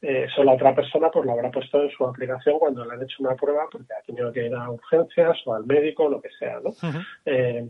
Eh, 0.06 0.26
eso 0.30 0.44
la 0.44 0.52
otra 0.52 0.74
persona 0.74 1.10
pues 1.10 1.24
lo 1.24 1.32
habrá 1.32 1.50
puesto 1.50 1.82
en 1.82 1.90
su 1.90 2.04
aplicación 2.04 2.58
cuando 2.58 2.84
le 2.84 2.92
han 2.92 3.02
hecho 3.02 3.16
una 3.22 3.34
prueba 3.34 3.66
porque 3.72 3.90
ha 3.94 4.02
tenido 4.02 4.30
que 4.32 4.46
ir 4.46 4.54
a 4.54 4.70
urgencias 4.70 5.38
o 5.46 5.54
al 5.54 5.64
médico, 5.64 6.08
lo 6.10 6.20
que 6.20 6.28
sea, 6.38 6.60
¿no? 6.62 6.70
Eh, 7.24 7.66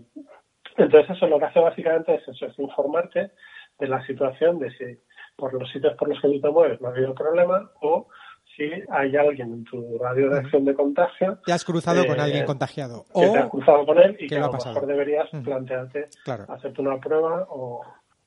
entonces 0.77 1.17
eso 1.17 1.29
lo 1.29 1.39
que 1.39 1.45
hace 1.45 1.61
básicamente 1.61 2.17
es 2.17 2.27
eso, 2.27 2.47
es 2.47 2.59
informarte 2.59 3.31
de 3.79 3.87
la 3.89 4.05
situación 4.05 4.59
de 4.59 4.71
si 4.73 4.99
por 5.37 5.55
los 5.55 5.71
sitios 5.71 5.95
por 5.97 6.09
los 6.09 6.21
que 6.21 6.29
tú 6.29 6.41
te 6.41 6.51
mueves 6.51 6.81
no 6.81 6.89
ha 6.89 6.91
habido 6.91 7.15
problema 7.15 7.71
o 7.81 8.09
si 8.57 8.71
hay 8.91 9.17
alguien 9.17 9.53
en 9.53 9.65
tu 9.65 9.99
radio 9.99 10.31
de 10.31 10.39
acción 10.39 10.65
de 10.65 10.75
contagio 10.75 11.39
Te 11.47 11.53
has 11.53 11.65
cruzado 11.65 12.03
eh, 12.03 12.07
con 12.07 12.19
alguien 12.21 12.45
contagiado. 12.47 13.05
que 13.15 13.21
te 13.31 13.39
has 13.39 13.47
O, 13.47 13.51
cruzado 13.51 13.87
con 13.87 13.99
él 13.99 14.17
y 14.19 14.27
que 14.27 14.37
a 14.37 14.47
lo 14.47 14.53
mejor 14.53 14.87
deberías 14.87 15.29
plantearte 15.45 16.09
claro. 16.25 16.45
hacerte 16.49 16.81
una 16.81 16.99
prueba 16.99 17.47
o 17.49 17.83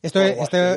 Esto, 0.08 0.20
¿no? 0.20 0.26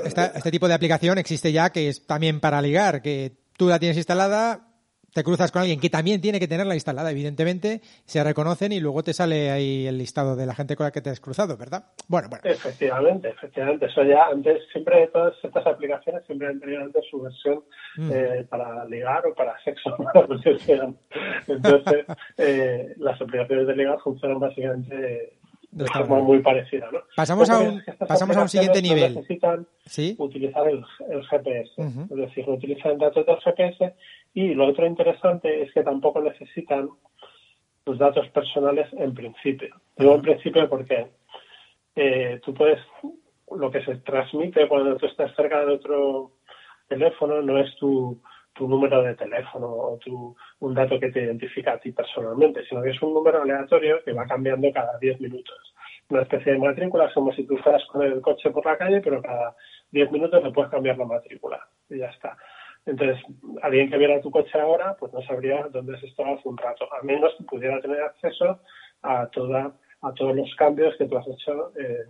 esta- 0.07 0.27
este 0.27 0.51
tipo 0.51 0.69
de 0.69 0.75
aplicación 0.75 1.19
existe 1.19 1.53
ya 1.53 1.71
que 1.71 1.89
es 1.89 2.07
también 2.07 2.41
para 2.41 2.61
ligar, 2.63 3.01
que 3.03 3.33
tú 3.57 3.69
la 3.69 3.79
tienes 3.79 3.97
instalada, 3.97 4.67
te 5.13 5.25
cruzas 5.25 5.51
con 5.51 5.63
alguien 5.63 5.81
que 5.81 5.91
también 5.91 6.21
tiene 6.21 6.39
que 6.39 6.47
tenerla 6.47 6.75
instalada, 6.75 7.11
evidentemente, 7.11 7.81
se 8.05 8.23
reconocen 8.23 8.71
y 8.71 8.79
luego 8.79 9.03
te 9.03 9.13
sale 9.13 9.51
ahí 9.51 9.85
el 9.89 9.99
listado 9.99 10.37
de 10.37 10.47
la 10.47 10.55
gente 10.55 10.77
con 10.77 10.85
la 10.85 10.93
que 10.93 11.01
te 11.01 11.11
has 11.11 11.19
cruzado, 11.19 11.57
¿verdad? 11.57 11.85
Bueno, 12.07 12.29
bueno. 12.29 12.43
Efectivamente, 12.45 13.29
efectivamente. 13.31 13.87
Eso 13.87 14.05
ya 14.05 14.27
antes, 14.29 14.63
siempre 14.71 15.09
todas 15.13 15.35
estas 15.43 15.67
aplicaciones 15.67 16.25
siempre 16.27 16.47
han 16.47 16.61
tenido 16.61 16.83
antes 16.83 17.03
su 17.11 17.21
versión 17.21 17.65
Mm. 17.97 18.11
eh, 18.15 18.47
para 18.49 18.85
ligar 18.85 19.27
o 19.27 19.35
para 19.35 19.57
sexo. 19.65 19.97
Entonces, 21.49 22.07
eh, 22.39 22.95
las 22.99 23.21
aplicaciones 23.21 23.67
de 23.67 23.77
ligar 23.77 23.99
funcionan 24.03 24.39
básicamente 24.39 25.39
de 25.73 25.87
forma 25.87 26.21
muy 26.21 26.41
parecida. 26.41 26.89
¿no? 26.93 27.01
Pasamos 27.17 27.49
a 27.51 27.59
un- 27.61 27.83
pasamos 28.07 28.37
a 28.37 28.49
siguiente 28.49 28.83
no 28.83 28.89
nivel. 28.89 29.15
necesitan 29.15 29.67
¿Sí? 29.87 30.15
utilizar 30.19 30.69
el, 30.69 30.85
el 31.09 31.23
GPS, 31.27 31.71
es 31.79 32.09
decir, 32.17 32.49
no 32.49 32.55
utilizan 32.55 32.99
datos 32.99 33.25
del 33.27 33.37
GPS 33.41 33.95
y 34.35 34.55
lo 34.55 34.67
otro 34.67 34.87
interesante 34.87 35.63
es 35.63 35.73
que 35.73 35.83
tampoco 35.83 36.21
necesitan 36.23 36.89
tus 37.85 37.99
datos 37.99 38.29
personales 38.31 38.89
en 38.93 39.15
principio. 39.15 39.75
Digo 39.97 40.15
en 40.15 40.23
principio 40.23 40.69
porque 40.69 41.07
eh, 41.97 42.41
tú 42.45 42.53
puedes, 42.55 42.79
lo 43.57 43.71
que 43.71 43.85
se 43.85 43.97
transmite 43.97 44.69
cuando 44.69 44.97
tú 44.97 45.07
estás 45.07 45.35
cerca 45.37 45.65
de 45.65 45.75
otro 45.75 46.33
teléfono 46.89 47.41
no 47.43 47.59
es 47.59 47.75
tu, 47.77 48.21
tu 48.61 48.69
número 48.69 49.03
de 49.03 49.15
teléfono 49.15 49.69
o 49.69 49.97
tu, 49.97 50.37
un 50.59 50.75
dato 50.75 51.01
que 51.01 51.11
te 51.11 51.23
identifica 51.23 51.73
a 51.73 51.79
ti 51.79 51.93
personalmente, 51.93 52.63
sino 52.67 52.83
que 52.83 52.91
es 52.91 53.01
un 53.01 53.15
número 53.15 53.41
aleatorio 53.41 54.05
que 54.05 54.13
va 54.13 54.27
cambiando 54.27 54.71
cada 54.71 54.99
10 54.99 55.19
minutos. 55.19 55.75
Una 56.11 56.21
especie 56.21 56.53
de 56.53 56.59
matrícula, 56.59 57.11
como 57.15 57.33
si 57.33 57.47
tú 57.47 57.57
fueras 57.57 57.83
con 57.87 58.03
el 58.03 58.21
coche 58.21 58.51
por 58.51 58.67
la 58.67 58.77
calle, 58.77 59.01
pero 59.01 59.23
cada 59.23 59.57
10 59.93 60.13
minutos 60.13 60.45
le 60.45 60.53
puedes 60.53 60.71
cambiar 60.71 60.99
la 60.99 61.07
matrícula 61.07 61.59
y 61.89 62.01
ya 62.01 62.09
está. 62.09 62.37
Entonces, 62.85 63.17
alguien 63.63 63.89
que 63.89 63.97
viera 63.97 64.21
tu 64.21 64.31
coche 64.31 64.61
ahora, 64.61 64.95
pues 65.01 65.11
no 65.15 65.23
sabría 65.23 65.67
dónde 65.73 65.97
has 65.97 66.03
estado 66.03 66.35
hace 66.35 66.47
un 66.47 66.59
rato, 66.59 66.87
a 66.93 67.03
menos 67.03 67.35
que 67.39 67.45
pudiera 67.45 67.81
tener 67.81 68.03
acceso 68.03 68.61
a 69.03 69.27
toda 69.29 69.73
a 70.03 70.13
todos 70.13 70.37
los 70.37 70.55
cambios 70.57 70.97
que 70.97 71.07
tú 71.07 71.17
has 71.17 71.29
hecho 71.29 71.73
eh, 71.79 72.05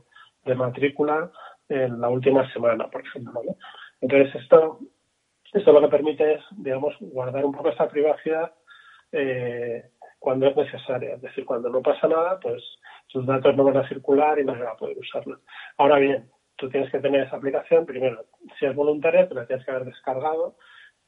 de 0.44 0.54
matrícula 0.54 1.30
en 1.68 2.00
la 2.00 2.08
última 2.08 2.50
semana, 2.52 2.88
por 2.88 3.02
ejemplo. 3.02 3.40
¿no? 3.44 3.56
Entonces, 4.00 4.34
esto, 4.42 4.80
esto 5.52 5.72
lo 5.72 5.80
que 5.80 5.88
permite 5.88 6.34
es, 6.34 6.44
digamos, 6.52 6.94
guardar 7.00 7.44
un 7.44 7.52
poco 7.52 7.70
esa 7.70 7.88
privacidad 7.88 8.52
eh, 9.12 9.90
cuando 10.18 10.46
es 10.46 10.56
necesaria. 10.56 11.14
Es 11.14 11.22
decir, 11.22 11.44
cuando 11.44 11.68
no 11.68 11.82
pasa 11.82 12.06
nada, 12.06 12.38
pues 12.40 12.62
tus 13.08 13.26
datos 13.26 13.56
no 13.56 13.64
van 13.64 13.78
a 13.78 13.88
circular 13.88 14.38
y 14.38 14.44
no 14.44 14.54
se 14.54 14.62
va 14.62 14.72
a 14.72 14.76
poder 14.76 14.96
usarlos. 14.98 15.40
Ahora 15.76 15.98
bien, 15.98 16.30
tú 16.56 16.68
tienes 16.68 16.90
que 16.92 17.00
tener 17.00 17.22
esa 17.22 17.36
aplicación, 17.36 17.86
primero, 17.86 18.26
si 18.58 18.66
es 18.66 18.74
voluntaria, 18.74 19.28
te 19.28 19.34
la 19.34 19.46
tienes 19.46 19.64
que 19.64 19.70
haber 19.72 19.86
descargado 19.86 20.56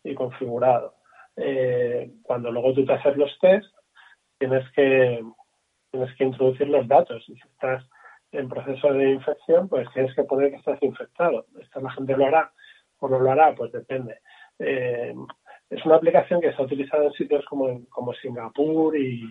y 0.03 0.15
configurado. 0.15 0.95
Eh, 1.37 2.11
cuando 2.23 2.51
luego 2.51 2.73
tú 2.73 2.85
te 2.85 2.95
haces 2.95 3.17
los 3.17 3.39
test, 3.39 3.73
tienes 4.39 4.65
que, 4.73 5.23
tienes 5.91 6.17
que 6.17 6.25
introducir 6.25 6.69
los 6.69 6.89
datos. 6.89 7.23
Y 7.29 7.37
si 7.37 7.49
estás 7.49 7.85
en 8.33 8.49
proceso 8.49 8.93
de 8.93 9.11
infección, 9.11 9.69
pues 9.69 9.87
tienes 9.93 10.15
que 10.17 10.25
poner 10.25 10.51
que 10.51 10.57
estás 10.57 10.83
infectado. 10.83 11.47
Esta 11.61 11.81
la 11.81 11.93
gente 11.93 12.17
lo 12.17 12.27
hará 12.27 12.53
o 12.99 13.09
no 13.09 13.19
lo 13.19 13.31
hará, 13.31 13.55
pues 13.55 13.73
depende. 13.73 14.21
Eh, 14.63 15.15
es 15.71 15.85
una 15.87 15.97
aplicación 15.97 16.41
que 16.41 16.53
se 16.53 16.61
ha 16.61 16.65
utilizado 16.65 17.05
en 17.05 17.13
sitios 17.13 17.45
como, 17.47 17.85
como 17.89 18.13
Singapur 18.15 18.97
y 18.97 19.23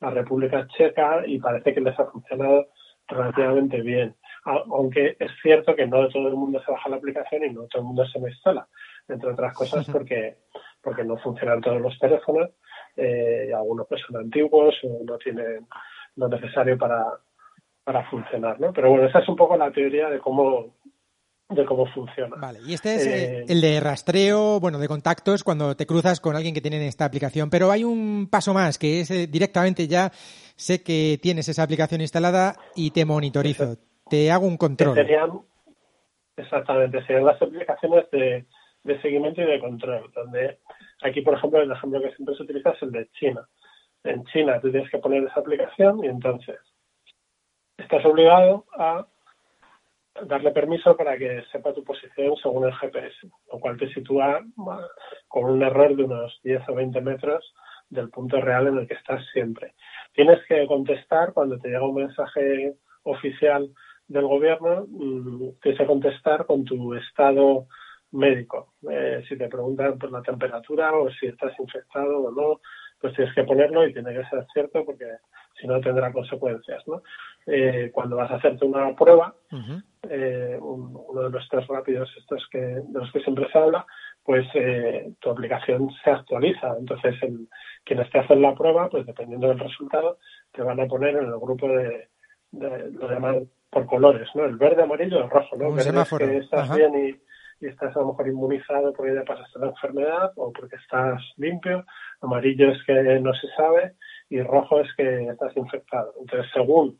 la 0.00 0.10
República 0.10 0.66
Checa 0.68 1.22
y 1.26 1.38
parece 1.38 1.74
que 1.74 1.80
les 1.80 1.98
ha 1.98 2.06
funcionado 2.06 2.68
relativamente 3.08 3.80
bien. 3.80 4.14
Aunque 4.44 5.16
es 5.18 5.30
cierto 5.42 5.74
que 5.74 5.86
no 5.86 6.08
todo 6.08 6.28
el 6.28 6.34
mundo 6.34 6.62
se 6.64 6.70
baja 6.70 6.88
la 6.88 6.96
aplicación 6.96 7.44
y 7.44 7.50
no 7.50 7.66
todo 7.66 7.82
el 7.82 7.88
mundo 7.88 8.06
se 8.06 8.20
la 8.20 8.28
instala, 8.28 8.68
entre 9.08 9.30
otras 9.30 9.54
cosas 9.54 9.88
porque, 9.90 10.36
porque 10.82 11.04
no 11.04 11.16
funcionan 11.18 11.60
todos 11.60 11.80
los 11.80 11.98
teléfonos 11.98 12.50
eh, 12.96 13.46
y 13.48 13.52
algunos 13.52 13.86
pues 13.88 14.00
son 14.06 14.16
antiguos 14.16 14.74
o 14.84 15.04
no 15.04 15.18
tienen 15.18 15.66
lo 16.16 16.28
necesario 16.28 16.78
para, 16.78 17.04
para 17.84 18.08
funcionar, 18.10 18.60
¿no? 18.60 18.72
Pero 18.72 18.90
bueno, 18.90 19.06
esa 19.06 19.20
es 19.20 19.28
un 19.28 19.36
poco 19.36 19.56
la 19.56 19.70
teoría 19.70 20.08
de 20.10 20.18
cómo 20.18 20.74
de 21.48 21.64
cómo 21.64 21.86
funciona. 21.86 22.36
Vale, 22.36 22.58
y 22.66 22.74
este 22.74 22.94
es 22.96 23.06
eh, 23.06 23.38
Eh, 23.40 23.44
el 23.48 23.60
de 23.60 23.80
rastreo, 23.80 24.60
bueno, 24.60 24.78
de 24.78 24.86
contactos 24.86 25.42
cuando 25.42 25.74
te 25.76 25.86
cruzas 25.86 26.20
con 26.20 26.36
alguien 26.36 26.54
que 26.54 26.60
tiene 26.60 26.86
esta 26.86 27.06
aplicación. 27.06 27.48
Pero 27.48 27.70
hay 27.70 27.84
un 27.84 28.28
paso 28.30 28.52
más, 28.52 28.78
que 28.78 29.00
es 29.00 29.10
eh, 29.10 29.26
directamente 29.26 29.86
ya 29.88 30.10
sé 30.56 30.82
que 30.82 31.18
tienes 31.22 31.48
esa 31.48 31.62
aplicación 31.62 32.00
instalada 32.00 32.54
y 32.76 32.90
te 32.90 33.04
monitorizo. 33.04 33.76
Te 34.10 34.30
hago 34.30 34.46
un 34.46 34.56
control. 34.56 34.94
serían 34.94 35.40
exactamente 36.36 37.04
serían 37.04 37.24
las 37.26 37.40
aplicaciones 37.42 38.10
de, 38.12 38.46
de 38.84 39.02
seguimiento 39.02 39.42
y 39.42 39.46
de 39.46 39.58
control 39.58 40.10
donde 40.14 40.58
aquí 41.02 41.20
por 41.20 41.34
ejemplo 41.34 41.60
el 41.60 41.70
ejemplo 41.72 42.00
que 42.00 42.14
siempre 42.14 42.36
se 42.36 42.44
utiliza 42.44 42.70
es 42.70 42.82
el 42.82 42.92
de 42.92 43.08
China 43.18 43.48
en 44.04 44.24
China 44.26 44.60
tú 44.60 44.70
tienes 44.70 44.88
que 44.88 44.98
poner 44.98 45.24
esa 45.24 45.40
aplicación 45.40 46.04
y 46.04 46.06
entonces 46.06 46.60
estás 47.76 48.04
obligado 48.04 48.66
a 48.78 49.04
darle 50.26 50.50
permiso 50.52 50.96
para 50.96 51.16
que 51.16 51.44
sepa 51.52 51.72
tu 51.72 51.84
posición 51.84 52.36
según 52.36 52.66
el 52.66 52.74
GPS, 52.74 53.16
lo 53.52 53.58
cual 53.60 53.76
te 53.76 53.92
sitúa 53.92 54.44
con 55.28 55.44
un 55.44 55.62
error 55.62 55.94
de 55.96 56.04
unos 56.04 56.40
10 56.42 56.68
o 56.68 56.74
20 56.74 57.00
metros 57.00 57.54
del 57.88 58.10
punto 58.10 58.40
real 58.40 58.66
en 58.66 58.78
el 58.78 58.86
que 58.86 58.94
estás 58.94 59.24
siempre. 59.32 59.74
Tienes 60.12 60.38
que 60.46 60.66
contestar 60.66 61.32
cuando 61.32 61.58
te 61.58 61.68
llega 61.68 61.86
un 61.86 61.94
mensaje 61.94 62.74
oficial 63.02 63.70
del 64.06 64.26
gobierno, 64.26 64.86
mm, 64.88 65.60
tienes 65.62 65.80
que 65.80 65.86
contestar 65.86 66.46
con 66.46 66.64
tu 66.64 66.94
estado 66.94 67.66
médico. 68.12 68.74
Eh, 68.90 69.22
si 69.28 69.36
te 69.36 69.48
preguntan 69.48 69.98
por 69.98 70.10
la 70.10 70.22
temperatura 70.22 70.92
o 70.92 71.10
si 71.10 71.26
estás 71.26 71.58
infectado 71.58 72.22
o 72.22 72.30
no, 72.30 72.60
pues 73.00 73.14
tienes 73.14 73.34
que 73.34 73.44
ponerlo 73.44 73.86
y 73.86 73.92
tiene 73.92 74.12
que 74.14 74.24
ser 74.28 74.46
cierto 74.52 74.84
porque 74.84 75.06
si 75.60 75.66
no 75.66 75.80
tendrá 75.80 76.12
consecuencias. 76.12 76.82
¿no? 76.86 77.02
Eh, 77.46 77.90
cuando 77.92 78.16
vas 78.16 78.30
a 78.30 78.36
hacerte 78.36 78.64
una 78.64 78.94
prueba. 78.94 79.34
Eh, 80.10 80.58
un- 80.60 80.96
uno 81.08 81.22
de 81.22 81.30
los 81.30 81.48
test 81.48 81.68
rápidos 81.70 82.10
estos 82.18 82.46
que 82.50 82.58
de 82.58 82.82
los 82.92 83.10
que 83.12 83.20
siempre 83.20 83.48
se 83.50 83.58
habla, 83.58 83.86
pues 84.24 84.46
eh, 84.54 85.10
tu 85.20 85.30
aplicación 85.30 85.88
se 86.04 86.10
actualiza. 86.10 86.74
Entonces, 86.78 87.14
el, 87.22 87.48
quienes 87.84 88.10
te 88.10 88.18
hacen 88.18 88.42
la 88.42 88.54
prueba, 88.54 88.88
pues 88.88 89.06
dependiendo 89.06 89.48
del 89.48 89.58
resultado, 89.58 90.18
te 90.52 90.62
van 90.62 90.80
a 90.80 90.86
poner 90.86 91.16
en 91.16 91.24
el 91.26 91.38
grupo 91.38 91.68
de, 91.68 92.08
de- 92.52 92.90
lo 92.92 93.10
llaman 93.10 93.48
por 93.70 93.86
colores, 93.86 94.28
¿no? 94.34 94.44
El 94.44 94.56
verde, 94.56 94.82
amarillo, 94.82 95.22
el 95.24 95.30
rojo, 95.30 95.56
¿no? 95.56 95.68
Un 95.68 95.76
Verde 95.76 96.00
es 96.00 96.08
que 96.10 96.36
estás 96.38 96.60
Ajá. 96.70 96.76
bien 96.76 96.92
y, 97.60 97.64
y 97.64 97.68
estás 97.68 97.94
a 97.96 98.00
lo 98.00 98.06
mejor 98.08 98.28
inmunizado 98.28 98.92
porque 98.92 99.14
ya 99.14 99.24
pasaste 99.24 99.58
la 99.58 99.66
enfermedad 99.68 100.32
o 100.36 100.52
porque 100.52 100.76
estás 100.76 101.20
limpio. 101.36 101.84
Amarillo 102.20 102.70
es 102.70 102.82
que 102.84 102.94
no 103.20 103.32
se 103.34 103.48
sabe 103.56 103.94
y 104.30 104.40
rojo 104.42 104.80
es 104.80 104.88
que 104.96 105.26
estás 105.28 105.56
infectado. 105.56 106.14
Entonces, 106.20 106.50
según 106.52 106.98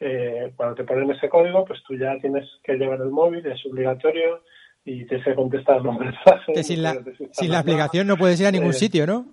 eh, 0.00 0.52
cuando 0.56 0.74
te 0.76 0.84
ponen 0.84 1.10
ese 1.10 1.28
código, 1.28 1.64
pues 1.64 1.82
tú 1.86 1.94
ya 1.96 2.16
tienes 2.20 2.48
que 2.62 2.74
llevar 2.74 3.00
el 3.00 3.10
móvil, 3.10 3.44
es 3.46 3.64
obligatorio 3.66 4.42
y 4.84 5.04
tienes 5.06 5.24
que 5.24 5.34
contestar 5.34 5.82
los 5.82 5.98
mensajes. 5.98 6.66
Sin 6.66 6.82
la, 6.82 6.94
sin 7.32 7.50
la 7.50 7.58
aplicación 7.60 8.06
no 8.06 8.16
puedes 8.16 8.40
ir 8.40 8.46
a 8.46 8.50
ningún 8.52 8.70
Eh, 8.70 8.74
sitio, 8.74 9.06
¿no? 9.06 9.26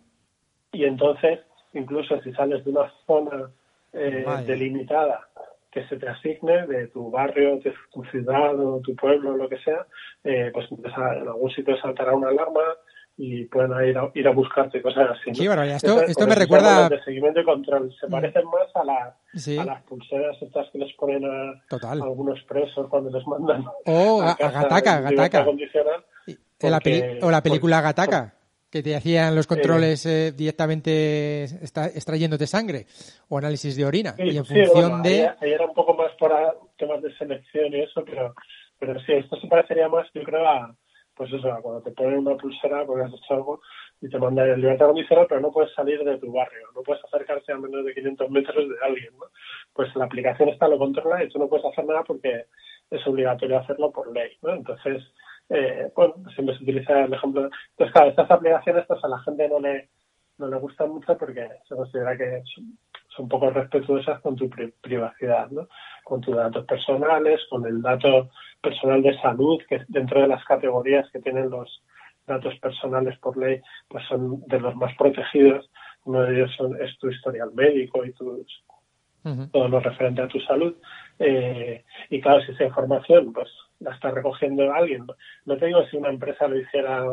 y 0.71 0.85
entonces, 0.85 1.39
incluso 1.73 2.19
si 2.21 2.31
sales 2.33 2.65
de 2.65 2.71
una 2.71 2.91
zona 3.05 3.51
eh, 3.93 4.25
delimitada 4.47 5.27
que 5.71 5.85
se 5.87 5.97
te 5.97 6.07
asigne 6.09 6.65
de 6.67 6.87
tu 6.87 7.11
barrio, 7.11 7.57
de 7.57 7.73
tu 7.91 8.03
ciudad 8.05 8.59
o 8.59 8.79
tu 8.79 8.95
pueblo, 8.95 9.37
lo 9.37 9.47
que 9.49 9.57
sea, 9.59 9.85
eh, 10.23 10.49
pues 10.53 10.67
en 10.71 11.27
algún 11.27 11.51
sitio 11.51 11.77
saltará 11.77 12.13
una 12.15 12.29
alarma 12.29 12.61
y 13.15 13.45
pueden 13.45 13.71
ir 13.87 13.97
a, 13.97 14.09
ir 14.15 14.27
a 14.27 14.31
buscarte 14.31 14.81
cosas 14.81 15.11
así. 15.11 15.29
¿no? 15.31 15.37
Qué 15.37 15.47
barbaridad. 15.47 15.75
Esto- 15.77 15.87
Entonces, 15.89 16.09
esto 16.11 16.27
me 16.27 16.35
recuerda- 16.35 16.89
de 16.89 17.03
seguimiento 17.03 17.39
y 17.41 17.43
control. 17.45 17.93
Se 17.99 18.07
Mm. 18.07 18.11
parecen 18.11 18.45
más 18.45 18.75
a, 18.75 18.83
la, 18.83 19.17
Sí. 19.35 19.57
a 19.57 19.65
las 19.65 19.83
pulseras 19.83 20.35
estas 20.41 20.69
que 20.71 20.79
les 20.79 20.91
ponen 20.95 21.23
a, 21.25 21.61
Total. 21.69 22.01
a 22.01 22.03
algunos 22.05 22.41
presos 22.43 22.87
cuando 22.89 23.11
les 23.11 23.25
mandan 23.27 23.65
O 23.85 24.21
a, 24.23 24.31
a 24.31 24.51
Gataca, 24.51 24.99
o 24.99 26.69
la 26.69 26.79
peli- 26.79 27.01
porque- 27.01 27.19
o 27.21 27.31
la 27.31 27.43
película 27.43 27.77
porque- 27.77 27.87
Gataca, 28.01 28.33
que 28.71 28.81
te 28.81 28.95
hacían 28.95 29.35
los 29.35 29.45
controles 29.45 30.03
eh, 30.07 30.31
directamente 30.35 31.43
extra- 31.43 31.85
extrayéndote 31.87 32.47
sangre 32.47 32.87
o 33.29 33.37
análisis 33.37 33.75
de 33.75 33.85
orina. 33.85 34.13
Sí, 34.15 34.23
y 34.23 34.37
en 34.37 34.45
sí, 34.45 34.55
función 34.55 34.89
bueno, 34.89 35.03
de... 35.03 35.27
ahí, 35.27 35.35
ahí 35.41 35.51
era 35.51 35.65
un 35.67 35.75
poco 35.75 35.93
más 35.93 36.11
para 36.19 36.53
temas 36.77 37.01
de 37.03 37.15
selección 37.17 37.71
y 37.73 37.81
eso, 37.81 38.03
pero, 38.03 38.33
pero 38.79 38.99
sí, 39.01 39.13
esto 39.13 39.35
se 39.39 39.47
parecería 39.47 39.87
más, 39.89 40.07
yo 40.15 40.23
creo, 40.23 40.47
a, 40.47 40.75
pues 41.15 41.31
eso, 41.31 41.47
cuando 41.61 41.81
te 41.81 41.91
ponen 41.91 42.19
una 42.19 42.35
pulsera 42.35 42.85
porque 42.85 43.03
has 43.03 43.13
hecho 43.13 43.33
algo 43.33 43.61
y 44.01 44.09
te 44.09 44.17
mandan 44.17 44.49
en 44.49 44.61
libertad 44.61 44.87
condicional, 44.87 45.27
pero 45.29 45.41
no 45.41 45.51
puedes 45.51 45.73
salir 45.73 46.03
de 46.03 46.17
tu 46.17 46.31
barrio, 46.31 46.67
no 46.75 46.81
puedes 46.81 47.03
acercarte 47.05 47.51
a 47.51 47.57
menos 47.57 47.85
de 47.85 47.93
500 47.93 48.29
metros 48.29 48.69
de 48.69 48.75
alguien, 48.83 49.13
¿no? 49.17 49.25
Pues 49.73 49.95
la 49.95 50.05
aplicación 50.05 50.49
esta 50.49 50.67
lo 50.67 50.77
controla 50.77 51.23
y 51.23 51.29
tú 51.29 51.39
no 51.39 51.47
puedes 51.47 51.65
hacer 51.65 51.85
nada 51.85 52.03
porque 52.03 52.45
es 52.89 53.07
obligatorio 53.07 53.59
hacerlo 53.59 53.91
por 53.91 54.11
ley, 54.11 54.37
¿no? 54.41 54.53
Entonces, 54.53 55.03
eh, 55.49 55.91
bueno, 55.95 56.15
siempre 56.33 56.57
se 56.57 56.63
utiliza 56.63 57.03
el 57.03 57.13
ejemplo. 57.13 57.49
Entonces, 57.71 57.93
claro, 57.93 58.09
estas 58.09 58.31
aplicaciones 58.31 58.85
pues 58.87 59.03
a 59.03 59.07
la 59.07 59.19
gente 59.19 59.47
no 59.47 59.59
le, 59.59 59.89
no 60.37 60.47
le 60.47 60.57
gustan 60.57 60.89
mucho 60.89 61.17
porque 61.17 61.47
se 61.67 61.75
considera 61.75 62.17
que 62.17 62.43
son, 63.15 63.27
poco 63.27 63.49
respetuosas 63.49 64.19
con 64.21 64.35
tu 64.35 64.49
pri- 64.49 64.73
privacidad, 64.81 65.49
¿no? 65.49 65.67
Con 66.03 66.21
tus 66.21 66.35
datos 66.35 66.65
personales, 66.65 67.41
con 67.49 67.65
el 67.65 67.81
dato 67.81 68.29
personal 68.61 69.01
de 69.01 69.19
salud, 69.19 69.61
que 69.67 69.81
dentro 69.87 70.21
de 70.21 70.27
las 70.27 70.43
categorías 70.45 71.09
que 71.11 71.19
tienen 71.19 71.49
los, 71.49 71.81
datos 72.25 72.57
personales 72.59 73.17
por 73.19 73.37
ley 73.37 73.61
pues 73.87 74.05
son 74.07 74.41
de 74.47 74.59
los 74.59 74.75
más 74.75 74.95
protegidos. 74.97 75.69
Uno 76.05 76.21
de 76.21 76.35
ellos 76.35 76.51
son, 76.57 76.81
es 76.81 76.97
tu 76.97 77.09
historial 77.09 77.51
médico 77.53 78.05
y 78.05 78.13
tus, 78.13 78.63
Ujú. 79.25 79.47
todo 79.51 79.67
lo 79.69 79.79
referente 79.79 80.21
a 80.21 80.27
tu 80.27 80.39
salud. 80.41 80.75
Eh, 81.19 81.83
y 82.09 82.19
claro, 82.21 82.41
si 82.41 82.51
esa 82.51 82.65
información 82.65 83.31
pues 83.31 83.49
la 83.79 83.93
está 83.93 84.11
recogiendo 84.11 84.71
alguien, 84.73 85.05
no 85.45 85.57
te 85.57 85.65
digo 85.67 85.85
si 85.87 85.97
una 85.97 86.09
empresa 86.09 86.47
lo 86.47 86.59
hiciera 86.59 87.05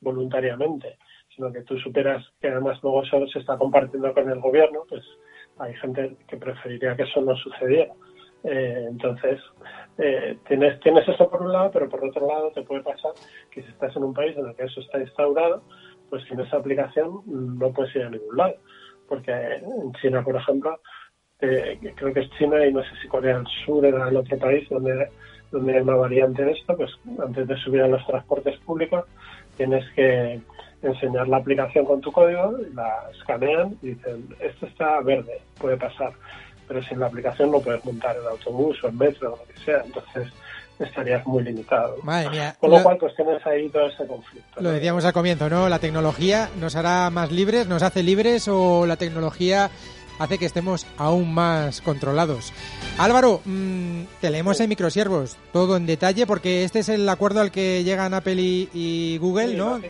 voluntariamente, 0.00 0.98
sino 1.40 1.52
que 1.52 1.62
tú 1.62 1.78
superas 1.78 2.22
que 2.38 2.48
además 2.48 2.78
luego 2.82 3.02
eso 3.02 3.26
se 3.28 3.38
está 3.38 3.56
compartiendo 3.56 4.12
con 4.12 4.28
el 4.28 4.40
gobierno, 4.40 4.82
pues 4.88 5.02
hay 5.58 5.74
gente 5.76 6.16
que 6.28 6.36
preferiría 6.36 6.94
que 6.94 7.04
eso 7.04 7.22
no 7.22 7.34
sucediera. 7.34 7.94
Eh, 8.44 8.86
entonces, 8.90 9.40
eh, 9.96 10.36
tienes, 10.46 10.78
tienes 10.80 11.08
eso 11.08 11.30
por 11.30 11.42
un 11.42 11.52
lado, 11.52 11.70
pero 11.72 11.88
por 11.88 12.04
otro 12.04 12.26
lado 12.26 12.50
te 12.54 12.62
puede 12.62 12.82
pasar 12.82 13.12
que 13.50 13.62
si 13.62 13.68
estás 13.68 13.96
en 13.96 14.04
un 14.04 14.12
país 14.12 14.36
en 14.36 14.48
el 14.48 14.54
que 14.54 14.64
eso 14.64 14.80
está 14.80 15.00
instaurado, 15.00 15.62
pues 16.10 16.24
sin 16.24 16.40
esa 16.40 16.58
aplicación 16.58 17.22
no 17.26 17.72
puedes 17.72 17.94
ir 17.96 18.02
a 18.02 18.10
ningún 18.10 18.36
lado. 18.36 18.56
Porque 19.08 19.32
en 19.32 19.92
China, 19.94 20.22
por 20.22 20.36
ejemplo, 20.36 20.78
eh, 21.40 21.78
creo 21.96 22.12
que 22.12 22.20
es 22.20 22.30
China 22.32 22.64
y 22.66 22.72
no 22.72 22.82
sé 22.82 22.90
si 23.00 23.08
Corea 23.08 23.38
del 23.38 23.46
Sur 23.64 23.84
era 23.86 24.08
el 24.08 24.16
otro 24.16 24.36
país 24.38 24.68
donde, 24.68 25.08
donde 25.50 25.74
hay 25.74 25.80
una 25.80 25.96
variante 25.96 26.44
de 26.44 26.52
esto, 26.52 26.76
pues 26.76 26.90
antes 27.18 27.48
de 27.48 27.56
subir 27.56 27.80
a 27.80 27.88
los 27.88 28.06
transportes 28.06 28.58
públicos 28.58 29.06
tienes 29.56 29.84
que 29.94 30.40
enseñar 30.82 31.28
la 31.28 31.38
aplicación 31.38 31.84
con 31.84 32.00
tu 32.00 32.10
código, 32.12 32.54
la 32.74 32.88
escanean 33.18 33.76
y 33.82 33.88
dicen, 33.90 34.26
esto 34.40 34.66
está 34.66 35.00
verde, 35.00 35.40
puede 35.58 35.76
pasar, 35.76 36.12
pero 36.66 36.82
sin 36.82 36.98
la 37.00 37.06
aplicación 37.06 37.50
no 37.50 37.60
puedes 37.60 37.84
montar 37.84 38.16
el 38.16 38.26
autobús 38.26 38.82
o 38.82 38.88
el 38.88 38.94
metro 38.94 39.34
o 39.34 39.36
lo 39.36 39.44
que 39.44 39.60
sea, 39.64 39.82
entonces 39.84 40.28
estarías 40.78 41.26
muy 41.26 41.42
limitado. 41.42 41.96
Madre 42.02 42.30
mía. 42.30 42.56
Con 42.58 42.70
lo 42.70 42.78
Lo- 42.78 42.82
cual, 42.82 42.96
pues 42.96 43.14
tienes 43.14 43.46
ahí 43.46 43.68
todo 43.68 43.86
ese 43.86 44.06
conflicto. 44.06 44.60
Lo 44.62 44.70
decíamos 44.70 45.04
al 45.04 45.12
comienzo, 45.12 45.50
¿no? 45.50 45.68
La 45.68 45.78
tecnología 45.78 46.48
nos 46.58 46.74
hará 46.74 47.10
más 47.10 47.30
libres, 47.30 47.66
nos 47.68 47.82
hace 47.82 48.02
libres 48.02 48.48
o 48.48 48.86
la 48.86 48.96
tecnología 48.96 49.68
hace 50.20 50.38
que 50.38 50.44
estemos 50.46 50.86
aún 50.98 51.34
más 51.34 51.80
controlados. 51.80 52.52
Álvaro, 52.98 53.40
mm, 53.44 54.02
te 54.20 54.30
leemos 54.30 54.60
en 54.60 54.68
microsiervos, 54.68 55.36
todo 55.52 55.76
en 55.76 55.86
detalle, 55.86 56.26
porque 56.26 56.62
este 56.62 56.80
es 56.80 56.88
el 56.90 57.08
acuerdo 57.08 57.40
al 57.40 57.50
que 57.50 57.82
llegan 57.82 58.14
Apple 58.14 58.34
y, 58.36 58.68
y 58.72 59.18
Google, 59.18 59.48
Sí, 59.48 59.56
¿no? 59.56 59.80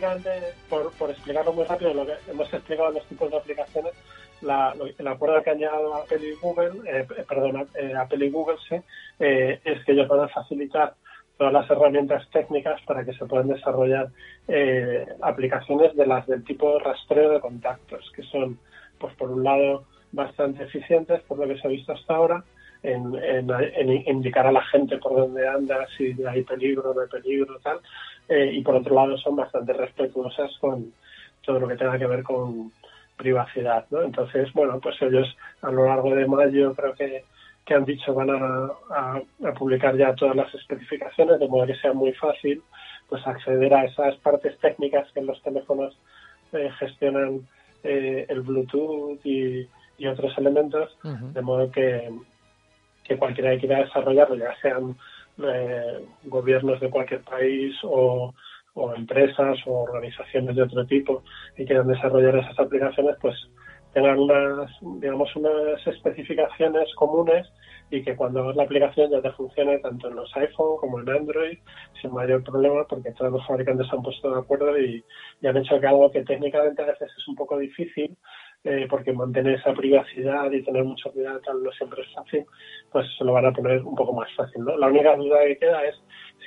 por, 0.69 0.91
por 0.93 1.09
explicarlo 1.11 1.53
muy 1.53 1.65
rápido, 1.65 1.93
lo 1.93 2.05
que 2.05 2.13
hemos 2.29 2.51
explicado 2.53 2.91
los 2.91 3.05
tipos 3.07 3.29
de 3.29 3.37
aplicaciones, 3.37 3.91
la- 4.41 4.73
lo- 4.75 4.85
el 4.87 5.07
acuerdo 5.07 5.43
que 5.43 5.49
han 5.51 5.57
llegado 5.59 5.95
Apple 5.95 6.19
y 6.25 6.33
Google, 6.41 6.71
eh, 6.89 7.05
eh, 7.17 7.25
perdón, 7.27 7.67
eh, 7.75 7.93
Apple 7.95 8.25
y 8.25 8.29
Google, 8.31 8.57
sí, 8.67 8.75
eh, 9.19 9.59
es 9.65 9.83
que 9.85 9.91
ellos 9.91 10.07
van 10.07 10.21
a 10.21 10.27
facilitar 10.29 10.95
todas 11.37 11.51
las 11.53 11.69
herramientas 11.69 12.23
técnicas 12.31 12.79
para 12.85 13.03
que 13.03 13.13
se 13.13 13.25
puedan 13.25 13.49
desarrollar 13.49 14.07
eh, 14.47 15.05
aplicaciones 15.21 15.95
de 15.95 16.05
las 16.05 16.25
del 16.27 16.43
tipo 16.45 16.79
rastreo 16.79 17.31
de 17.31 17.39
contactos, 17.41 18.11
que 18.15 18.23
son, 18.23 18.59
pues 18.99 19.13
por 19.15 19.29
un 19.31 19.43
lado, 19.43 19.83
bastante 20.11 20.63
eficientes, 20.63 21.21
por 21.23 21.39
lo 21.39 21.47
que 21.47 21.59
se 21.59 21.67
ha 21.67 21.71
visto 21.71 21.93
hasta 21.93 22.15
ahora, 22.15 22.43
en, 22.83 23.13
indicar 24.07 24.47
a 24.47 24.51
la 24.51 24.63
gente 24.65 24.97
por 24.97 25.15
dónde 25.15 25.47
anda, 25.47 25.85
si 25.97 26.15
hay 26.27 26.43
peligro, 26.43 26.93
no 26.93 27.01
hay 27.01 27.07
peligro, 27.07 27.59
tal, 27.59 27.79
eh, 28.27 28.51
y 28.53 28.61
por 28.63 28.75
otro 28.75 28.95
lado 28.95 29.17
son 29.17 29.35
bastante 29.35 29.73
respetuosas 29.73 30.51
con 30.59 30.91
todo 31.43 31.59
lo 31.59 31.67
que 31.67 31.75
tenga 31.75 31.97
que 31.97 32.07
ver 32.07 32.23
con 32.23 32.71
privacidad, 33.17 33.85
¿no? 33.91 34.01
Entonces, 34.01 34.51
bueno, 34.53 34.79
pues 34.79 34.99
ellos 35.01 35.27
a 35.61 35.71
lo 35.71 35.85
largo 35.85 36.15
de 36.15 36.25
mayo 36.25 36.73
creo 36.73 36.93
que, 36.93 37.23
que 37.65 37.73
han 37.75 37.85
dicho 37.85 38.13
van 38.15 38.29
a 38.31 39.21
publicar 39.57 39.95
ya 39.95 40.15
todas 40.15 40.35
las 40.35 40.53
especificaciones 40.55 41.39
de 41.39 41.47
modo 41.47 41.67
que 41.67 41.75
sea 41.75 41.93
muy 41.93 42.13
fácil 42.13 42.63
pues 43.11 43.27
acceder 43.27 43.73
a 43.73 43.83
esas 43.83 44.15
partes 44.19 44.57
técnicas 44.59 45.11
que 45.11 45.19
en 45.19 45.25
los 45.25 45.41
teléfonos 45.43 45.97
eh, 46.53 46.69
gestionan 46.79 47.41
eh, 47.83 48.25
el 48.29 48.39
Bluetooth 48.39 49.19
y, 49.25 49.67
y 50.01 50.07
otros 50.07 50.35
elementos 50.37 50.97
de 51.03 51.41
modo 51.41 51.69
que, 51.69 52.09
que 53.03 53.17
cualquiera 53.17 53.51
que 53.51 53.59
quiera 53.59 53.83
desarrollarlo, 53.83 54.35
ya 54.35 54.55
sean 54.61 54.97
eh, 55.43 56.05
gobiernos 56.23 56.79
de 56.79 56.89
cualquier 56.89 57.21
país 57.21 57.75
o, 57.83 58.33
o 58.73 58.95
empresas 58.95 59.59
o 59.67 59.83
organizaciones 59.83 60.55
de 60.55 60.63
otro 60.63 60.85
tipo 60.87 61.23
que 61.55 61.65
quieran 61.65 61.87
desarrollar 61.87 62.35
esas 62.37 62.57
aplicaciones, 62.59 63.15
pues 63.21 63.35
tengan 63.93 64.17
unas, 64.17 64.71
digamos, 64.81 65.35
unas 65.35 65.85
especificaciones 65.85 66.93
comunes 66.95 67.47
y 67.91 68.01
que 68.01 68.15
cuando 68.15 68.39
hagas 68.39 68.55
la 68.55 68.63
aplicación 68.63 69.11
ya 69.11 69.21
te 69.21 69.31
funcione 69.33 69.77
tanto 69.79 70.07
en 70.07 70.15
los 70.15 70.35
iPhone 70.37 70.77
como 70.79 70.99
en 70.99 71.09
Android 71.09 71.59
sin 72.01 72.13
mayor 72.13 72.41
problema 72.43 72.85
porque 72.87 73.11
todos 73.11 73.33
los 73.33 73.45
fabricantes 73.45 73.87
se 73.87 73.95
han 73.95 74.01
puesto 74.01 74.33
de 74.33 74.39
acuerdo 74.39 74.79
y, 74.79 75.03
y 75.41 75.47
han 75.47 75.57
hecho 75.57 75.79
que 75.79 75.87
algo 75.87 76.09
que 76.09 76.23
técnicamente 76.23 76.81
a 76.81 76.85
veces 76.85 77.11
es 77.15 77.27
un 77.27 77.35
poco 77.35 77.59
difícil 77.59 78.17
eh, 78.63 78.85
porque 78.89 79.11
mantener 79.13 79.55
esa 79.55 79.73
privacidad 79.73 80.51
y 80.51 80.61
tener 80.63 80.83
mucho 80.83 81.11
cuidado 81.11 81.39
tal 81.41 81.63
no 81.63 81.71
siempre 81.71 82.01
es 82.03 82.13
fácil, 82.13 82.45
pues 82.91 83.07
se 83.17 83.23
lo 83.23 83.33
van 83.33 83.45
a 83.47 83.51
poner 83.53 83.81
un 83.83 83.95
poco 83.95 84.13
más 84.13 84.31
fácil. 84.35 84.63
¿no? 84.63 84.77
La 84.77 84.87
única 84.87 85.15
duda 85.15 85.39
que 85.45 85.57
queda 85.57 85.83
es 85.85 85.95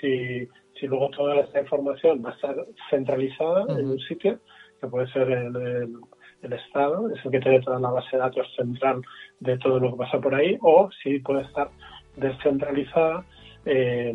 si, 0.01 0.49
si 0.79 0.87
luego 0.87 1.11
toda 1.11 1.41
esta 1.41 1.61
información 1.61 2.23
va 2.25 2.31
a 2.31 2.35
estar 2.35 2.55
centralizada 2.91 3.62
en 3.79 3.87
un 3.91 3.99
sitio, 4.01 4.39
que 4.81 4.87
puede 4.87 5.07
ser 5.12 5.31
el, 5.31 5.57
el- 5.57 5.97
el 6.43 6.53
Estado, 6.53 7.09
es 7.11 7.25
el 7.25 7.31
que 7.31 7.41
tiene 7.41 7.61
toda 7.62 7.81
la 7.81 7.89
base 7.89 8.11
de 8.12 8.19
datos 8.19 8.47
central 8.55 9.01
de 9.41 9.57
todo 9.57 9.81
lo 9.81 9.93
que 9.93 9.97
pasa 9.97 10.21
por 10.21 10.35
ahí, 10.35 10.59
o 10.61 10.91
si 11.03 11.19
puede 11.21 11.41
estar 11.41 11.71
descentralizada, 12.17 13.25
eh, 13.65 14.15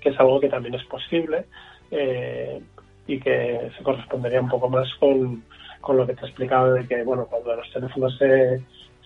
que 0.00 0.08
es 0.08 0.18
algo 0.20 0.40
que 0.40 0.48
también 0.48 0.74
es 0.74 0.84
posible 0.84 1.44
eh, 1.90 2.60
y 3.06 3.20
que 3.20 3.70
se 3.76 3.82
correspondería 3.84 4.40
un 4.40 4.48
poco 4.48 4.68
más 4.70 4.88
con, 4.98 5.42
con 5.86 5.96
lo 5.96 6.04
que 6.06 6.14
te 6.14 6.22
he 6.22 6.28
explicado 6.28 6.72
de 6.72 6.84
que, 6.88 7.04
bueno, 7.04 7.26
cuando 7.26 7.54
los 7.54 7.72
teléfonos 7.72 8.18
se, 8.18 8.60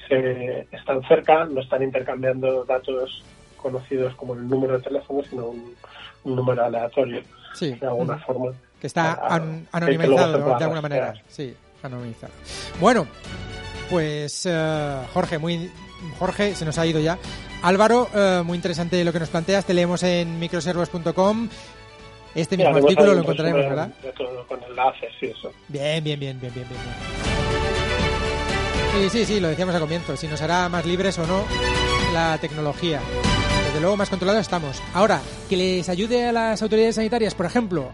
se 0.08 0.66
están 0.72 1.02
cerca, 1.06 1.44
no 1.44 1.60
están 1.60 1.82
intercambiando 1.82 2.64
datos 2.64 3.22
conocidos 3.58 4.14
como 4.14 4.32
el 4.32 4.48
número 4.48 4.78
de 4.78 4.82
teléfono, 4.84 5.22
sino 5.28 5.48
un, 5.48 5.74
un 6.24 6.36
número 6.36 6.64
aleatorio, 6.64 7.20
Sí. 7.52 7.72
de 7.74 7.86
alguna 7.86 8.16
forma. 8.20 8.52
Que 8.80 8.86
está 8.86 9.12
Ah, 9.12 9.34
an- 9.34 9.60
que 9.64 9.68
anonimizado 9.76 10.56
de 10.56 10.64
alguna 10.64 10.80
manera. 10.80 11.12
Sí, 11.28 11.54
anonimizado. 11.82 12.32
Bueno, 12.80 13.06
pues 13.90 14.46
eh, 14.46 14.96
Jorge, 15.12 15.36
muy 15.38 15.70
Jorge, 16.18 16.54
se 16.54 16.64
nos 16.64 16.78
ha 16.78 16.86
ido 16.86 16.98
ya. 16.98 17.18
Álvaro, 17.62 18.08
eh, 18.14 18.40
muy 18.42 18.56
interesante 18.56 19.04
lo 19.04 19.12
que 19.12 19.18
nos 19.20 19.28
planteas. 19.28 19.66
Te 19.66 19.74
leemos 19.74 20.02
en 20.02 20.38
microservos.com. 20.38 21.48
Este 22.34 22.56
mismo 22.56 22.76
artículo 22.76 23.14
lo 23.14 23.20
encontraremos, 23.20 23.62
¿verdad? 23.62 23.90
Con 24.46 24.62
enlaces 24.62 25.10
y 25.20 25.26
eso. 25.26 25.52
Bien, 25.68 26.02
bien, 26.02 26.18
bien, 26.18 26.40
bien, 26.40 26.52
bien, 26.54 26.66
bien. 26.68 26.80
bien. 26.82 27.20
Sí, 29.10 29.18
sí, 29.18 29.24
sí, 29.24 29.40
lo 29.40 29.48
decíamos 29.48 29.74
al 29.74 29.80
comienzo. 29.80 30.16
Si 30.16 30.26
nos 30.26 30.42
hará 30.42 30.68
más 30.68 30.84
libres 30.84 31.18
o 31.18 31.26
no 31.26 31.44
la 32.12 32.38
tecnología. 32.38 33.00
Desde 33.66 33.80
luego, 33.80 33.96
más 33.96 34.10
controlados 34.10 34.42
estamos. 34.42 34.82
Ahora, 34.94 35.20
que 35.48 35.56
les 35.56 35.88
ayude 35.88 36.26
a 36.26 36.32
las 36.32 36.60
autoridades 36.60 36.96
sanitarias, 36.96 37.34
por 37.34 37.46
ejemplo, 37.46 37.92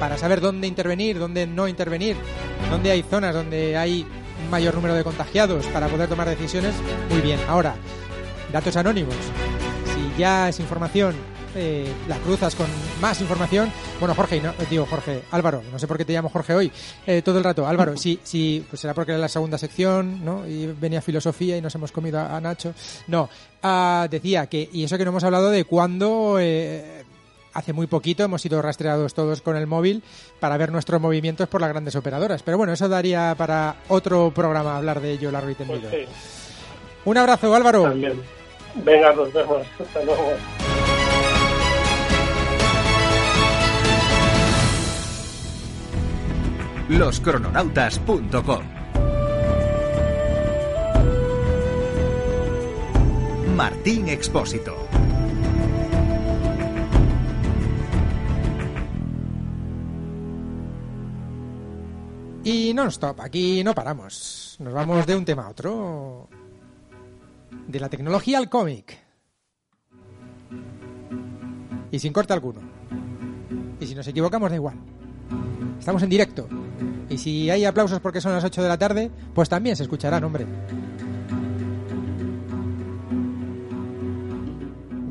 para 0.00 0.18
saber 0.18 0.40
dónde 0.40 0.66
intervenir, 0.66 1.18
dónde 1.18 1.46
no 1.46 1.68
intervenir, 1.68 2.16
dónde 2.70 2.90
hay 2.90 3.02
zonas 3.02 3.34
donde 3.34 3.76
hay 3.76 4.04
un 4.42 4.50
mayor 4.50 4.74
número 4.74 4.94
de 4.94 5.04
contagiados 5.04 5.66
para 5.68 5.86
poder 5.86 6.08
tomar 6.08 6.28
decisiones, 6.28 6.74
muy 7.08 7.20
bien. 7.20 7.38
Ahora, 7.48 7.76
datos 8.52 8.76
anónimos. 8.76 9.14
Si 9.94 10.20
ya 10.20 10.48
es 10.48 10.58
información, 10.60 11.14
eh, 11.56 11.90
la 12.08 12.18
cruzas 12.18 12.54
con 12.54 12.66
más 13.00 13.20
información. 13.20 13.72
Bueno, 13.98 14.14
Jorge, 14.14 14.40
no, 14.40 14.52
digo 14.70 14.86
Jorge, 14.86 15.22
Álvaro, 15.32 15.62
no 15.72 15.78
sé 15.78 15.86
por 15.88 15.96
qué 15.98 16.04
te 16.04 16.12
llamo 16.12 16.28
Jorge 16.28 16.54
hoy, 16.54 16.70
eh, 17.06 17.22
todo 17.22 17.38
el 17.38 17.44
rato. 17.44 17.66
Álvaro, 17.66 17.96
sí, 17.96 18.20
sí, 18.22 18.64
pues 18.68 18.80
será 18.80 18.94
porque 18.94 19.12
era 19.12 19.18
la 19.20 19.28
segunda 19.28 19.58
sección, 19.58 20.24
¿no? 20.24 20.46
Y 20.46 20.66
venía 20.66 21.00
filosofía 21.02 21.56
y 21.56 21.60
nos 21.62 21.74
hemos 21.74 21.90
comido 21.92 22.20
a, 22.20 22.36
a 22.36 22.40
Nacho. 22.40 22.74
No, 23.08 23.28
ah, 23.62 24.06
decía 24.10 24.46
que, 24.46 24.68
y 24.72 24.84
eso 24.84 24.96
que 24.98 25.04
no 25.04 25.10
hemos 25.10 25.24
hablado 25.24 25.50
de 25.50 25.64
cuándo, 25.64 26.36
eh, 26.38 27.04
hace 27.54 27.72
muy 27.72 27.86
poquito 27.86 28.22
hemos 28.22 28.42
sido 28.42 28.60
rastreados 28.60 29.14
todos 29.14 29.40
con 29.40 29.56
el 29.56 29.66
móvil 29.66 30.02
para 30.40 30.58
ver 30.58 30.70
nuestros 30.70 31.00
movimientos 31.00 31.48
por 31.48 31.62
las 31.62 31.70
grandes 31.70 31.96
operadoras. 31.96 32.42
Pero 32.42 32.58
bueno, 32.58 32.74
eso 32.74 32.86
daría 32.88 33.34
para 33.36 33.76
otro 33.88 34.30
programa 34.34 34.76
hablar 34.76 35.00
de 35.00 35.12
ello 35.12 35.30
largo 35.32 35.48
y 35.50 35.54
Pues 35.54 35.68
tendido. 35.70 35.90
sí, 35.90 36.04
Un 37.06 37.16
abrazo, 37.16 37.54
Álvaro. 37.54 37.84
también. 37.84 38.20
Venga, 38.74 39.10
nos 39.14 39.32
vemos. 39.32 39.66
Hasta 39.80 40.04
luego. 40.04 40.32
loscrononautas.com 46.88 48.76
Martín 53.56 54.08
Expósito. 54.08 54.76
Y 62.44 62.72
non-stop, 62.74 63.20
aquí 63.22 63.64
no 63.64 63.74
paramos. 63.74 64.56
Nos 64.60 64.72
vamos 64.72 65.04
de 65.06 65.16
un 65.16 65.24
tema 65.24 65.46
a 65.46 65.48
otro. 65.48 66.28
De 67.66 67.80
la 67.80 67.88
tecnología 67.88 68.38
al 68.38 68.48
cómic. 68.48 68.96
Y 71.90 71.98
sin 71.98 72.12
corte 72.12 72.34
alguno. 72.34 72.60
Y 73.80 73.86
si 73.86 73.94
nos 73.94 74.06
equivocamos, 74.06 74.50
da 74.50 74.56
igual. 74.56 74.95
Estamos 75.86 76.02
en 76.02 76.10
directo. 76.10 76.48
Y 77.08 77.16
si 77.16 77.48
hay 77.48 77.64
aplausos 77.64 78.00
porque 78.00 78.20
son 78.20 78.32
las 78.32 78.42
8 78.42 78.60
de 78.60 78.68
la 78.68 78.76
tarde, 78.76 79.08
pues 79.32 79.48
también 79.48 79.76
se 79.76 79.84
escucharán, 79.84 80.24
hombre. 80.24 80.44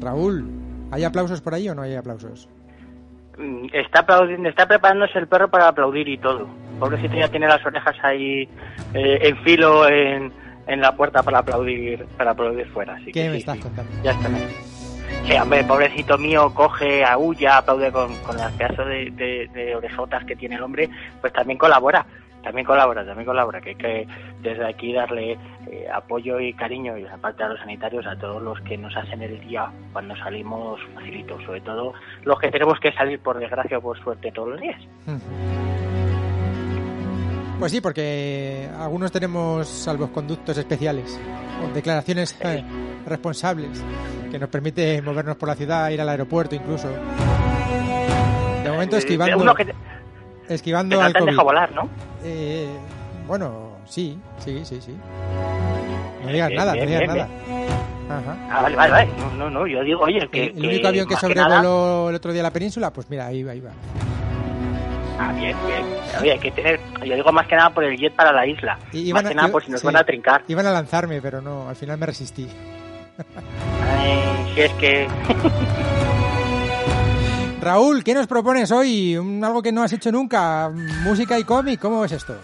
Raúl, 0.02 0.46
¿hay 0.92 1.06
aplausos 1.06 1.40
por 1.40 1.54
ahí 1.54 1.70
o 1.70 1.76
no 1.76 1.84
hay 1.84 1.96
aplausos? 1.96 2.50
Mm, 3.38 3.68
Está 3.72 4.02
aplaudiendo, 4.02 4.50
está 4.50 4.68
preparándose 4.68 5.18
el 5.18 5.30
perro 5.30 5.50
para 5.50 5.70
aplaudir 5.70 6.10
y 6.10 6.18
todo. 6.18 6.46
Pobrecito 6.78 7.16
ya 7.16 7.30
tiene 7.30 7.48
las 7.48 7.66
orejas 7.66 7.96
ahí 8.04 8.42
eh, 8.94 9.20
en 9.22 9.38
filo 9.46 9.88
en, 9.88 10.34
en 10.68 10.82
la 10.82 10.94
puerta 10.94 11.24
para 11.24 11.40
aplaudir 11.40 12.06
para 12.18 12.32
aplaudir 12.32 12.68
fuera. 12.68 12.96
Así 12.96 13.14
¿Qué 13.14 13.22
que 13.24 13.30
me 13.30 13.36
sí, 13.36 13.40
estás 13.40 13.56
sí, 13.56 13.62
contando? 13.62 13.92
Ya 14.04 14.12
está. 14.12 14.28
Sí, 15.26 15.34
hombre, 15.34 15.64
pobrecito 15.64 16.18
mío, 16.18 16.54
coge, 16.54 17.04
aúlla, 17.04 17.58
aplaude 17.58 17.92
con, 17.92 18.16
con 18.18 18.38
las 18.38 18.52
pedazos 18.54 18.86
de, 18.88 19.12
de, 19.12 19.50
de 19.54 19.76
orejotas 19.76 20.24
que 20.26 20.36
tiene 20.36 20.56
el 20.56 20.64
hombre, 20.64 20.90
pues 21.20 21.34
también 21.34 21.58
colabora, 21.58 22.06
también 22.46 22.66
colabora, 22.66 23.04
también 23.04 23.26
colabora, 23.26 23.60
que 23.60 23.70
hay 23.70 23.76
que 23.76 24.08
desde 24.42 24.68
aquí 24.68 24.94
darle 24.94 25.32
eh, 25.68 25.88
apoyo 25.92 26.40
y 26.40 26.54
cariño, 26.54 26.96
y 26.96 27.06
aparte 27.06 27.44
a 27.44 27.50
los 27.50 27.60
sanitarios, 27.60 28.06
a 28.06 28.16
todos 28.16 28.42
los 28.42 28.62
que 28.62 28.78
nos 28.78 28.96
hacen 28.96 29.24
el 29.24 29.40
día 29.42 29.72
cuando 29.92 30.16
salimos 30.16 30.80
facilito, 30.94 31.42
sobre 31.42 31.62
todo 31.62 31.94
los 32.24 32.40
que 32.40 32.52
tenemos 32.52 32.80
que 32.80 32.92
salir 32.92 33.20
por 33.20 33.40
desgracia 33.40 33.80
o 33.80 33.82
por 33.82 34.00
suerte 34.00 34.32
todos 34.32 34.50
los 34.50 34.62
días. 34.62 34.80
Pues 37.58 37.72
sí, 37.72 37.82
porque 37.82 38.70
algunos 38.78 39.12
tenemos 39.12 39.68
salvoconductos 39.68 40.56
especiales 40.58 41.20
o 41.64 41.74
declaraciones 41.74 42.38
eh, 42.42 42.64
responsables 43.08 43.84
que 44.32 44.40
nos 44.40 44.50
permite 44.50 45.02
movernos 45.02 45.36
por 45.38 45.50
la 45.50 45.56
ciudad, 45.56 45.90
ir 45.90 46.02
al 46.02 46.10
aeropuerto 46.10 46.56
incluso. 46.56 46.88
De 48.64 48.72
momento 48.72 48.96
Eh, 48.96 49.00
esquivando, 49.00 49.56
que, 49.56 49.66
que 49.66 49.74
esquivando 50.54 50.96
no 50.98 51.02
al 51.02 51.14
COVID. 51.14 51.26
dejado 51.26 51.44
volar, 51.46 51.72
¿no? 51.74 51.90
Eh, 52.24 52.68
bueno, 53.28 53.78
sí, 53.86 54.18
sí, 54.40 54.64
sí, 54.66 54.82
sí. 54.82 54.96
No 56.24 56.32
digas 56.32 56.50
Bien, 56.50 56.58
nada, 56.60 56.74
bien, 56.74 56.86
no 56.86 56.92
digas 56.92 57.14
bien, 57.14 57.28
nada. 57.28 57.30
Ajá. 58.08 58.38
Ah, 58.52 58.62
vale, 58.62 58.76
vale, 58.76 58.92
vale. 58.92 59.10
No, 59.18 59.34
no, 59.36 59.50
no, 59.50 59.68
yo 59.68 59.82
digo, 59.84 60.02
oye, 60.04 60.28
que... 60.32 60.46
El, 60.48 60.58
el 60.58 60.66
único 60.68 60.88
avión 60.88 61.08
que 61.08 61.14
nada- 61.16 61.22
sobrevoló 61.22 62.10
el 62.10 62.16
otro 62.16 62.34
día 62.34 62.44
la 62.44 62.52
península, 62.52 62.92
pues 62.92 63.10
mira, 63.10 63.28
ahí 63.28 63.44
va, 63.44 63.52
ahí 63.52 63.62
va. 63.62 63.72
Ah, 65.18 65.32
bien, 65.34 65.56
bien. 65.66 65.84
Oye, 66.22 66.32
hay 66.34 66.40
que 66.40 66.52
tener... 66.52 66.80
Yo 67.04 67.16
digo 67.16 67.32
más 67.32 67.48
que 67.48 67.56
nada 67.56 67.70
por 67.72 67.84
el 67.84 67.98
jet 67.98 68.14
para 68.14 68.32
la 68.32 68.46
isla. 68.46 68.78
Y- 68.92 69.12
más 69.14 69.22
iban 69.22 69.26
a- 69.26 69.30
que 69.30 69.36
nada 69.36 69.48
por 69.52 69.64
si 69.64 69.72
nos 69.72 69.82
sí. 69.82 69.86
van 69.88 69.96
a 69.98 70.04
trincar. 70.04 70.44
Iban 70.48 70.66
a 70.68 70.72
lanzarme, 70.72 71.22
pero 71.22 71.42
no, 71.42 71.70
al 71.70 71.76
final 71.76 71.98
me 71.98 72.06
resistí. 72.08 72.48
Si 74.54 74.62
es 74.62 74.74
que... 74.74 75.08
Raúl, 77.62 78.04
¿qué 78.04 78.14
nos 78.14 78.28
propones 78.28 78.72
hoy? 78.72 79.18
Un- 79.18 79.44
algo 79.44 79.62
que 79.64 79.72
no 79.72 79.82
has 79.84 79.92
hecho 79.94 80.12
nunca, 80.12 80.70
música 81.04 81.40
y 81.40 81.44
cómic, 81.44 81.80
¿cómo 81.80 82.06
es 82.06 82.12
esto? 82.12 82.36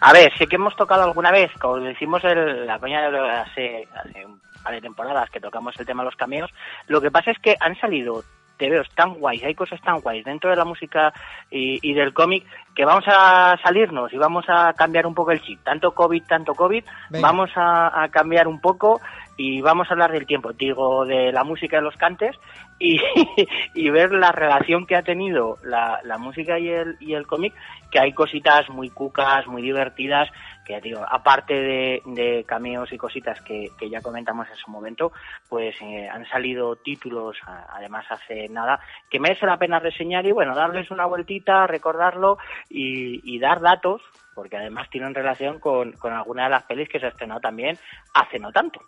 A 0.00 0.12
ver, 0.12 0.32
sí 0.36 0.46
que 0.46 0.56
hemos 0.56 0.74
tocado 0.76 1.04
alguna 1.04 1.30
vez, 1.30 1.50
como 1.60 1.76
decimos 1.76 2.24
el, 2.24 2.66
la 2.66 2.78
coña 2.78 3.02
de 3.02 3.10
lo- 3.12 3.24
hace, 3.24 3.86
hace 3.94 4.26
un 4.26 4.40
par 4.64 4.72
de 4.74 4.80
temporadas 4.80 5.30
que 5.30 5.40
tocamos 5.40 5.78
el 5.78 5.86
tema 5.86 6.02
de 6.02 6.06
los 6.06 6.16
cameos, 6.16 6.50
lo 6.88 7.00
que 7.00 7.10
pasa 7.10 7.30
es 7.30 7.38
que 7.38 7.56
han 7.60 7.78
salido 7.78 8.24
tebeos 8.56 8.88
tan 8.94 9.14
guays, 9.14 9.42
hay 9.44 9.54
cosas 9.54 9.80
tan 9.80 10.00
guays 10.00 10.22
dentro 10.24 10.50
de 10.50 10.56
la 10.56 10.66
música 10.66 11.14
y, 11.50 11.78
y 11.88 11.94
del 11.94 12.12
cómic 12.12 12.44
que 12.74 12.84
vamos 12.84 13.04
a 13.06 13.56
salirnos 13.62 14.12
y 14.12 14.18
vamos 14.18 14.44
a 14.48 14.74
cambiar 14.74 15.06
un 15.06 15.14
poco 15.14 15.30
el 15.30 15.40
chip. 15.40 15.60
Tanto 15.64 15.92
COVID, 15.92 16.22
tanto 16.24 16.52
COVID, 16.54 16.84
Venga. 17.08 17.26
vamos 17.26 17.48
a, 17.56 18.02
a 18.02 18.08
cambiar 18.10 18.46
un 18.48 18.60
poco 18.60 19.00
y 19.42 19.62
vamos 19.62 19.88
a 19.88 19.94
hablar 19.94 20.12
del 20.12 20.26
tiempo, 20.26 20.52
digo, 20.52 21.06
de 21.06 21.32
la 21.32 21.44
música 21.44 21.78
y 21.78 21.80
los 21.80 21.96
cantes 21.96 22.36
y, 22.78 23.00
y 23.74 23.88
ver 23.88 24.12
la 24.12 24.32
relación 24.32 24.86
que 24.86 24.96
ha 24.96 25.02
tenido 25.02 25.56
la, 25.64 25.98
la 26.04 26.18
música 26.18 26.58
y 26.58 26.68
el, 26.68 26.98
y 27.00 27.14
el 27.14 27.26
cómic, 27.26 27.54
que 27.90 27.98
hay 27.98 28.12
cositas 28.12 28.68
muy 28.68 28.90
cucas, 28.90 29.46
muy 29.46 29.62
divertidas, 29.62 30.28
que 30.66 30.78
digo, 30.82 31.02
aparte 31.08 31.54
de, 31.54 32.02
de 32.04 32.44
cameos 32.44 32.92
y 32.92 32.98
cositas 32.98 33.40
que, 33.40 33.68
que 33.78 33.88
ya 33.88 34.02
comentamos 34.02 34.46
en 34.50 34.56
su 34.56 34.70
momento, 34.70 35.10
pues 35.48 35.74
eh, 35.80 36.06
han 36.06 36.28
salido 36.28 36.76
títulos, 36.76 37.38
además 37.46 38.04
hace 38.10 38.46
nada, 38.50 38.78
que 39.08 39.20
merece 39.20 39.46
la 39.46 39.56
pena 39.56 39.78
reseñar 39.78 40.26
y 40.26 40.32
bueno, 40.32 40.54
darles 40.54 40.90
una 40.90 41.06
vueltita, 41.06 41.66
recordarlo 41.66 42.36
y, 42.68 43.34
y 43.34 43.38
dar 43.38 43.62
datos, 43.62 44.02
porque 44.34 44.58
además 44.58 44.90
tienen 44.90 45.14
relación 45.14 45.58
con, 45.60 45.92
con 45.92 46.12
alguna 46.12 46.44
de 46.44 46.50
las 46.50 46.64
pelis 46.64 46.90
que 46.90 47.00
se 47.00 47.06
estrenó 47.06 47.40
también 47.40 47.78
hace 48.12 48.38
no 48.38 48.52
tanto. 48.52 48.80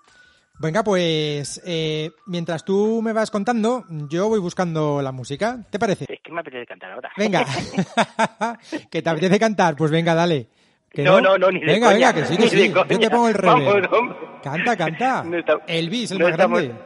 Venga, 0.62 0.84
pues 0.84 1.60
eh, 1.66 2.12
mientras 2.26 2.64
tú 2.64 3.02
me 3.02 3.12
vas 3.12 3.32
contando, 3.32 3.84
yo 4.08 4.28
voy 4.28 4.38
buscando 4.38 5.02
la 5.02 5.10
música. 5.10 5.58
¿Te 5.70 5.78
parece? 5.78 6.06
Es 6.08 6.20
que 6.22 6.30
me 6.30 6.40
apetece 6.40 6.66
cantar 6.66 6.92
ahora. 6.92 7.10
Venga, 7.16 7.44
que 8.90 9.02
te 9.02 9.10
apetece 9.10 9.40
cantar, 9.40 9.74
pues 9.76 9.90
venga, 9.90 10.14
dale. 10.14 10.46
¿Que 10.88 11.02
No, 11.02 11.20
no, 11.20 11.36
no, 11.36 11.50
ni 11.50 11.58
de 11.60 11.66
Venga, 11.66 11.86
coña, 11.92 12.12
venga, 12.12 12.14
que 12.14 12.24
sí, 12.26 12.36
que 12.36 12.48
sí. 12.48 12.72
Yo 12.72 12.84
te 13.00 13.10
pongo 13.10 13.28
el 13.28 13.44
hombre. 13.44 13.88
Canta, 14.42 14.76
canta. 14.76 15.24
No 15.26 15.38
está- 15.38 15.58
Elvis, 15.66 16.12
el 16.12 16.18
no 16.18 16.24
más 16.26 16.32
estamos- 16.32 16.62
grande. 16.62 16.80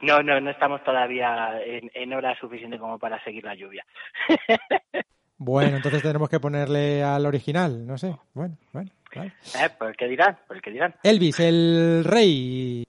No, 0.00 0.22
no, 0.22 0.40
no 0.40 0.50
estamos 0.50 0.84
todavía 0.84 1.60
en, 1.64 1.90
en 1.92 2.12
hora 2.12 2.38
suficiente 2.38 2.78
como 2.78 3.00
para 3.00 3.20
seguir 3.24 3.42
la 3.42 3.56
lluvia. 3.56 3.84
Bueno, 5.38 5.76
entonces 5.76 6.02
tendremos 6.02 6.28
que 6.28 6.38
ponerle 6.38 7.02
al 7.02 7.26
original, 7.26 7.84
no 7.86 7.98
sé. 7.98 8.14
Bueno, 8.34 8.56
bueno, 8.72 8.90
claro. 9.08 9.30
¿Eh? 9.60 9.68
Pues 9.78 9.96
qué 9.96 10.06
dirán, 10.06 10.38
pues 10.46 10.62
qué 10.62 10.70
dirán. 10.70 10.94
Elvis, 11.02 11.40
el 11.40 12.04
rey. 12.04 12.84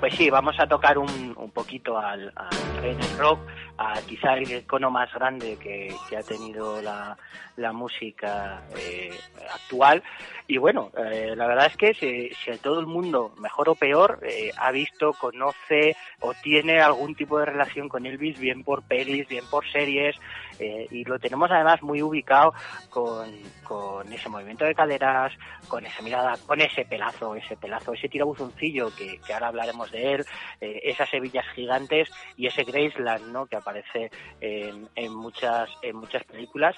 Pues 0.00 0.14
sí, 0.14 0.30
vamos 0.30 0.54
a 0.60 0.68
tocar 0.68 0.96
un, 0.96 1.34
un 1.36 1.50
poquito 1.50 1.98
al, 1.98 2.32
al 2.36 2.82
rey 2.82 2.94
del 2.94 3.18
rock, 3.18 3.40
a 3.78 4.00
quizá 4.02 4.34
el 4.34 4.48
icono 4.48 4.92
más 4.92 5.12
grande 5.12 5.56
que, 5.60 5.92
que 6.08 6.16
ha 6.16 6.22
tenido 6.22 6.80
la, 6.80 7.18
la 7.56 7.72
música 7.72 8.62
eh, 8.76 9.10
actual. 9.52 10.04
Y 10.46 10.58
bueno, 10.58 10.92
eh, 10.96 11.34
la 11.36 11.48
verdad 11.48 11.66
es 11.66 11.76
que 11.76 11.94
si, 11.94 12.30
si 12.30 12.56
todo 12.58 12.78
el 12.78 12.86
mundo, 12.86 13.34
mejor 13.40 13.70
o 13.70 13.74
peor, 13.74 14.20
eh, 14.22 14.52
ha 14.56 14.70
visto, 14.70 15.14
conoce 15.14 15.96
o 16.20 16.32
tiene 16.32 16.80
algún 16.80 17.16
tipo 17.16 17.40
de 17.40 17.46
relación 17.46 17.88
con 17.88 18.06
Elvis, 18.06 18.38
bien 18.38 18.62
por 18.62 18.84
pelis, 18.84 19.26
bien 19.26 19.46
por 19.50 19.68
series, 19.68 20.14
eh, 20.58 20.86
y 20.90 21.04
lo 21.04 21.18
tenemos 21.18 21.50
además 21.50 21.82
muy 21.82 22.02
ubicado 22.02 22.52
con, 22.90 23.30
con 23.64 24.12
ese 24.12 24.28
movimiento 24.28 24.64
de 24.64 24.74
caderas, 24.74 25.32
con 25.68 25.84
esa 25.84 26.02
mirada, 26.02 26.34
con 26.46 26.60
ese 26.60 26.84
pelazo, 26.84 27.34
ese 27.34 27.56
pelazo, 27.56 27.92
ese 27.92 28.08
tirabuzoncillo 28.08 28.94
que, 28.94 29.20
que 29.26 29.32
ahora 29.32 29.48
hablaremos 29.48 29.90
de 29.90 30.14
él, 30.14 30.24
eh, 30.60 30.80
esas 30.84 31.12
hebillas 31.14 31.46
gigantes 31.54 32.10
y 32.36 32.46
ese 32.46 32.64
Graceland, 32.64 33.32
¿no? 33.32 33.46
Que 33.46 33.56
aparece 33.56 34.10
en, 34.40 34.88
en 34.94 35.14
muchas 35.14 35.68
en 35.82 35.96
muchas 35.96 36.24
películas. 36.24 36.76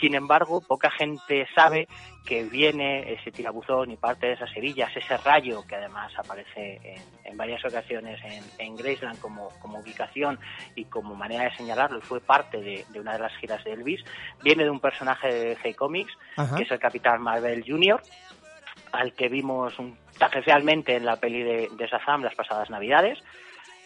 Sin 0.00 0.14
embargo, 0.14 0.60
poca 0.60 0.90
gente 0.90 1.46
sabe 1.54 1.86
que 2.24 2.44
viene 2.44 3.12
ese 3.12 3.30
tirabuzón 3.30 3.90
y 3.90 3.96
parte 3.96 4.26
de 4.26 4.32
esas 4.34 4.56
hebillas, 4.56 4.96
ese 4.96 5.16
rayo 5.16 5.64
que 5.66 5.76
además 5.76 6.12
aparece 6.16 6.80
en, 6.82 7.02
en 7.24 7.36
varias 7.36 7.64
ocasiones 7.64 8.20
en, 8.24 8.44
en 8.58 8.76
Graceland 8.76 9.20
como, 9.20 9.48
como 9.60 9.78
ubicación 9.78 10.38
y 10.74 10.84
como 10.84 11.14
manera 11.14 11.44
de 11.44 11.56
señalarlo, 11.56 11.98
y 11.98 12.02
fue 12.02 12.20
parte 12.20 12.58
de, 12.58 12.84
de 12.88 13.00
una 13.00 13.14
de 13.14 13.18
las 13.20 13.36
giras 13.36 13.62
de 13.64 13.72
Elvis, 13.72 14.04
viene 14.42 14.64
de 14.64 14.70
un 14.70 14.80
personaje 14.80 15.32
de 15.32 15.44
DC 15.50 15.74
Comics, 15.74 16.12
Ajá. 16.36 16.56
que 16.56 16.62
es 16.62 16.70
el 16.70 16.78
Capitán 16.78 17.20
Marvel 17.20 17.64
Jr., 17.66 18.00
al 18.92 19.14
que 19.14 19.28
vimos 19.28 19.78
un, 19.78 19.96
tangencialmente 20.18 20.96
en 20.96 21.04
la 21.04 21.16
peli 21.16 21.42
de, 21.42 21.68
de 21.72 21.86
Shazam 21.86 22.22
las 22.22 22.34
pasadas 22.34 22.70
navidades, 22.70 23.18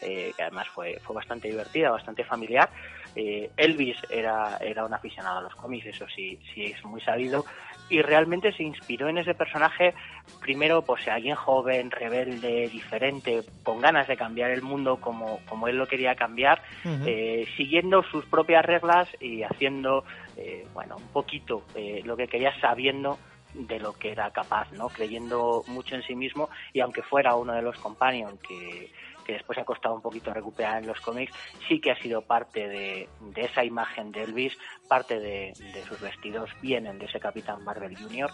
eh, 0.02 0.32
que 0.36 0.42
además 0.42 0.68
fue, 0.68 0.98
fue 1.02 1.16
bastante 1.16 1.48
divertida, 1.48 1.90
bastante 1.90 2.24
familiar. 2.24 2.68
Eh, 3.16 3.50
Elvis 3.56 3.96
era, 4.10 4.58
era 4.60 4.84
un 4.84 4.92
aficionado 4.92 5.38
a 5.38 5.42
los 5.42 5.54
cómics, 5.54 5.86
eso 5.86 6.06
sí, 6.14 6.38
sí 6.54 6.64
es 6.64 6.84
muy 6.84 7.00
sabido, 7.00 7.46
y 7.88 8.02
realmente 8.02 8.52
se 8.52 8.62
inspiró 8.62 9.08
en 9.08 9.18
ese 9.18 9.34
personaje, 9.34 9.94
primero, 10.40 10.82
pues 10.82 11.06
alguien 11.08 11.36
joven, 11.36 11.90
rebelde, 11.90 12.68
diferente, 12.68 13.42
con 13.62 13.80
ganas 13.80 14.08
de 14.08 14.16
cambiar 14.16 14.50
el 14.50 14.62
mundo 14.62 14.96
como, 14.96 15.40
como 15.48 15.68
él 15.68 15.76
lo 15.76 15.86
quería 15.86 16.14
cambiar, 16.14 16.60
eh, 16.84 17.46
siguiendo 17.56 18.02
sus 18.02 18.26
propias 18.26 18.64
reglas 18.64 19.08
y 19.20 19.42
haciendo, 19.42 20.04
eh, 20.36 20.66
bueno, 20.74 20.96
un 20.96 21.08
poquito 21.08 21.62
eh, 21.74 22.02
lo 22.04 22.16
que 22.16 22.26
quería 22.26 22.52
sabiendo 22.60 23.18
de 23.54 23.78
lo 23.78 23.92
que 23.92 24.12
era 24.12 24.30
capaz, 24.30 24.70
¿no? 24.72 24.88
Creyendo 24.88 25.62
mucho 25.68 25.94
en 25.94 26.02
sí 26.02 26.14
mismo 26.14 26.50
y 26.74 26.80
aunque 26.80 27.02
fuera 27.02 27.36
uno 27.36 27.54
de 27.54 27.62
los 27.62 27.78
companions 27.78 28.38
que, 28.40 28.90
que 29.26 29.34
después 29.34 29.58
ha 29.58 29.64
costado 29.64 29.94
un 29.94 30.00
poquito 30.00 30.32
recuperar 30.32 30.82
en 30.82 30.86
los 30.86 31.00
cómics, 31.00 31.32
sí 31.68 31.80
que 31.80 31.90
ha 31.90 32.00
sido 32.00 32.22
parte 32.22 32.68
de, 32.68 33.08
de 33.20 33.42
esa 33.42 33.64
imagen 33.64 34.12
de 34.12 34.22
Elvis, 34.22 34.56
parte 34.88 35.18
de, 35.18 35.52
de 35.74 35.84
sus 35.88 36.00
vestidos 36.00 36.48
vienen 36.62 36.98
de 36.98 37.06
ese 37.06 37.18
Capitán 37.18 37.64
Marvel 37.64 37.96
Jr. 37.96 38.30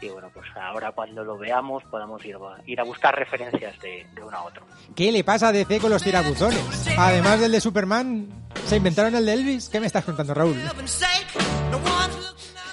Y 0.00 0.08
bueno, 0.10 0.28
pues 0.32 0.46
ahora 0.56 0.92
cuando 0.92 1.24
lo 1.24 1.38
veamos 1.38 1.82
podamos 1.84 2.22
ir, 2.24 2.36
ir 2.66 2.80
a 2.80 2.84
buscar 2.84 3.14
referencias 3.16 3.78
de, 3.80 4.06
de 4.14 4.22
uno 4.22 4.36
a 4.36 4.44
otro. 4.44 4.62
¿Qué 4.94 5.10
le 5.10 5.24
pasa 5.24 5.48
a 5.48 5.52
DC 5.52 5.80
con 5.80 5.90
los 5.90 6.02
tirabuzones? 6.02 6.86
Además 6.98 7.40
del 7.40 7.52
de 7.52 7.60
Superman, 7.60 8.28
¿se 8.66 8.76
inventaron 8.76 9.14
el 9.14 9.24
de 9.24 9.32
Elvis? 9.32 9.68
¿Qué 9.70 9.80
me 9.80 9.86
estás 9.86 10.04
contando, 10.04 10.34
Raúl? 10.34 10.56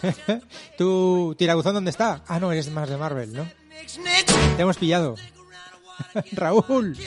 ¿Tu 0.78 1.36
tirabuzón 1.38 1.76
dónde 1.76 1.92
está? 1.92 2.22
Ah, 2.28 2.40
no, 2.40 2.52
eres 2.52 2.70
más 2.70 2.90
de 2.90 2.98
Marvel, 2.98 3.34
¿no? 3.34 3.46
Te 4.56 4.62
hemos 4.62 4.78
pillado. 4.78 5.16
Raúl. 6.34 6.98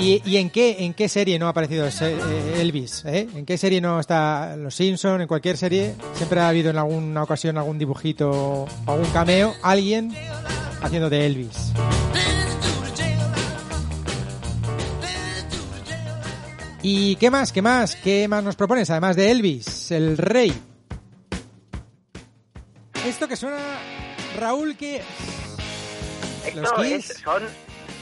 ¿Y, 0.00 0.22
y 0.24 0.36
en 0.36 0.48
qué 0.50 0.76
en 0.84 0.94
qué 0.94 1.08
serie 1.08 1.38
no 1.40 1.46
ha 1.46 1.50
aparecido 1.50 1.86
eh, 1.88 2.54
Elvis? 2.60 3.04
eh? 3.04 3.28
¿En 3.34 3.44
qué 3.44 3.58
serie 3.58 3.80
no 3.80 3.98
está 3.98 4.54
Los 4.56 4.76
Simpson? 4.76 5.20
En 5.20 5.26
cualquier 5.26 5.56
serie 5.56 5.94
siempre 6.14 6.38
ha 6.40 6.48
habido 6.48 6.70
en 6.70 6.78
alguna 6.78 7.22
ocasión 7.24 7.58
algún 7.58 7.78
dibujito 7.78 8.30
o 8.30 8.68
algún 8.86 9.10
cameo, 9.10 9.54
alguien 9.60 10.14
haciendo 10.80 11.10
de 11.10 11.26
Elvis. 11.26 11.72
¿Y 16.80 17.16
qué 17.16 17.28
más? 17.30 17.52
¿Qué 17.52 17.60
más? 17.60 17.96
¿Qué 17.96 18.28
más 18.28 18.44
nos 18.44 18.54
propones? 18.54 18.88
Además 18.90 19.16
de 19.16 19.32
Elvis, 19.32 19.90
el 19.90 20.16
rey. 20.16 20.52
Esto 23.08 23.26
que 23.26 23.36
suena, 23.36 23.58
Raúl, 24.38 24.76
que... 24.76 25.02
¿Los 26.54 26.64
Esto 26.64 26.82
Kiss? 26.82 27.10
es- 27.10 27.16
son, 27.18 27.42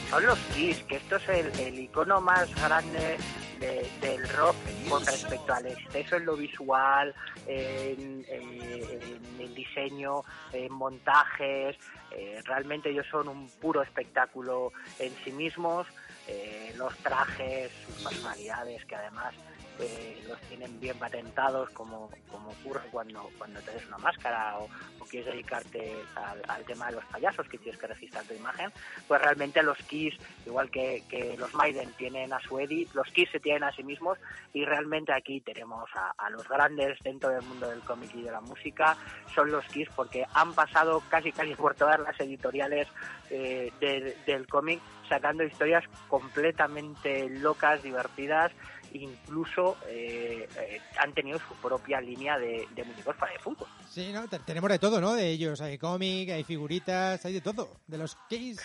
son 0.09 0.25
los 0.25 0.37
Kiss, 0.53 0.83
que 0.83 0.97
esto 0.97 1.15
es 1.17 1.29
el, 1.29 1.59
el 1.59 1.79
icono 1.79 2.19
más 2.21 2.53
grande 2.55 3.17
de- 3.59 3.89
del 4.01 4.27
rock 4.29 4.55
con 4.89 5.05
respecto 5.05 5.53
al 5.53 5.65
exceso 5.67 6.17
en 6.17 6.25
lo 6.25 6.35
visual, 6.35 7.13
en, 7.47 8.25
en- 8.29 8.61
en 8.61 9.39
el 9.41 9.55
diseño, 9.55 10.23
en 10.53 10.71
montajes. 10.73 11.75
eh, 12.11 12.41
realmente 12.45 12.89
ellos 12.89 13.05
son 13.11 13.27
un 13.27 13.49
puro 13.61 13.81
espectáculo 13.81 14.71
en 14.99 15.13
sí 15.23 15.31
mismos. 15.31 15.87
eh, 16.29 16.73
los 16.75 16.93
trajes, 16.97 17.71
sus 17.85 18.03
personalidades, 18.03 18.83
que 18.83 18.95
además 18.97 19.33
eh, 19.79 20.23
los 20.27 20.39
tienen 20.41 20.79
bien 20.79 20.97
patentados, 20.97 21.69
como, 21.71 22.09
como 22.31 22.49
ocurre 22.51 22.81
cuando, 22.91 23.29
cuando 23.37 23.59
te 23.61 23.71
des 23.71 23.85
una 23.87 23.97
máscara 23.97 24.57
o, 24.59 24.65
o 24.99 25.05
quieres 25.05 25.31
dedicarte 25.31 25.93
al, 26.15 26.41
al 26.47 26.63
tema 26.65 26.87
de 26.87 26.93
los 26.93 27.05
payasos, 27.05 27.47
que 27.47 27.57
tienes 27.57 27.79
que 27.79 27.87
registrar 27.87 28.23
tu 28.25 28.33
imagen, 28.33 28.71
pues 29.07 29.21
realmente 29.21 29.61
los 29.63 29.77
Kiss, 29.79 30.15
igual 30.45 30.69
que, 30.71 31.03
que 31.09 31.35
los 31.37 31.53
Maiden 31.53 31.91
tienen 31.97 32.33
a 32.33 32.39
su 32.39 32.59
Eddie, 32.59 32.87
los 32.93 33.07
Kiss 33.11 33.29
se 33.31 33.39
tienen 33.39 33.63
a 33.63 33.71
sí 33.71 33.83
mismos 33.83 34.17
y 34.53 34.65
realmente 34.65 35.13
aquí 35.13 35.41
tenemos 35.41 35.89
a, 35.95 36.13
a 36.17 36.29
los 36.29 36.47
grandes 36.47 36.97
dentro 37.03 37.29
del 37.29 37.43
mundo 37.43 37.69
del 37.69 37.81
cómic 37.81 38.13
y 38.15 38.21
de 38.23 38.31
la 38.31 38.41
música, 38.41 38.97
son 39.35 39.51
los 39.51 39.65
Kiss 39.65 39.87
porque 39.95 40.25
han 40.33 40.53
pasado 40.53 41.01
casi 41.09 41.31
casi 41.31 41.53
por 41.55 41.75
todas 41.75 41.99
las 41.99 42.19
editoriales 42.19 42.87
eh, 43.29 43.71
del- 43.79 44.15
del 44.25 44.47
cómic 44.47 44.79
sacando 45.09 45.43
historias 45.43 45.83
completamente 46.07 47.29
locas, 47.29 47.81
divertidas, 47.83 48.51
incluso 48.93 49.77
eh, 49.87 50.47
eh, 50.57 50.81
han 50.97 51.13
tenido 51.13 51.39
su 51.39 51.53
propia 51.55 51.99
línea 52.01 52.37
de, 52.37 52.67
de 52.71 52.83
muñecos 52.83 53.15
para 53.15 53.33
de 53.33 53.39
fútbol. 53.39 53.67
Sí, 53.89 54.11
¿no? 54.13 54.27
Te- 54.27 54.39
Tenemos 54.39 54.69
de 54.69 54.79
todo, 54.79 54.99
¿no? 55.01 55.13
De 55.13 55.27
ellos. 55.29 55.61
Hay 55.61 55.77
cómic, 55.77 56.29
hay 56.29 56.43
figuritas, 56.43 57.23
hay 57.25 57.33
de 57.33 57.41
todo. 57.41 57.69
De 57.87 57.97
los 57.97 58.15
Kiss. 58.29 58.61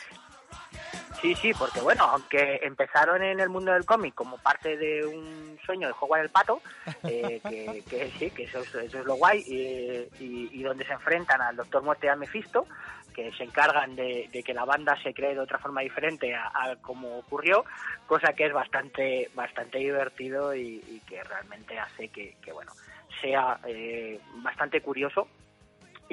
Sí, 1.21 1.35
sí, 1.37 1.53
porque 1.55 1.81
bueno, 1.81 2.05
aunque 2.05 2.61
empezaron 2.63 3.23
en 3.23 3.39
el 3.41 3.49
mundo 3.49 3.73
del 3.73 3.85
cómic 3.87 4.15
como 4.15 4.39
parte 4.39 4.77
de 4.77 5.07
un 5.07 5.59
sueño 5.65 5.87
de 5.87 5.93
jugar 5.93 6.21
el 6.23 6.31
pato, 6.31 6.61
eh, 7.05 7.41
que, 7.49 7.83
que 7.89 8.11
sí, 8.19 8.31
que 8.31 8.45
eso 8.45 8.59
es, 8.61 8.75
eso 8.75 8.99
es 8.99 9.05
lo 9.07 9.15
guay, 9.15 9.45
eh, 9.49 10.09
y, 10.21 10.49
y 10.53 10.63
donde 10.63 10.85
se 10.85 10.93
enfrentan 10.93 11.41
al 11.41 11.57
Doctor 11.57 11.83
Muerte 11.83 12.07
y 12.07 12.11
a 12.11 12.17
Mephisto, 12.17 12.67
que 13.13 13.33
se 13.33 13.45
encargan 13.45 13.95
de, 13.97 14.29
que 14.45 14.55
la 14.55 14.65
banda 14.65 14.97
se 15.03 15.15
cree 15.15 15.35
de 15.35 15.41
otra 15.41 15.59
forma 15.59 15.81
diferente 15.83 16.35
a, 16.35 16.51
a 16.55 16.77
como 16.77 17.19
ocurrió, 17.19 17.65
cosa 18.07 18.33
que 18.33 18.47
es 18.47 18.53
bastante 18.53 19.31
bastante 19.35 19.79
divertido 19.79 20.55
y, 20.55 20.83
y 20.89 21.01
que 21.07 21.23
realmente 21.23 21.79
hace 21.79 22.09
que, 22.09 22.37
que, 22.43 22.53
bueno, 22.53 22.73
sea 23.21 23.59
eh, 23.67 24.21
bastante 24.37 24.81
curioso 24.81 25.29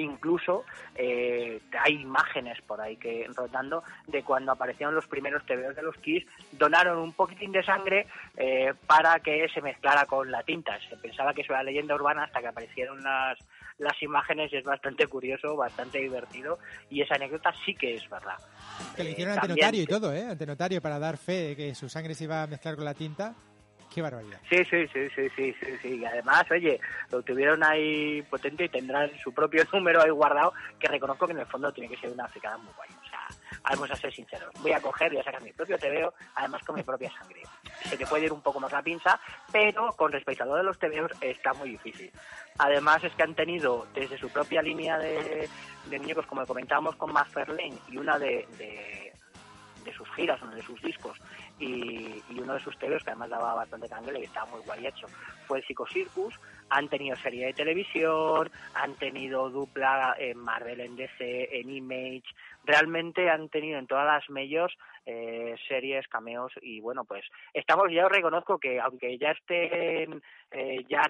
incluso 0.02 0.64
eh, 0.94 1.60
hay 1.78 1.94
imágenes 2.00 2.60
por 2.62 2.80
ahí 2.80 2.96
que 2.96 3.26
rotando 3.36 3.82
de 4.06 4.22
cuando 4.22 4.52
aparecieron 4.52 4.94
los 4.94 5.06
primeros 5.06 5.44
TVOs 5.46 5.76
de 5.76 5.82
los 5.82 5.96
Kiss, 5.98 6.24
donaron 6.52 6.98
un 6.98 7.12
poquitín 7.12 7.52
de 7.52 7.62
sangre 7.62 8.06
eh, 8.36 8.72
para 8.86 9.20
que 9.20 9.46
se 9.52 9.60
mezclara 9.60 10.06
con 10.06 10.30
la 10.30 10.42
tinta. 10.42 10.78
Se 10.88 10.96
pensaba 10.96 11.34
que 11.34 11.42
eso 11.42 11.52
era 11.52 11.62
leyenda 11.62 11.94
urbana 11.94 12.24
hasta 12.24 12.40
que 12.40 12.48
aparecieron 12.48 13.02
las, 13.02 13.38
las 13.78 14.02
imágenes 14.02 14.52
y 14.52 14.56
es 14.56 14.64
bastante 14.64 15.06
curioso, 15.06 15.56
bastante 15.56 15.98
divertido 15.98 16.58
y 16.90 17.02
esa 17.02 17.14
anécdota 17.14 17.52
sí 17.64 17.74
que 17.74 17.94
es 17.94 18.08
verdad. 18.08 18.36
Que 18.96 19.04
le 19.04 19.10
Eh, 19.10 19.12
hicieron 19.12 19.34
ante 19.34 19.46
también 19.48 19.66
notario 19.66 19.82
y 19.82 19.86
todo, 19.86 20.12
¿eh? 20.12 20.26
Ante 20.30 20.46
notario 20.46 20.80
para 20.80 20.98
dar 20.98 21.16
fe 21.16 21.32
de 21.48 21.56
que 21.56 21.74
su 21.74 21.88
sangre 21.88 22.14
se 22.14 22.24
iba 22.24 22.42
a 22.42 22.46
mezclar 22.46 22.76
con 22.76 22.84
la 22.84 22.94
tinta. 22.94 23.34
Qué 23.92 24.02
barbaridad. 24.02 24.38
Sí, 24.48 24.64
sí, 24.64 24.86
sí, 24.92 25.08
sí, 25.14 25.28
sí, 25.34 25.54
sí, 25.60 25.78
sí. 25.82 25.98
Y 26.00 26.04
además, 26.04 26.44
oye, 26.50 26.80
lo 27.10 27.22
tuvieron 27.22 27.62
ahí 27.64 28.22
potente 28.22 28.64
y 28.64 28.68
tendrán 28.68 29.10
su 29.18 29.32
propio 29.34 29.64
número 29.72 30.00
ahí 30.00 30.10
guardado, 30.10 30.52
que 30.78 30.86
reconozco 30.88 31.26
que 31.26 31.32
en 31.32 31.40
el 31.40 31.46
fondo 31.46 31.72
tiene 31.72 31.88
que 31.88 32.00
ser 32.00 32.10
una 32.10 32.28
fricada 32.28 32.56
muy 32.58 32.72
guay. 32.76 32.88
O 32.90 33.08
sea, 33.08 33.60
vamos 33.62 33.90
a 33.90 33.96
ser 33.96 34.12
sinceros. 34.12 34.50
Voy 34.60 34.72
a 34.72 34.80
coger 34.80 35.12
y 35.12 35.18
a 35.18 35.24
sacar 35.24 35.42
mi 35.42 35.52
propio 35.52 35.76
TVO, 35.76 36.14
además 36.36 36.62
con 36.62 36.76
mi 36.76 36.84
propia 36.84 37.10
sangre. 37.10 37.42
Se 37.84 37.96
te 37.96 38.06
puede 38.06 38.26
ir 38.26 38.32
un 38.32 38.42
poco 38.42 38.60
más 38.60 38.70
la 38.70 38.82
pinza, 38.82 39.18
pero 39.50 39.88
con 39.96 40.12
respecto 40.12 40.44
a 40.44 40.46
lo 40.46 40.54
de 40.54 40.62
los 40.62 40.78
TVOs 40.78 41.12
está 41.20 41.52
muy 41.54 41.70
difícil. 41.70 42.12
Además 42.58 43.02
es 43.02 43.12
que 43.14 43.22
han 43.24 43.34
tenido 43.34 43.88
desde 43.92 44.18
su 44.18 44.28
propia 44.28 44.62
línea 44.62 44.98
de, 44.98 45.48
de 45.86 45.98
muñecos, 45.98 46.26
como 46.26 46.46
comentábamos 46.46 46.94
con 46.94 47.12
McFarlane, 47.12 47.78
y 47.88 47.96
una 47.96 48.18
de, 48.18 48.46
de, 48.56 49.09
de 49.84 49.92
sus 49.92 50.08
giras, 50.14 50.40
uno 50.42 50.54
de 50.54 50.62
sus 50.62 50.80
discos, 50.82 51.18
y, 51.58 52.22
uno 52.38 52.54
de 52.54 52.60
sus 52.60 52.78
TVOs 52.78 53.04
que 53.04 53.10
además 53.10 53.30
daba 53.30 53.54
bastante 53.54 53.88
candela 53.88 54.18
y 54.18 54.24
estaba 54.24 54.50
muy 54.50 54.60
guay 54.62 54.86
hecho, 54.86 55.06
fue 55.46 55.58
el 55.58 55.64
Psycho 55.64 55.86
Circus. 55.86 56.34
Han 56.70 56.88
tenido 56.88 57.16
serie 57.16 57.46
de 57.46 57.52
televisión, 57.52 58.50
han 58.74 58.94
tenido 58.94 59.50
dupla 59.50 60.14
en 60.18 60.38
Marvel, 60.38 60.80
en 60.80 60.96
DC, 60.96 61.48
en 61.60 61.68
Image. 61.68 62.22
Realmente 62.64 63.28
han 63.28 63.48
tenido 63.48 63.78
en 63.78 63.88
todas 63.88 64.06
las 64.06 64.30
medios 64.30 64.72
eh, 65.04 65.56
series, 65.66 66.06
cameos 66.08 66.52
y 66.62 66.80
bueno, 66.80 67.04
pues 67.04 67.24
estamos, 67.52 67.90
ya 67.92 68.06
os 68.06 68.12
reconozco 68.12 68.58
que 68.58 68.80
aunque 68.80 69.18
ya 69.18 69.32
estén, 69.32 70.22
eh, 70.52 70.84
ya 70.88 71.02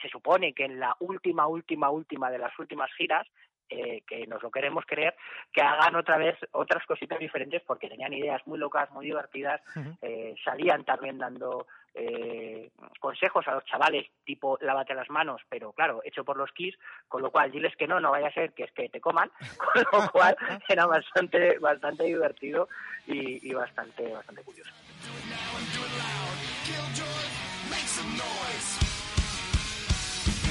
se 0.00 0.08
supone 0.08 0.52
que 0.52 0.64
en 0.64 0.78
la 0.78 0.96
última, 1.00 1.46
última, 1.46 1.90
última 1.90 2.30
de 2.30 2.38
las 2.38 2.56
últimas 2.58 2.90
giras, 2.94 3.26
eh, 3.70 4.02
que 4.06 4.26
nos 4.26 4.42
lo 4.42 4.50
queremos 4.50 4.84
creer, 4.86 5.14
que 5.52 5.60
hagan 5.60 5.96
otra 5.96 6.16
vez 6.16 6.36
otras 6.52 6.84
cositas 6.86 7.18
diferentes 7.18 7.62
porque 7.66 7.88
tenían 7.88 8.12
ideas 8.12 8.40
muy 8.46 8.58
locas, 8.58 8.90
muy 8.92 9.06
divertidas, 9.06 9.60
eh, 10.02 10.34
salían 10.44 10.84
también 10.84 11.18
dando 11.18 11.66
eh, 11.94 12.70
consejos 13.00 13.46
a 13.48 13.54
los 13.54 13.64
chavales 13.64 14.06
tipo 14.24 14.58
lávate 14.60 14.94
las 14.94 15.10
manos, 15.10 15.42
pero 15.48 15.72
claro, 15.72 16.00
hecho 16.04 16.24
por 16.24 16.36
los 16.36 16.52
Kiss, 16.52 16.76
con 17.08 17.22
lo 17.22 17.30
cual 17.30 17.50
diles 17.50 17.74
que 17.76 17.86
no, 17.86 18.00
no 18.00 18.10
vaya 18.10 18.28
a 18.28 18.32
ser 18.32 18.52
que 18.52 18.64
es 18.64 18.72
que 18.72 18.88
te 18.88 19.00
coman, 19.00 19.30
con 19.90 20.00
lo 20.00 20.10
cual 20.10 20.36
era 20.68 20.86
bastante, 20.86 21.58
bastante 21.58 22.04
divertido 22.04 22.68
y, 23.06 23.50
y 23.50 23.52
bastante, 23.52 24.12
bastante 24.12 24.42
curioso. 24.42 24.72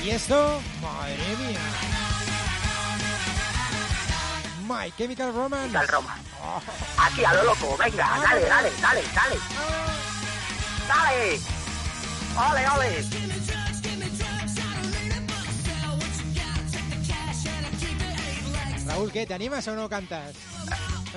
Y 0.04 0.10
esto, 0.10 0.62
madre 0.82 1.36
mía. 1.40 2.07
My 4.68 4.92
Chemical 4.98 5.34
Romance. 5.34 5.72
Tal 5.74 5.88
Roma. 5.88 6.18
Aquí 6.98 7.24
a 7.24 7.34
lo 7.34 7.44
loco, 7.44 7.78
venga, 7.78 8.06
dale, 8.22 8.42
dale, 8.46 8.72
dale, 8.82 9.02
dale. 9.16 9.38
Dale. 10.88 11.40
Ole, 12.38 12.68
ole. 12.70 14.08
Raúl, 18.88 19.12
¿qué? 19.12 19.26
¿Te 19.26 19.34
animas 19.34 19.68
o 19.68 19.76
no 19.76 19.90
cantas? 19.90 20.36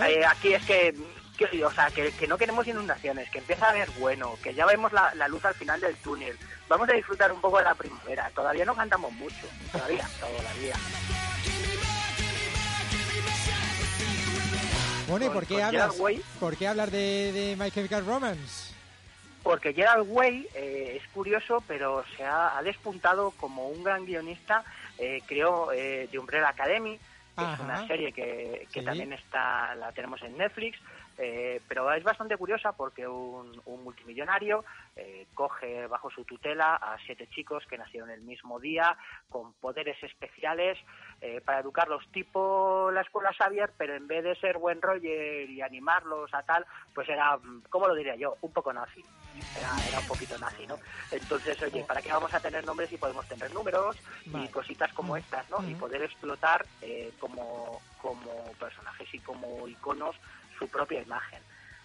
Eh, 0.03 0.24
aquí 0.26 0.55
es 0.55 0.64
que, 0.64 0.94
que- 1.36 1.64
o 1.64 1.70
sea, 1.70 1.90
que, 1.90 2.11
que 2.12 2.26
no 2.26 2.36
queremos 2.36 2.66
inundaciones, 2.66 3.30
que 3.30 3.38
empieza 3.38 3.66
a 3.66 3.70
haber 3.70 3.90
bueno, 3.98 4.34
que 4.42 4.55
ya 4.55 4.66
vemos 4.66 4.92
la, 4.92 5.14
la 5.14 5.28
luz 5.28 5.44
al 5.44 5.55
final 5.55 5.80
del 5.80 5.94
túnel. 5.96 6.36
Vamos 6.68 6.88
a 6.88 6.92
disfrutar 6.92 7.32
un 7.32 7.40
poco 7.40 7.59
de 7.59 7.64
la 7.64 7.74
primavera. 7.74 8.30
Todavía 8.34 8.64
no 8.64 8.74
cantamos 8.74 9.12
mucho, 9.12 9.46
todavía, 9.72 10.09
todavía. 10.20 10.74
Bueno, 15.11 15.24
¿y 15.26 15.28
Con- 15.28 15.34
por 15.34 15.46
qué 15.46 15.62
hablas? 15.62 15.98
Way. 15.98 16.22
¿Por 16.38 16.56
qué 16.56 16.68
hablar 16.68 16.90
de, 16.90 17.32
de 17.32 17.56
My 17.56 17.70
Chemical 17.70 18.06
Romance? 18.06 18.74
Porque 19.42 19.72
Gerald 19.72 20.06
Way 20.08 20.48
eh, 20.54 20.98
es 21.02 21.08
curioso, 21.12 21.62
pero 21.66 22.04
se 22.16 22.24
ha, 22.24 22.56
ha 22.58 22.62
despuntado 22.62 23.32
como 23.32 23.68
un 23.68 23.82
gran 23.82 24.04
guionista. 24.04 24.62
Eh, 24.98 25.22
creó 25.26 25.72
eh, 25.72 26.08
The 26.11 26.18
Umbrella 26.18 26.50
Academy, 26.50 26.98
que 27.36 27.44
es 27.54 27.58
una 27.61 27.86
serie 27.86 28.12
que, 28.12 28.66
que 28.70 28.80
Sí. 28.80 28.84
también 28.86 29.12
está 29.14 29.74
la 29.76 29.92
tenemos 29.92 30.20
en 30.22 30.36
Netflix. 30.36 30.78
eh, 31.18 31.61
pero 31.68 31.92
es 31.92 32.02
bastante 32.02 32.36
curiosa 32.36 32.72
porque 32.72 33.06
un, 33.06 33.61
un 33.66 33.84
multimillonario 33.84 34.64
eh, 34.97 35.28
coge 35.34 35.86
bajo 35.86 36.11
su 36.11 36.24
tutela 36.24 36.76
a 36.76 36.99
siete 37.07 37.28
chicos 37.28 37.64
que 37.68 37.78
nacieron 37.78 38.11
el 38.11 38.22
mismo 38.22 38.59
día, 38.61 38.97
con 39.28 39.55
poderes 39.55 40.03
especiales, 40.03 40.78
eh, 41.20 41.41
para 41.41 41.61
educarlos 41.61 42.07
tipo 42.12 42.91
la 42.93 43.03
escuela 43.03 43.32
Xavier, 43.32 43.72
pero 43.76 43.95
en 43.95 44.07
vez 44.07 44.24
de 44.24 44.36
ser 44.36 44.59
buen 44.59 44.80
Roger 44.80 45.49
y 45.49 45.61
animarlos 45.61 46.32
a 46.34 46.43
tal, 46.43 46.66
pues 46.95 47.09
era, 47.09 47.36
mm, 47.36 47.64
¿cómo 47.70 47.88
lo 47.88 47.95
diría 47.95 48.16
yo? 48.16 48.36
Un 48.41 48.53
poco 48.53 48.72
nazi. 48.72 49.05
Era, 49.55 49.82
era 49.86 50.01
un 50.01 50.07
poquito 50.07 50.38
nazi, 50.38 50.66
¿no? 50.66 50.78
Entonces, 51.11 51.61
oye, 51.62 51.84
¿para 51.84 52.03
qué 52.03 52.11
vamos 52.12 52.32
a 52.34 52.41
tener 52.41 52.64
nombres 52.64 52.91
si 52.91 52.99
podemos 52.99 53.26
tener 53.26 53.53
números 53.53 53.97
y 54.26 54.49
cositas 54.49 54.93
como 54.93 55.16
estas, 55.16 55.49
¿no? 55.51 55.59
Y 55.68 55.72
Ujú. 55.72 55.80
poder 55.80 56.03
explotar 56.03 56.66
eh, 56.80 57.14
como, 57.18 57.82
como 57.97 58.53
personajes 58.55 59.09
y 59.12 59.20
como 59.20 59.68
iconos 59.68 60.16
su 60.59 60.68
propia 60.68 61.03
imagen. 61.03 61.43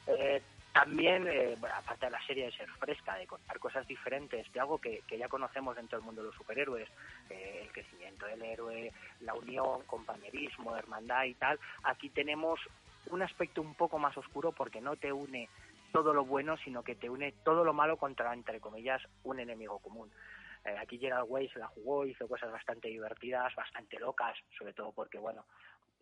Eh, 0.07 0.43
también, 0.75 1.25
eh, 1.25 1.55
aparte 1.73 2.07
de 2.07 2.11
la 2.11 2.21
serie 2.27 2.47
de 2.47 2.51
ser 2.51 2.69
fresca, 2.71 3.15
de 3.15 3.25
contar 3.25 3.57
cosas 3.59 3.87
diferentes, 3.87 4.51
de 4.51 4.59
algo 4.59 4.77
que, 4.77 5.03
que 5.07 5.17
ya 5.17 5.29
conocemos 5.29 5.73
dentro 5.73 5.97
del 5.97 6.05
mundo 6.05 6.21
de 6.21 6.27
los 6.27 6.35
superhéroes, 6.35 6.89
eh, 7.29 7.61
el 7.63 7.71
crecimiento 7.71 8.25
del 8.25 8.41
héroe, 8.41 8.91
la 9.21 9.35
unión, 9.35 9.83
compañerismo, 9.83 10.75
hermandad 10.75 11.23
y 11.23 11.33
tal, 11.35 11.57
aquí 11.83 12.09
tenemos 12.09 12.59
un 13.09 13.21
aspecto 13.21 13.61
un 13.61 13.73
poco 13.75 13.99
más 13.99 14.17
oscuro 14.17 14.51
porque 14.51 14.81
no 14.81 14.97
te 14.97 15.13
une 15.13 15.47
todo 15.93 16.13
lo 16.13 16.25
bueno, 16.25 16.57
sino 16.57 16.83
que 16.83 16.95
te 16.95 17.09
une 17.09 17.31
todo 17.45 17.63
lo 17.63 17.71
malo 17.71 17.95
contra, 17.95 18.33
entre 18.33 18.59
comillas, 18.59 19.01
un 19.23 19.39
enemigo 19.39 19.79
común. 19.79 20.11
Eh, 20.65 20.75
aquí 20.77 20.97
Gerald 20.97 21.27
Way 21.29 21.47
se 21.49 21.59
la 21.59 21.67
jugó, 21.67 22.05
hizo 22.05 22.27
cosas 22.27 22.51
bastante 22.51 22.89
divertidas, 22.89 23.55
bastante 23.55 23.97
locas, 23.97 24.35
sobre 24.57 24.73
todo 24.73 24.91
porque, 24.91 25.19
bueno, 25.19 25.45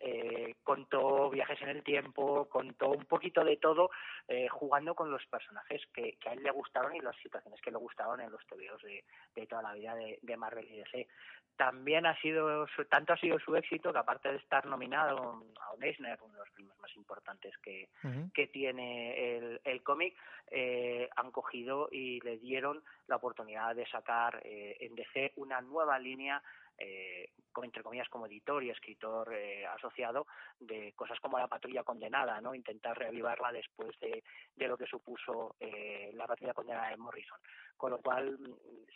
eh, 0.00 0.54
contó 0.62 1.30
viajes 1.30 1.60
en 1.62 1.68
el 1.68 1.82
tiempo, 1.82 2.48
contó 2.48 2.90
un 2.90 3.04
poquito 3.04 3.44
de 3.44 3.56
todo, 3.56 3.90
eh, 4.28 4.48
jugando 4.48 4.94
con 4.94 5.10
los 5.10 5.24
personajes 5.26 5.82
que, 5.92 6.16
que, 6.20 6.28
a 6.28 6.32
él 6.32 6.42
le 6.42 6.50
gustaron 6.50 6.94
y 6.94 7.00
las 7.00 7.16
situaciones 7.16 7.60
que 7.60 7.70
le 7.70 7.78
gustaron 7.78 8.20
en 8.20 8.30
los 8.30 8.44
TVOs 8.46 8.82
de, 8.82 9.04
de 9.34 9.46
toda 9.46 9.62
la 9.62 9.72
vida 9.72 9.94
de, 9.94 10.18
de, 10.22 10.36
Marvel 10.36 10.68
y 10.70 10.76
DC. 10.76 11.08
También 11.56 12.04
ha 12.06 12.20
sido, 12.20 12.66
su, 12.68 12.84
tanto 12.86 13.12
ha 13.12 13.16
sido 13.16 13.38
su 13.38 13.54
éxito 13.56 13.92
que 13.92 13.98
aparte 13.98 14.30
de 14.30 14.38
estar 14.38 14.66
nominado 14.66 15.40
a 15.60 15.72
un 15.72 15.82
Eisner, 15.84 16.18
uno 16.22 16.34
de 16.34 16.40
los 16.40 16.50
premios 16.50 16.76
más 16.80 16.94
importantes 16.96 17.56
que, 17.58 17.88
uh 18.02 18.08
-huh. 18.08 18.32
que 18.32 18.48
tiene 18.48 19.36
el, 19.36 19.60
el 19.64 19.82
cómic, 19.82 20.16
eh, 20.50 21.08
han 21.16 21.30
cogido 21.30 21.88
y 21.90 22.20
le 22.20 22.38
dieron 22.38 22.82
la 23.06 23.16
oportunidad 23.16 23.74
de 23.74 23.86
sacar 23.86 24.40
eh, 24.44 24.76
en 24.80 24.94
DC 24.94 25.32
una 25.36 25.60
nueva 25.60 25.98
línea 25.98 26.42
eh, 26.78 27.30
entre 27.62 27.82
comillas 27.82 28.08
como 28.08 28.26
editor 28.26 28.62
y 28.64 28.70
escritor 28.70 29.32
eh, 29.32 29.64
asociado 29.66 30.26
de 30.58 30.92
cosas 30.94 31.18
como 31.20 31.38
la 31.38 31.46
patrulla 31.46 31.84
condenada, 31.84 32.40
¿no? 32.40 32.54
Intentar 32.54 32.98
reavivarla 32.98 33.52
después 33.52 33.98
de, 34.00 34.24
de 34.56 34.68
lo 34.68 34.76
que 34.76 34.86
supuso 34.86 35.54
eh, 35.60 36.10
la 36.14 36.26
patrulla 36.26 36.54
condenada 36.54 36.90
de 36.90 36.96
Morrison. 36.96 37.38
Con 37.76 37.92
lo 37.92 37.98
cual 37.98 38.38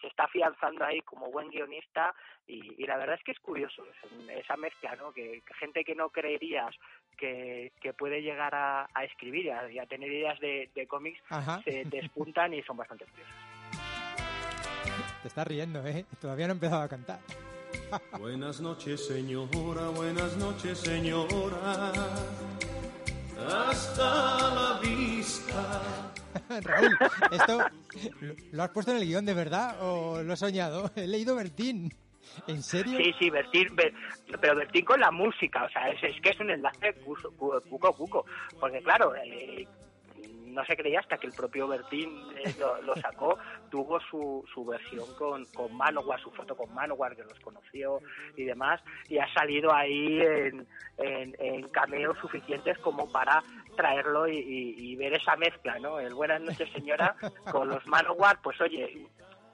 se 0.00 0.06
está 0.06 0.24
afianzando 0.24 0.84
ahí 0.84 1.00
como 1.02 1.30
buen 1.30 1.48
guionista 1.50 2.14
y, 2.46 2.82
y 2.82 2.86
la 2.86 2.96
verdad 2.96 3.16
es 3.16 3.24
que 3.24 3.32
es 3.32 3.40
curioso 3.40 3.84
es, 3.84 4.28
esa 4.44 4.56
mezcla, 4.56 4.96
¿no? 4.96 5.12
Que, 5.12 5.42
que, 5.42 5.54
gente 5.54 5.84
que 5.84 5.94
no 5.94 6.10
creerías 6.10 6.74
que, 7.16 7.72
que 7.80 7.92
puede 7.92 8.22
llegar 8.22 8.54
a, 8.54 8.88
a 8.94 9.04
escribir 9.04 9.46
y 9.46 9.50
a, 9.50 9.70
y 9.70 9.78
a, 9.78 9.86
tener 9.86 10.10
ideas 10.10 10.38
de, 10.40 10.70
de 10.74 10.86
cómics 10.86 11.20
Ajá. 11.28 11.62
se 11.62 11.84
despuntan 11.84 12.54
y 12.54 12.62
son 12.62 12.76
bastante 12.76 13.04
curiosas. 13.06 13.34
Te 15.22 15.28
estás 15.28 15.46
riendo, 15.46 15.84
¿eh? 15.86 16.04
Todavía 16.20 16.46
no 16.46 16.52
he 16.52 16.54
empezado 16.54 16.82
a 16.82 16.88
cantar. 16.88 17.18
Buenas 18.18 18.61
noches, 18.61 19.07
señora, 19.07 19.89
buenas 19.95 20.36
noches, 20.36 20.78
señora. 20.78 21.93
Hasta 23.47 24.55
la 24.55 24.80
vista. 24.82 26.12
Raúl, 26.62 26.97
¿esto 27.30 27.64
lo 28.53 28.62
has 28.62 28.70
puesto 28.70 28.93
en 28.93 28.99
el 28.99 29.07
guion 29.07 29.24
de 29.24 29.34
verdad 29.34 29.76
o 29.80 30.22
lo 30.22 30.32
he 30.32 30.36
soñado? 30.36 30.91
He 30.97 31.07
leído 31.07 31.34
Bertín. 31.36 31.93
¿En 32.47 32.62
serio? 32.62 32.99
Sí, 32.99 33.12
sí, 33.18 33.30
Bertín, 33.30 33.74
Ber, 33.74 33.93
pero 34.41 34.55
Bertín 34.55 34.84
con 34.84 35.01
la 35.01 35.11
música, 35.11 35.64
o 35.64 35.70
sea, 35.70 35.89
es, 35.89 36.03
es 36.03 36.20
que 36.20 36.30
es 36.30 36.41
un 36.41 36.51
enlace 36.51 36.95
cuco 37.05 37.93
cuco, 37.97 38.26
porque 38.61 38.82
claro, 38.82 39.14
eh, 39.16 39.66
no 40.59 40.64
se 40.64 40.76
creía 40.76 40.98
hasta 40.98 41.16
que 41.18 41.28
el 41.28 41.32
propio 41.32 41.68
Bertín 41.68 42.11
eh, 42.36 42.52
lo, 42.59 42.82
lo, 42.82 42.96
sacó, 42.96 43.38
tuvo 43.70 44.00
su, 44.00 44.44
su 44.52 44.64
versión 44.64 45.06
con, 45.16 45.44
con 45.54 45.72
Manowar, 45.76 46.20
su 46.20 46.32
foto 46.32 46.56
con 46.56 46.74
Manowar, 46.74 47.14
que 47.14 47.22
los 47.22 47.38
conoció 47.38 48.00
y 48.36 48.42
demás, 48.44 48.80
y 49.09 49.18
ha 49.18 49.32
salido 49.32 49.72
ahí 49.72 50.20
en, 50.20 50.66
en, 50.98 51.36
en 51.38 51.68
cameos 51.68 52.18
suficientes 52.18 52.76
como 52.78 53.11
para 53.12 53.40
traerlo 53.76 54.26
y, 54.26 54.74
y, 54.76 54.96
ver 54.96 55.14
esa 55.14 55.36
mezcla, 55.36 55.78
¿no? 55.78 56.00
El 56.00 56.12
Buenas 56.12 56.40
noches 56.40 56.68
señora 56.72 57.14
con 57.52 57.68
los 57.68 57.86
Manowar, 57.86 58.40
pues 58.42 58.61
oye, 58.61 59.06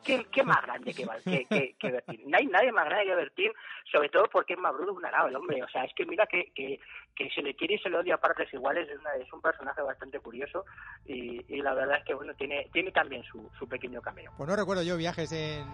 ¿Qué, 0.05 0.26
¿Qué, 0.30 0.42
más 0.42 0.62
grande 0.62 0.92
que, 0.92 1.07
que, 1.24 1.46
que, 1.46 1.76
que, 1.78 1.90
Bertín? 1.90 2.22
No 2.26 2.36
hay 2.36 2.46
nadie 2.46 2.72
más 2.72 2.84
grande 2.84 3.07
que 3.07 3.14
Bertín, 3.14 3.52
sobre 3.90 4.09
todo 4.09 4.28
porque 4.30 4.55
es 4.55 4.59
más 4.59 4.72
bruto 4.72 4.92
que 4.92 4.98
un 4.98 5.07
arado 5.07 5.28
el 5.28 5.36
hombre. 5.36 5.62
O 5.62 5.68
sea, 5.68 5.84
es 5.84 5.94
que 5.94 6.07
mira 6.07 6.26
que, 6.26 6.52
que, 6.55 6.80
que 7.14 7.30
se 7.30 7.42
le 7.42 7.55
quiere 7.57 7.74
y 7.74 7.78
se 7.78 7.88
le 7.88 7.98
odia 7.98 8.16
a 8.16 8.20
partes 8.20 8.52
iguales. 8.52 8.88
Es, 8.88 8.98
una, 8.98 9.14
es 9.14 9.32
un 9.32 9.40
personaje 9.40 9.82
bastante 9.82 10.20
curioso 10.20 10.64
y, 11.07 11.44
y, 11.48 11.62
la 11.62 11.74
verdad 11.74 11.98
es 11.98 12.05
que, 12.05 12.14
bueno, 12.14 12.34
tiene, 12.34 12.68
tiene 12.72 12.90
también 12.92 13.22
su, 13.24 13.50
su 13.59 13.68
pequeño 13.68 14.00
cameo. 14.02 14.32
Pues 14.36 14.48
no 14.48 14.57
recuerdo 14.57 14.82
yo 14.82 14.96
viajes 14.96 15.32
en, 15.32 15.66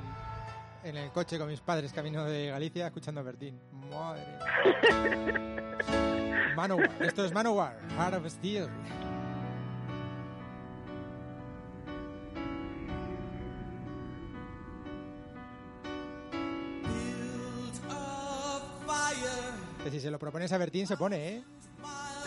en 0.85 0.97
el 0.97 1.11
coche 1.11 1.39
con 1.39 1.49
mis 1.49 1.61
padres 1.61 1.93
camino 1.93 2.25
de 2.25 2.51
Galicia 2.51 2.87
escuchando 2.87 3.21
a 3.21 3.25
Bertín. 3.25 3.61
Madre. 3.91 4.25
Manowar. 6.57 6.91
Esto 7.01 7.25
es 7.25 7.33
Manowar, 7.33 7.79
Heart 7.97 8.15
of 8.15 8.27
Steel. 8.29 8.69
Que 19.83 19.91
si 19.91 20.01
se 20.01 20.11
lo 20.11 20.19
propones 20.19 20.53
a 20.53 20.59
Bertín 20.59 20.87
se 20.87 20.97
pone, 20.97 21.29
¿eh? 21.29 21.43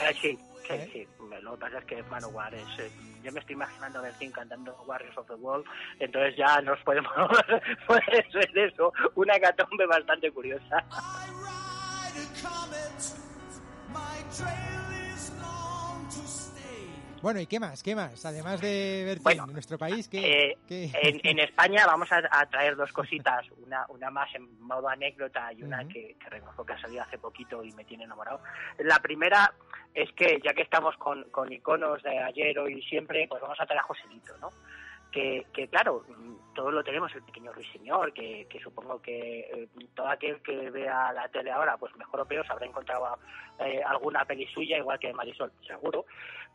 eh 0.01 0.13
sí, 0.19 0.39
sí, 0.67 0.73
¿Eh? 0.73 0.89
sí. 0.91 1.07
Lo 1.41 1.53
que 1.53 1.57
pasa 1.59 1.77
es 1.79 1.85
que 1.85 2.03
Manowar 2.03 2.53
es... 2.55 2.67
Eh, 2.79 2.91
yo 3.23 3.31
me 3.31 3.39
estoy 3.39 3.53
imaginando 3.53 3.99
a 3.99 4.01
Bertín 4.01 4.31
cantando 4.31 4.75
Warriors 4.87 5.17
of 5.17 5.27
the 5.27 5.35
World, 5.35 5.65
entonces 5.99 6.35
ya 6.35 6.61
nos 6.61 6.79
podemos... 6.81 7.11
puede 7.87 8.31
ser 8.31 8.57
eso, 8.57 8.91
una 9.15 9.39
catombe 9.39 9.85
bastante 9.85 10.31
curiosa. 10.31 10.83
Bueno, 17.23 17.39
¿y 17.39 17.47
qué 17.47 17.57
más? 17.57 17.81
¿Qué 17.81 17.95
más? 17.95 18.25
Además 18.25 18.59
de 18.59 19.03
Bertín, 19.05 19.23
bueno, 19.23 19.45
en 19.45 19.53
nuestro 19.53 19.77
país, 19.77 20.09
¿qué? 20.09 20.19
Eh, 20.19 20.57
qué? 20.67 20.91
En, 21.01 21.21
en, 21.23 21.39
España 21.39 21.85
vamos 21.85 22.11
a, 22.11 22.17
a, 22.29 22.45
traer 22.47 22.75
dos 22.75 22.91
cositas, 22.91 23.45
una, 23.65 23.85
una 23.87 24.11
más 24.11 24.27
en 24.35 24.61
modo 24.61 24.89
anécdota 24.89 25.53
y 25.53 25.63
una 25.63 25.77
uh 25.77 25.83
-huh. 25.83 25.93
que, 25.93 26.17
que, 26.19 26.29
reconozco 26.29 26.65
que 26.65 26.73
ha 26.73 26.81
salido 26.81 27.01
hace 27.01 27.17
poquito 27.17 27.63
y 27.63 27.71
me 27.71 27.85
tiene 27.85 28.03
enamorado. 28.03 28.41
La 28.79 28.99
primera 28.99 29.53
es 29.93 30.11
que 30.11 30.41
ya 30.43 30.53
que 30.53 30.63
estamos 30.63 30.97
con, 30.97 31.23
con 31.31 31.49
iconos 31.49 32.03
de 32.03 32.19
ayer, 32.19 32.59
hoy 32.59 32.79
y 32.79 32.81
siempre, 32.81 33.25
pues 33.29 33.41
vamos 33.41 33.57
a 33.61 33.65
traer 33.65 33.79
a 33.79 33.83
Joselito, 33.83 34.37
¿no? 34.39 34.51
Que, 35.09 35.45
que, 35.53 35.69
claro, 35.69 36.03
todos 36.53 36.73
lo 36.73 36.83
tenemos, 36.83 37.13
el 37.15 37.23
pequeño 37.23 37.51
ruiseñor, 37.51 38.13
que, 38.13 38.47
que 38.49 38.59
supongo 38.59 39.01
que 39.01 39.39
eh, 39.39 39.67
todo 39.93 40.07
aquel 40.07 40.41
que 40.41 40.69
vea 40.69 41.11
la 41.13 41.27
tele 41.29 41.51
ahora, 41.51 41.77
pues 41.77 41.95
mejor 41.95 42.21
o 42.21 42.25
peor, 42.25 42.45
se 42.45 42.53
habrá 42.53 42.65
encontrado 42.65 43.17
eh, 43.59 43.81
alguna 43.85 44.25
peli 44.25 44.45
suya, 44.47 44.77
igual 44.77 44.99
que 44.99 45.13
Marisol, 45.13 45.51
seguro, 45.65 46.05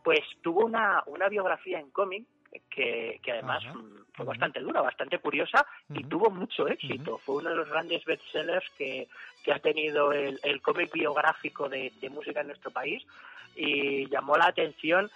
pues 0.03 0.21
tuvo 0.41 0.65
una, 0.65 1.03
una 1.07 1.29
biografía 1.29 1.79
en 1.79 1.91
cómic 1.91 2.25
que, 2.69 3.19
que, 3.21 3.31
además 3.31 3.63
uh 3.65 3.77
-huh. 3.77 4.05
fue 4.13 4.25
bastante 4.25 4.59
dura, 4.59 4.81
bastante 4.81 5.19
curiosa 5.19 5.65
uh 5.89 5.93
-huh. 5.93 5.99
y 5.99 6.03
tuvo 6.05 6.29
mucho 6.29 6.67
éxito. 6.67 7.11
Uh 7.11 7.17
-huh. 7.17 7.21
Fue 7.21 7.35
uno 7.35 7.49
de 7.49 7.55
los 7.55 7.69
grandes 7.69 8.03
bestsellers 8.05 8.67
que, 8.77 9.07
que 9.43 9.53
ha 9.53 9.59
tenido 9.59 10.11
el, 10.11 10.39
el 10.43 10.61
cómic 10.61 10.91
biográfico 10.91 11.69
de, 11.69 11.91
de, 12.01 12.09
música 12.09 12.41
en 12.41 12.47
nuestro 12.47 12.71
país 12.71 13.05
y 13.55 14.07
llamó 14.09 14.37
la 14.37 14.47
atención. 14.47 15.09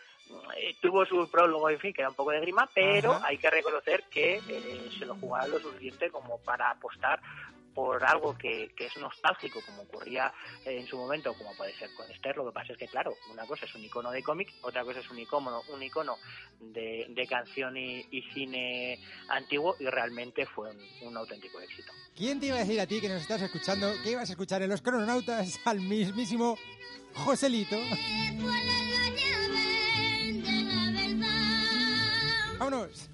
Eh, 0.58 0.76
tuvo 0.82 1.06
su 1.06 1.30
prólogo, 1.30 1.70
en 1.70 1.80
fin, 1.80 1.94
que 1.94 2.02
era 2.02 2.10
un 2.10 2.16
poco 2.16 2.32
de 2.32 2.42
grima, 2.42 2.70
pero 2.74 3.20
hay 3.24 3.38
que 3.38 3.50
reconocer 3.50 4.04
que 4.10 4.42
eh, 4.48 4.90
se 4.98 5.06
lo 5.06 5.16
jugaba 5.16 5.48
lo 5.48 5.60
suficiente 5.60 6.10
como 6.10 6.40
para 6.40 6.70
apostar 6.70 7.20
por 7.74 8.04
algo 8.04 8.38
que, 8.38 8.72
que, 8.76 8.86
es 8.86 8.98
nostálgico, 8.98 9.60
como 9.66 9.84
ocurría 9.84 10.32
en 10.66 10.86
su 10.88 10.98
momento, 10.98 11.34
como 11.34 11.56
puede 11.56 11.74
ser 11.76 11.90
con 11.96 12.10
Esther, 12.12 12.38
lo 12.38 12.46
que 12.46 12.52
pasa 12.52 12.74
es 12.74 12.78
que, 12.78 12.88
claro, 12.88 13.16
una 13.32 13.46
cosa 13.46 13.66
es 13.66 13.76
un 13.76 13.84
icono 13.84 14.12
de 14.12 14.22
cómic, 14.22 14.54
otra 14.62 14.84
cosa 14.84 15.00
es 15.00 15.10
un 15.10 15.20
icono, 15.20 15.62
un 15.74 15.82
icono 15.82 16.18
de, 16.60 17.08
de 17.10 17.28
canción 17.28 17.76
y, 17.76 18.06
y, 18.12 18.22
cine 18.34 19.00
antiguo, 19.30 19.76
y 19.80 19.86
realmente 19.86 20.46
fue 20.46 20.70
un, 20.70 21.08
un, 21.08 21.18
auténtico 21.18 21.60
éxito. 21.60 21.92
¿Quién 22.16 22.40
te 22.40 22.48
iba 22.48 22.58
a 22.58 22.60
decir 22.60 22.80
a 22.80 22.88
ti 22.88 23.02
que 23.02 23.10
nos 23.10 23.22
estás 23.22 23.42
escuchando 23.42 23.92
que 24.04 24.12
ibas 24.12 24.30
a 24.30 24.34
escuchar 24.34 24.62
en 24.62 24.70
Los 24.70 24.82
Crononautas 24.82 25.60
al 25.66 25.82
mismísimo 25.82 26.58
Joselito? 27.16 27.78
¡Vámonos! 32.64 33.10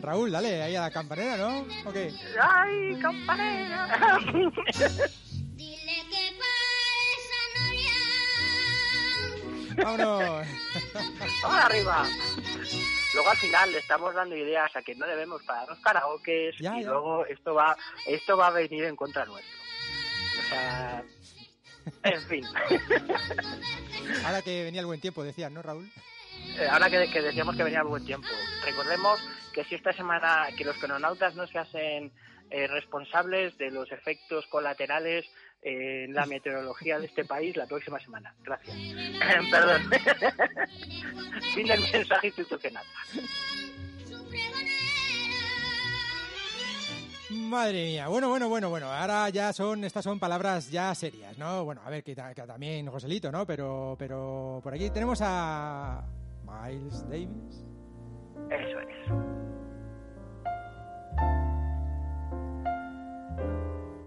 Raúl, 0.00 0.30
dale, 0.30 0.62
ahí 0.62 0.76
a 0.76 0.82
la 0.82 0.90
campanera, 0.92 1.36
¿no? 1.36 1.66
¿O 1.84 1.92
qué? 1.92 2.14
¡Ay, 2.40 2.96
campanera! 3.02 4.20
Dile 5.56 6.04
que 6.08 6.38
¡Vámonos! 9.82 10.46
¡Vamos 11.42 11.64
arriba! 11.64 12.06
Luego 13.14 13.30
al 13.30 13.36
final 13.38 13.72
le 13.72 13.78
estamos 13.78 14.14
dando 14.14 14.36
ideas 14.36 14.76
a 14.76 14.82
que 14.82 14.94
no 14.94 15.08
debemos 15.08 15.42
parar 15.42 15.68
los 15.68 15.80
karaokes 15.80 16.54
ya, 16.60 16.78
y 16.78 16.84
ya. 16.84 16.90
luego 16.90 17.26
esto 17.26 17.54
va, 17.54 17.76
esto 18.06 18.36
va 18.36 18.46
a 18.46 18.50
venir 18.50 18.84
en 18.84 18.94
contra 18.94 19.24
nuestro. 19.24 19.58
O 20.38 20.48
sea, 20.50 21.04
en 22.04 22.22
fin. 22.28 22.46
Ahora 24.24 24.40
que 24.42 24.62
venía 24.62 24.82
el 24.82 24.86
buen 24.86 25.00
tiempo, 25.00 25.24
decías, 25.24 25.50
¿no, 25.50 25.62
Raúl? 25.62 25.90
Eh, 26.56 26.66
ahora 26.70 26.90
que, 26.90 27.10
que, 27.10 27.22
decíamos 27.22 27.56
que 27.56 27.64
venía 27.64 27.80
el 27.80 27.86
buen 27.86 28.04
tiempo, 28.04 28.28
recordemos 28.64 29.20
que 29.52 29.64
si 29.64 29.74
esta 29.74 29.92
semana 29.92 30.46
que 30.56 30.64
los 30.64 30.76
crononautas 30.76 31.34
no 31.34 31.46
se 31.46 31.58
hacen 31.58 32.12
eh, 32.50 32.66
responsables 32.66 33.56
de 33.58 33.70
los 33.70 33.90
efectos 33.92 34.46
colaterales 34.46 35.26
en 35.60 36.14
la 36.14 36.24
meteorología 36.24 36.98
de 36.98 37.06
este 37.06 37.24
país 37.24 37.56
la 37.56 37.66
próxima 37.66 38.00
semana. 38.00 38.34
Gracias. 38.42 38.76
Perdón. 39.50 39.90
fin 41.54 41.66
del 41.66 41.80
mensaje 41.92 42.28
institucional. 42.28 42.84
Madre 47.30 47.84
mía, 47.84 48.08
bueno, 48.08 48.30
bueno, 48.30 48.48
bueno, 48.48 48.70
bueno, 48.70 48.90
ahora 48.90 49.28
ya 49.28 49.52
son, 49.52 49.84
estas 49.84 50.02
son 50.02 50.18
palabras 50.18 50.70
ya 50.70 50.94
serias, 50.94 51.36
¿no? 51.36 51.62
Bueno, 51.64 51.82
a 51.84 51.90
ver, 51.90 52.02
que, 52.02 52.14
que 52.14 52.42
también 52.42 52.86
Joselito, 52.86 53.30
¿no? 53.30 53.44
Pero, 53.44 53.96
pero 53.98 54.60
por 54.62 54.72
aquí 54.72 54.88
tenemos 54.88 55.20
a 55.22 56.02
Miles 56.48 57.08
Davis. 57.08 57.66
Eso 58.50 58.80
es. 58.80 59.12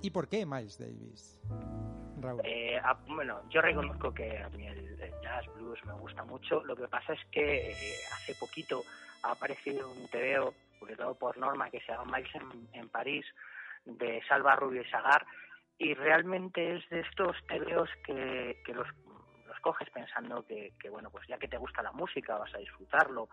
¿Y 0.02 0.10
por 0.10 0.28
qué 0.28 0.46
Miles 0.46 0.78
Davis? 0.80 1.40
Raúl. 2.20 2.42
Eh, 2.44 2.78
a- 2.78 2.94
bueno, 3.08 3.42
yo 3.50 3.62
reconozco 3.62 4.14
que 4.14 4.38
a 4.40 4.50
mí 4.50 4.66
el, 4.68 4.82
jazz 5.22 5.46
blues 5.56 5.80
me 5.86 5.94
gusta 5.94 6.24
mucho. 6.24 6.64
Lo 6.66 6.76
que 6.76 6.88
pasa 6.88 7.14
es 7.14 7.20
que 7.32 7.72
eh, 7.72 7.76
hace 8.14 8.34
poquito 8.36 8.84
ha 9.24 9.32
aparecido 9.32 9.90
un 9.92 10.08
TVO, 10.08 10.54
publicado 10.80 11.14
por 11.16 11.38
Norma, 11.38 11.70
que 11.70 11.80
se 11.82 11.92
llama 11.92 12.18
Miles 12.18 12.34
en, 12.36 12.68
en 12.74 12.90
París, 12.90 13.26
de 13.86 14.22
Salva 14.28 14.56
Rubio 14.56 14.82
y 14.82 14.90
Sagar, 14.90 15.26
y 15.78 15.94
realmente 15.94 16.76
es 16.78 16.90
de 16.90 17.02
estos 17.02 17.36
TVOs 17.48 17.90
que, 18.06 18.62
que 18.66 18.74
los 18.74 18.88
coges 19.62 19.90
pensando 19.90 20.46
que, 20.46 20.74
bueno, 20.90 21.10
pues 21.10 21.28
ya 21.28 21.38
que 21.38 21.48
te 21.48 21.58
gusta 21.58 21.82
la 21.82 21.92
música 21.92 22.38
vas 22.38 22.54
a 22.54 22.58
disfrutarlo, 22.58 23.30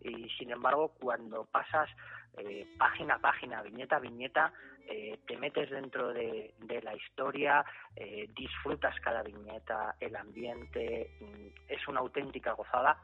y 0.00 0.28
sin 0.38 0.50
embargo 0.50 0.92
cuando 1.00 1.44
pasas 1.46 1.88
eh, 2.36 2.66
página 2.78 3.14
a 3.14 3.18
página, 3.18 3.62
viñeta 3.62 3.96
a 3.96 4.00
viñeta, 4.00 4.52
eh, 4.86 5.18
te 5.26 5.36
metes 5.36 5.68
dentro 5.70 6.12
de, 6.12 6.54
la 6.82 6.94
historia, 6.94 7.64
eh, 7.96 8.28
disfrutas 8.34 8.94
cada 9.00 9.22
viñeta, 9.22 9.96
el 10.00 10.14
ambiente, 10.16 11.10
mm, 11.20 11.46
es 11.68 11.88
una 11.88 12.00
auténtica 12.00 12.52
gozada. 12.52 13.00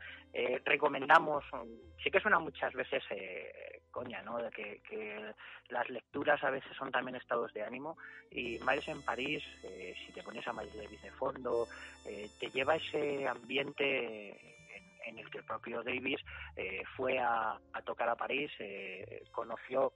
Recomendamos, 0.65 1.45
mm, 1.53 2.03
sí 2.03 2.11
que 2.11 2.21
suena 2.21 2.39
muchas 2.39 2.73
veces 2.75 3.03
coña, 3.95 4.21
¿no? 4.23 4.39
De 4.39 4.51
que, 4.51 5.35
las 5.69 5.89
lecturas 5.89 6.43
a 6.43 6.51
veces 6.51 6.77
son 6.77 6.91
también 6.91 7.17
estados 7.17 7.53
de 7.55 7.63
ánimo 7.63 7.97
y 8.31 8.59
Miles 8.67 8.89
en 8.89 9.03
París, 9.03 9.43
eh, 9.63 9.95
si 10.05 10.13
te 10.13 10.23
pones 10.23 10.47
a 10.47 10.53
Miles 10.53 10.77
Davis 10.77 11.01
de 11.01 11.11
fondo, 11.13 11.69
eh, 12.05 12.29
te 12.39 12.51
lleva 12.51 12.75
ese 12.75 13.27
ambiente 13.27 14.31
en, 15.07 15.19
el 15.19 15.31
que 15.31 15.39
el 15.39 15.45
propio 15.45 15.83
Davis 15.83 16.21
eh, 16.57 16.83
fue 16.97 17.19
a, 17.19 17.59
tocar 17.85 18.09
a 18.09 18.17
París, 18.17 18.51
eh, 18.59 19.23
conoció 19.31 19.93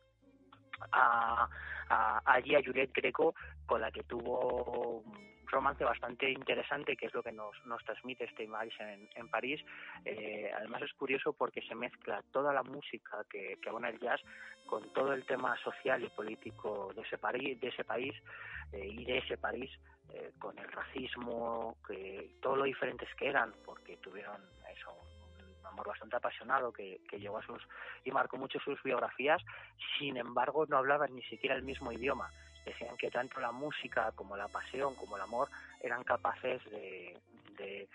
a, 0.93 1.49
a, 1.89 2.23
allí 2.25 2.55
a 2.55 2.63
Juliette 2.65 2.95
Greco, 2.95 3.35
con 3.67 3.81
la 3.81 3.91
que 3.91 4.05
tuvo 4.05 5.03
romance 5.49 5.85
bastante 5.85 6.31
interesante, 6.31 6.97
que 6.97 7.07
es 7.07 7.15
lo 7.15 7.23
que 7.23 7.33
nos, 7.33 7.55
nos 7.67 7.83
transmite 7.85 8.25
este 8.25 8.47
Miles 8.47 8.75
en, 8.81 9.09
en 9.15 9.29
París. 9.29 9.61
Eh, 10.05 10.51
además 10.57 10.83
es 10.83 10.93
curioso 10.95 11.33
porque 11.33 11.63
se 11.63 11.75
mezcla 11.75 12.23
toda 12.33 12.53
la 12.53 12.63
música 12.63 13.25
que, 13.31 13.59
que 13.61 13.69
abona 13.69 13.89
el 13.89 13.99
jazz 13.99 14.21
con 14.67 14.93
todo 14.93 15.13
el 15.13 15.25
tema 15.25 15.57
social 15.63 16.03
y 16.03 16.09
político 16.11 16.93
de 16.95 17.03
ese, 17.03 17.19
París, 17.19 17.59
de 17.61 17.69
ese 17.69 17.85
país 17.85 18.15
eh, 18.73 18.87
y 18.87 19.05
de 19.05 19.19
ese 19.19 19.39
París, 19.39 19.71
eh, 20.13 20.33
con 20.39 20.59
el 20.59 20.71
racismo, 20.71 21.77
que 21.87 22.37
todo 22.41 22.57
lo 22.57 22.65
diferentes 22.65 23.09
que 23.17 23.29
eran, 23.29 23.53
porque 23.65 23.97
tuvieron 23.97 24.41
eso, 24.75 24.95
un 25.61 25.67
amor 25.67 25.89
bastante 25.89 26.17
apasionado 26.17 26.73
que, 26.73 27.01
que 27.09 27.19
llegó 27.19 27.39
a 27.39 27.43
sus 27.43 27.67
y 28.05 28.11
marcó 28.11 28.37
mucho 28.37 28.59
sus 28.61 28.83
biografías, 28.83 29.43
sin 29.99 30.17
embargo 30.17 30.67
no 30.67 30.77
hablaban 30.77 31.15
ni 31.15 31.23
siquiera 31.23 31.57
el 31.57 31.63
mismo 31.63 31.93
idioma. 31.93 32.31
Decían 32.69 32.99
que 32.99 33.11
tanto 33.11 33.41
la 33.41 33.51
música 33.51 34.13
como 34.15 34.37
la 34.37 34.47
pasión 34.49 34.95
como 34.95 35.17
el 35.17 35.23
amor 35.23 35.49
eran 35.81 36.05
capaces 36.05 36.63
de, 36.71 37.19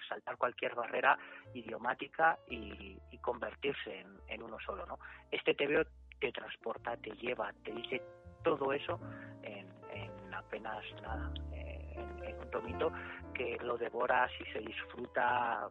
saltar 0.09 0.36
cualquier 0.38 0.76
barrera 0.76 1.17
idiomática 1.53 2.38
y, 2.49 2.97
convertirse 3.21 4.03
en, 4.28 4.43
uno 4.43 4.57
solo. 4.59 4.86
¿no? 4.86 4.99
Este 5.32 5.53
TVO 5.53 5.86
te 6.19 6.32
transporta, 6.34 6.97
te 6.97 7.11
lleva, 7.11 7.53
te 7.63 7.71
dice 7.71 8.01
todo 8.43 8.74
eso 8.74 8.99
en, 9.43 9.65
en 9.91 10.34
apenas 10.34 10.84
nada, 11.01 11.32
eh, 11.53 11.93
en, 11.95 12.24
en 12.26 12.38
un 12.38 12.51
tomito 12.51 12.91
que 13.34 13.57
lo 13.61 13.78
devoras 13.78 14.30
y 14.41 14.51
se 14.51 14.59
disfruta 14.59 15.69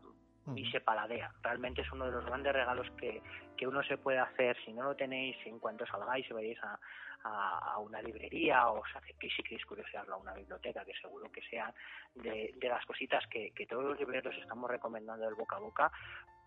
y 0.57 0.71
se 0.71 0.81
paladea. 0.81 1.33
Realmente 1.43 1.83
es 1.83 1.93
uno 1.93 2.07
de 2.07 2.13
los 2.13 2.25
grandes 2.25 2.53
regalos 2.53 2.91
que, 2.99 3.23
que 3.57 3.67
uno 3.67 3.83
se 3.83 3.97
puede 3.97 4.19
hacer 4.19 4.57
si 4.65 4.73
no 4.73 4.83
lo 4.83 4.97
tenéis 4.97 5.37
en 5.47 5.59
cuanto 5.59 5.87
salgáis 5.87 6.29
y 6.29 6.33
vayáis 6.33 6.59
a, 6.63 6.79
a, 7.25 7.79
una 7.79 8.03
librería 8.03 8.69
o 8.69 8.81
os 8.81 8.97
acerquéis 8.97 9.33
si 9.37 9.43
queréis 9.43 9.65
curiosearlo 9.67 10.15
a 10.15 10.19
una 10.19 10.35
biblioteca, 10.35 10.85
que 10.85 10.95
seguro 10.95 11.31
que 11.31 11.43
sean 11.43 11.73
de, 12.15 12.55
de 12.57 12.69
las 12.69 12.85
cositas 12.85 13.25
que, 13.29 13.53
que 13.53 13.67
todos 13.67 13.85
los 13.85 13.99
libreros 13.99 14.35
estamos 14.37 14.71
recomendando 14.71 15.25
del 15.25 15.35
boca 15.35 15.57
a 15.57 15.61
boca 15.61 15.93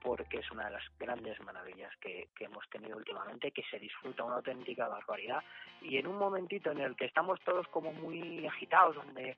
porque 0.06 0.38
es 0.38 0.52
una 0.52 0.66
de 0.66 0.72
las 0.72 0.84
grandes 1.00 1.40
maravillas 1.42 1.92
que, 2.00 2.30
que 2.36 2.46
hemos 2.46 2.70
tenido 2.70 2.96
últimamente, 2.96 3.50
que 3.50 3.64
se 3.64 3.80
disfruta 3.80 4.24
una 4.24 4.36
auténtica 4.36 4.88
barbaridad 4.88 5.44
y 5.82 5.98
en 5.98 6.06
un 6.06 6.18
momentito 6.18 6.72
en 6.72 6.80
el 6.80 6.96
que 6.96 7.06
estamos 7.06 7.42
todos 7.42 7.68
como 7.70 7.92
muy 7.92 8.46
agitados, 8.46 8.96
donde 8.96 9.36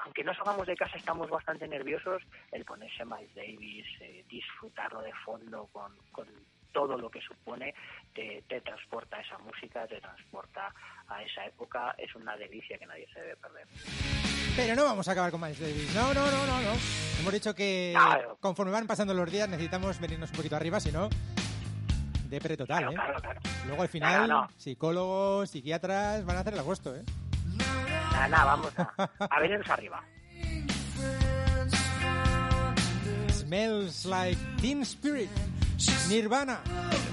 aunque 0.00 0.22
no 0.22 0.34
salgamos 0.34 0.66
de 0.66 0.76
casa 0.76 0.98
estamos 0.98 1.30
bastante 1.30 1.66
nerviosos, 1.66 2.22
el 2.52 2.66
ponerse 2.66 3.06
Miles 3.06 3.34
Davis, 3.34 3.86
eh, 4.00 4.22
disfrutarlo 4.28 5.00
de 5.00 5.14
fondo 5.24 5.66
con, 5.72 5.96
con 6.12 6.26
todo 6.72 6.98
lo 6.98 7.10
que 7.10 7.22
supone, 7.22 7.74
te, 8.14 8.44
te 8.46 8.60
transporta 8.60 9.16
a 9.16 9.20
esa 9.22 9.38
música, 9.38 9.86
te 9.86 9.98
transporta 9.98 10.74
a 11.08 11.22
esa 11.22 11.46
época, 11.46 11.94
es 11.96 12.14
una 12.14 12.36
delicia 12.36 12.76
que 12.76 12.84
nadie 12.84 13.08
se 13.14 13.20
debe 13.20 13.36
perder. 13.36 13.66
Pero 14.56 14.74
no 14.74 14.84
vamos 14.84 15.06
a 15.08 15.12
acabar 15.12 15.30
con 15.30 15.40
Miles 15.40 15.60
Davis. 15.60 15.94
No, 15.94 16.14
no, 16.14 16.30
no, 16.30 16.46
no, 16.46 16.60
no. 16.62 16.70
Hemos 17.20 17.32
dicho 17.32 17.54
que 17.54 17.92
Claro. 17.94 18.38
conforme 18.40 18.72
van 18.72 18.86
pasando 18.86 19.12
los 19.14 19.30
días 19.30 19.48
necesitamos 19.48 20.00
venirnos 20.00 20.30
un 20.30 20.36
poquito 20.36 20.56
arriba, 20.56 20.80
si 20.80 20.90
no, 20.92 21.08
depre 22.28 22.56
total, 22.56 22.84
¿eh? 22.84 22.94
claro, 22.94 23.20
claro. 23.20 23.40
Luego 23.66 23.82
al 23.82 23.88
final, 23.88 24.28
no. 24.28 24.48
psicólogos, 24.56 25.50
psiquiatras 25.50 26.24
van 26.24 26.36
a 26.36 26.40
hacer 26.40 26.54
el 26.54 26.58
agosto, 26.60 26.94
¿eh? 26.96 27.04
Nada, 28.12 28.28
nada, 28.28 28.44
vamos 28.44 28.72
a, 28.78 29.10
a 29.30 29.40
venirnos 29.40 29.68
arriba. 29.68 30.02
Smells 33.32 34.04
like 34.06 34.38
Teen 34.60 34.82
Spirit, 34.82 35.30
Nirvana, 36.08 36.60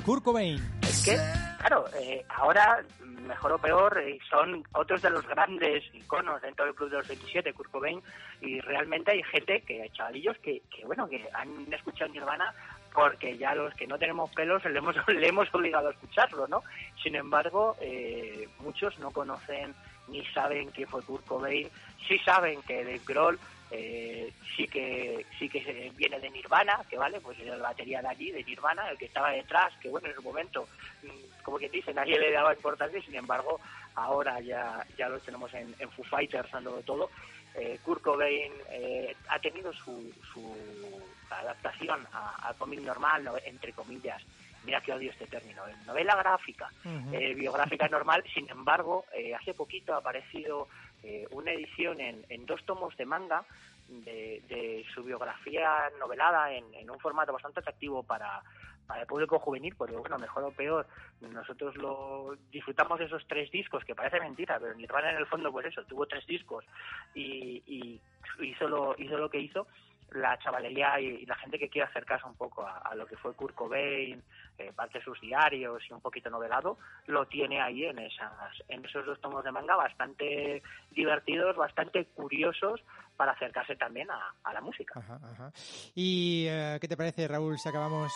Kurt 0.05 0.23
Cobain. 0.23 0.59
Es 0.81 1.03
que, 1.05 1.19
claro, 1.63 1.85
eh, 1.95 2.25
ahora, 2.29 2.83
mejor 3.03 3.53
o 3.53 3.57
peor, 3.57 3.97
eh, 3.97 4.19
son 4.29 4.63
otros 4.73 5.01
de 5.01 5.09
los 5.09 5.25
grandes 5.25 5.83
iconos 5.93 6.41
dentro 6.41 6.65
del 6.65 6.75
Club 6.75 6.89
de 6.89 6.97
los 6.97 7.07
27, 7.07 7.53
Kurt 7.53 7.71
Cobain, 7.71 8.01
y 8.41 8.59
realmente 8.59 9.11
hay 9.11 9.23
gente, 9.23 9.61
que 9.61 9.89
chavalillos, 9.93 10.37
que, 10.39 10.61
que 10.69 10.85
bueno, 10.85 11.07
que 11.07 11.25
han 11.33 11.71
escuchado 11.71 12.11
Nirvana 12.11 12.53
porque 12.93 13.37
ya 13.37 13.55
los 13.55 13.73
que 13.73 13.87
no 13.87 13.97
tenemos 13.97 14.29
pelos 14.31 14.63
le 14.65 14.77
hemos, 14.77 14.95
le 15.07 15.27
hemos 15.27 15.53
obligado 15.53 15.87
a 15.87 15.91
escucharlo, 15.91 16.47
¿no? 16.47 16.63
Sin 17.01 17.15
embargo, 17.15 17.75
eh, 17.81 18.47
muchos 18.59 18.99
no 18.99 19.11
conocen 19.11 19.73
ni 20.09 20.23
saben 20.27 20.69
quién 20.71 20.87
fue 20.89 21.01
Kurt 21.01 21.25
Cobain, 21.25 21.69
sí 22.07 22.19
saben 22.19 22.61
que 22.63 22.83
Dave 22.83 23.01
Grohl 23.05 23.39
eh, 23.75 24.31
sí 24.55 24.67
que 24.67 25.25
sí 25.39 25.49
que 25.49 25.63
se- 25.63 25.89
viene 25.95 26.19
de 26.19 26.29
Nirvana, 26.29 26.79
que 26.89 26.95
vale, 26.97 27.19
pues 27.19 27.39
la 27.39 27.57
batería 27.57 28.01
de 28.01 28.07
allí, 28.09 28.31
de 28.31 28.43
Nirvana, 28.43 28.87
el 28.89 28.97
que 28.97 29.05
estaba 29.05 29.31
detrás, 29.31 29.73
que 29.81 29.89
bueno, 29.89 30.07
en 30.07 30.13
su 30.15 30.21
momento, 30.21 30.67
mm, 31.01 31.41
como 31.43 31.57
quien 31.57 31.71
dice, 31.71 31.93
nadie 31.93 32.19
le 32.19 32.31
daba 32.31 32.53
importancia, 32.53 33.01
sin 33.01 33.15
embargo, 33.15 33.59
ahora 33.95 34.39
ya, 34.41 34.85
ya 34.97 35.09
lo 35.09 35.19
tenemos 35.19 35.51
en, 35.55 35.75
en 35.79 35.89
Foo 35.91 36.05
Fighters, 36.05 36.51
dándolo 36.51 36.81
todo. 36.83 37.09
Eh, 37.55 37.79
Kurt 37.83 38.01
Cobain 38.03 38.51
eh, 38.71 39.15
ha 39.29 39.39
tenido 39.39 39.71
su, 39.73 40.11
su 40.31 41.01
adaptación 41.29 42.05
a, 42.13 42.49
a 42.49 42.53
cómic 42.55 42.79
normal, 42.81 43.23
no- 43.23 43.37
entre 43.45 43.73
comillas, 43.73 44.21
mira 44.63 44.81
que 44.81 44.93
odio 44.93 45.11
este 45.11 45.27
término, 45.27 45.67
en 45.67 45.85
novela 45.85 46.15
gráfica, 46.15 46.69
eh, 47.13 47.33
biográfica 47.33 47.87
normal. 47.87 48.23
Sin 48.33 48.49
embargo, 48.49 49.05
eh, 49.13 49.33
hace 49.35 49.53
poquito 49.53 49.93
ha 49.93 49.97
aparecido 49.97 50.67
eh, 51.03 51.27
una 51.31 51.51
edición 51.51 51.99
en, 51.99 52.25
en 52.29 52.45
dos 52.45 52.63
tomos 52.65 52.95
de 52.97 53.05
manga 53.05 53.45
de, 53.87 54.41
de 54.47 54.85
su 54.93 55.03
biografía 55.03 55.91
novelada 55.99 56.51
en, 56.51 56.89
un 56.89 56.99
formato 56.99 57.33
bastante 57.33 57.59
atractivo 57.59 58.03
para, 58.03 58.41
para 58.87 59.01
el 59.01 59.07
público 59.07 59.39
juvenil, 59.39 59.75
porque 59.75 59.95
bueno, 59.95 60.17
mejor 60.17 60.43
o 60.43 60.51
peor, 60.51 60.87
nosotros 61.21 61.75
lo 61.77 62.35
disfrutamos 62.51 62.99
de 62.99 63.05
esos 63.05 63.25
tres 63.27 63.51
discos, 63.51 63.83
que 63.83 63.95
parece 63.95 64.19
mentira, 64.19 64.59
pero 64.59 64.73
Nirvana 64.75 65.11
en 65.11 65.17
el 65.17 65.25
fondo, 65.25 65.51
pues 65.51 65.67
eso, 65.67 65.83
tuvo 65.85 66.05
tres 66.05 66.25
discos 66.25 66.65
y, 67.13 67.61
y 67.65 68.01
hizo, 68.41 68.67
lo, 68.67 68.95
hizo 68.97 69.17
lo 69.17 69.29
que 69.29 69.39
hizo 69.39 69.67
la 70.11 70.37
chavalería 70.39 70.99
y, 70.99 71.05
y 71.07 71.25
la 71.25 71.35
gente 71.35 71.57
que 71.57 71.69
quiere 71.69 71.87
acercarse 71.87 72.25
un 72.25 72.35
poco 72.35 72.65
a, 72.65 72.77
a 72.79 72.95
lo 72.95 73.05
que 73.05 73.17
fue 73.17 73.33
Kurt 73.33 73.55
Cobain, 73.55 74.23
eh, 74.57 74.71
parte 74.75 74.99
de 74.99 75.03
sus 75.03 75.19
diarios 75.19 75.81
y 75.89 75.93
un 75.93 76.01
poquito 76.01 76.29
novelado, 76.29 76.77
lo 77.07 77.25
tiene 77.25 77.61
ahí 77.61 77.85
en 77.85 77.99
esas 77.99 78.31
en 78.67 78.85
esos 78.85 79.05
dos 79.05 79.19
tomos 79.19 79.43
de 79.43 79.51
manga 79.51 79.75
bastante 79.75 80.61
divertidos, 80.91 81.55
bastante 81.55 82.05
curiosos 82.05 82.81
para 83.17 83.31
acercarse 83.31 83.75
también 83.75 84.09
a, 84.11 84.33
a 84.43 84.53
la 84.53 84.61
música. 84.61 84.99
Ajá, 84.99 85.19
ajá. 85.31 85.51
¿Y 85.95 86.45
eh, 86.47 86.77
qué 86.79 86.87
te 86.87 86.97
parece, 86.97 87.27
Raúl, 87.27 87.57
si 87.57 87.69
acabamos 87.69 88.13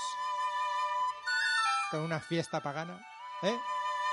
con 1.92 2.02
una 2.02 2.20
fiesta 2.20 2.62
pagana? 2.62 3.00
¿Eh? 3.42 3.58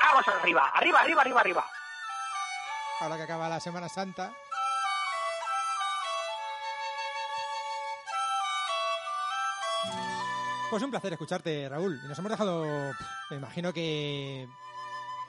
¡Vamos 0.04 0.28
arriba! 0.28 0.70
¡Arriba, 0.74 1.00
arriba, 1.00 1.20
arriba, 1.22 1.40
arriba! 1.40 1.64
Ahora 3.00 3.16
que 3.16 3.22
acaba 3.22 3.48
la 3.48 3.60
Semana 3.60 3.88
Santa. 3.88 4.32
Pues 10.70 10.82
un 10.82 10.90
placer 10.90 11.12
escucharte, 11.12 11.68
Raúl. 11.68 12.00
Y 12.04 12.08
nos 12.08 12.18
hemos 12.18 12.30
dejado, 12.30 12.64
me 13.30 13.36
imagino 13.36 13.72
que 13.72 14.48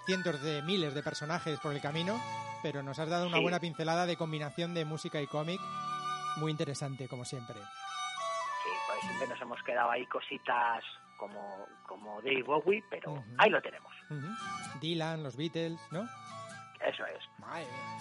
cientos 0.06 0.42
de 0.42 0.62
miles 0.64 0.94
de 0.96 1.04
personajes 1.04 1.60
por 1.60 1.74
el 1.74 1.82
camino, 1.82 2.20
pero 2.64 2.82
nos 2.82 2.98
has 3.00 3.10
dado 3.10 3.28
una 3.28 3.38
Sí. 3.38 3.44
buena 3.44 3.60
pincelada 3.60 4.06
de 4.06 4.18
combinación 4.18 4.74
de 4.74 4.86
música 4.86 5.22
y 5.22 5.28
cómic. 5.28 5.60
Muy 6.38 6.52
interesante, 6.52 7.08
como 7.08 7.26
siempre. 7.26 7.56
Sí, 7.56 8.70
pues 8.88 9.00
siempre 9.02 9.28
nos 9.28 9.42
hemos 9.42 9.62
quedado 9.64 9.92
ahí 9.92 10.06
cositas 10.08 10.84
como, 11.18 11.66
como 11.88 12.22
Dave 12.22 12.44
Bowie, 12.44 12.84
pero 12.90 13.24
ahí 13.38 13.50
lo 13.50 13.62
tenemos. 13.62 13.94
Dylan, 14.82 15.22
los 15.24 15.36
Beatles, 15.38 15.80
¿no? 15.92 16.04
Eso 16.82 17.06
es. 17.06 17.24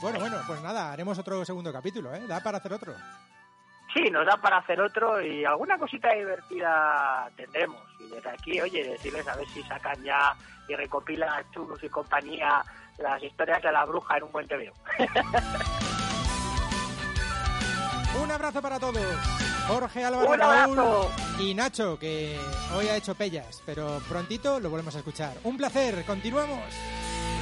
Bueno, 0.01 0.19
bueno, 0.19 0.39
pues 0.47 0.61
nada, 0.63 0.93
haremos 0.93 1.19
otro 1.19 1.45
segundo 1.45 1.73
capítulo, 1.73 2.15
¿eh? 2.15 2.27
Da 2.27 2.41
para 2.43 2.59
hacer 2.59 2.73
otro. 2.73 2.95
Sí, 3.95 4.11
nos 4.11 4.27
da 4.27 4.37
para 4.37 4.59
hacer 4.59 4.81
otro 4.81 5.23
y 5.23 5.45
alguna 5.45 5.79
cosita 5.79 6.13
divertida 6.13 7.31
tendremos. 7.37 7.81
Y 8.01 8.09
desde 8.09 8.29
aquí, 8.29 8.61
oye, 8.61 8.83
decirles 8.85 9.27
a 9.29 9.37
ver 9.37 9.47
si 9.49 9.63
sacan 9.63 10.03
ya 10.03 10.35
y 10.69 10.75
recopilan 10.75 11.49
Churros 11.53 11.83
y 11.85 11.89
compañía 11.89 12.63
las 12.99 13.23
historias 13.23 13.63
de 13.63 13.71
la 13.73 13.85
bruja 13.85 14.17
en 14.17 14.25
un 14.25 14.33
buen 14.33 14.49
TVO. 14.49 14.73
Un 18.23 18.31
abrazo 18.31 18.63
para 18.63 18.79
todos. 18.79 18.97
Jorge 19.67 20.05
Álvaro 20.05 20.31
¡Un 20.31 20.39
Raúl 20.39 20.79
abrazo! 20.79 21.11
y 21.39 21.55
Nacho, 21.55 21.99
que 21.99 22.39
hoy 22.77 22.87
ha 22.89 22.97
hecho 22.97 23.15
pellas, 23.15 23.63
pero 23.67 24.01
prontito 24.09 24.61
lo 24.61 24.71
volvemos 24.71 24.95
a 24.95 24.99
escuchar. 24.99 25.37
Un 25.45 25.57
placer, 25.57 26.05
continuamos. 26.05 26.61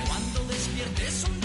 Cuando 0.09 0.41
despiertes 0.53 1.25
un 1.29 1.41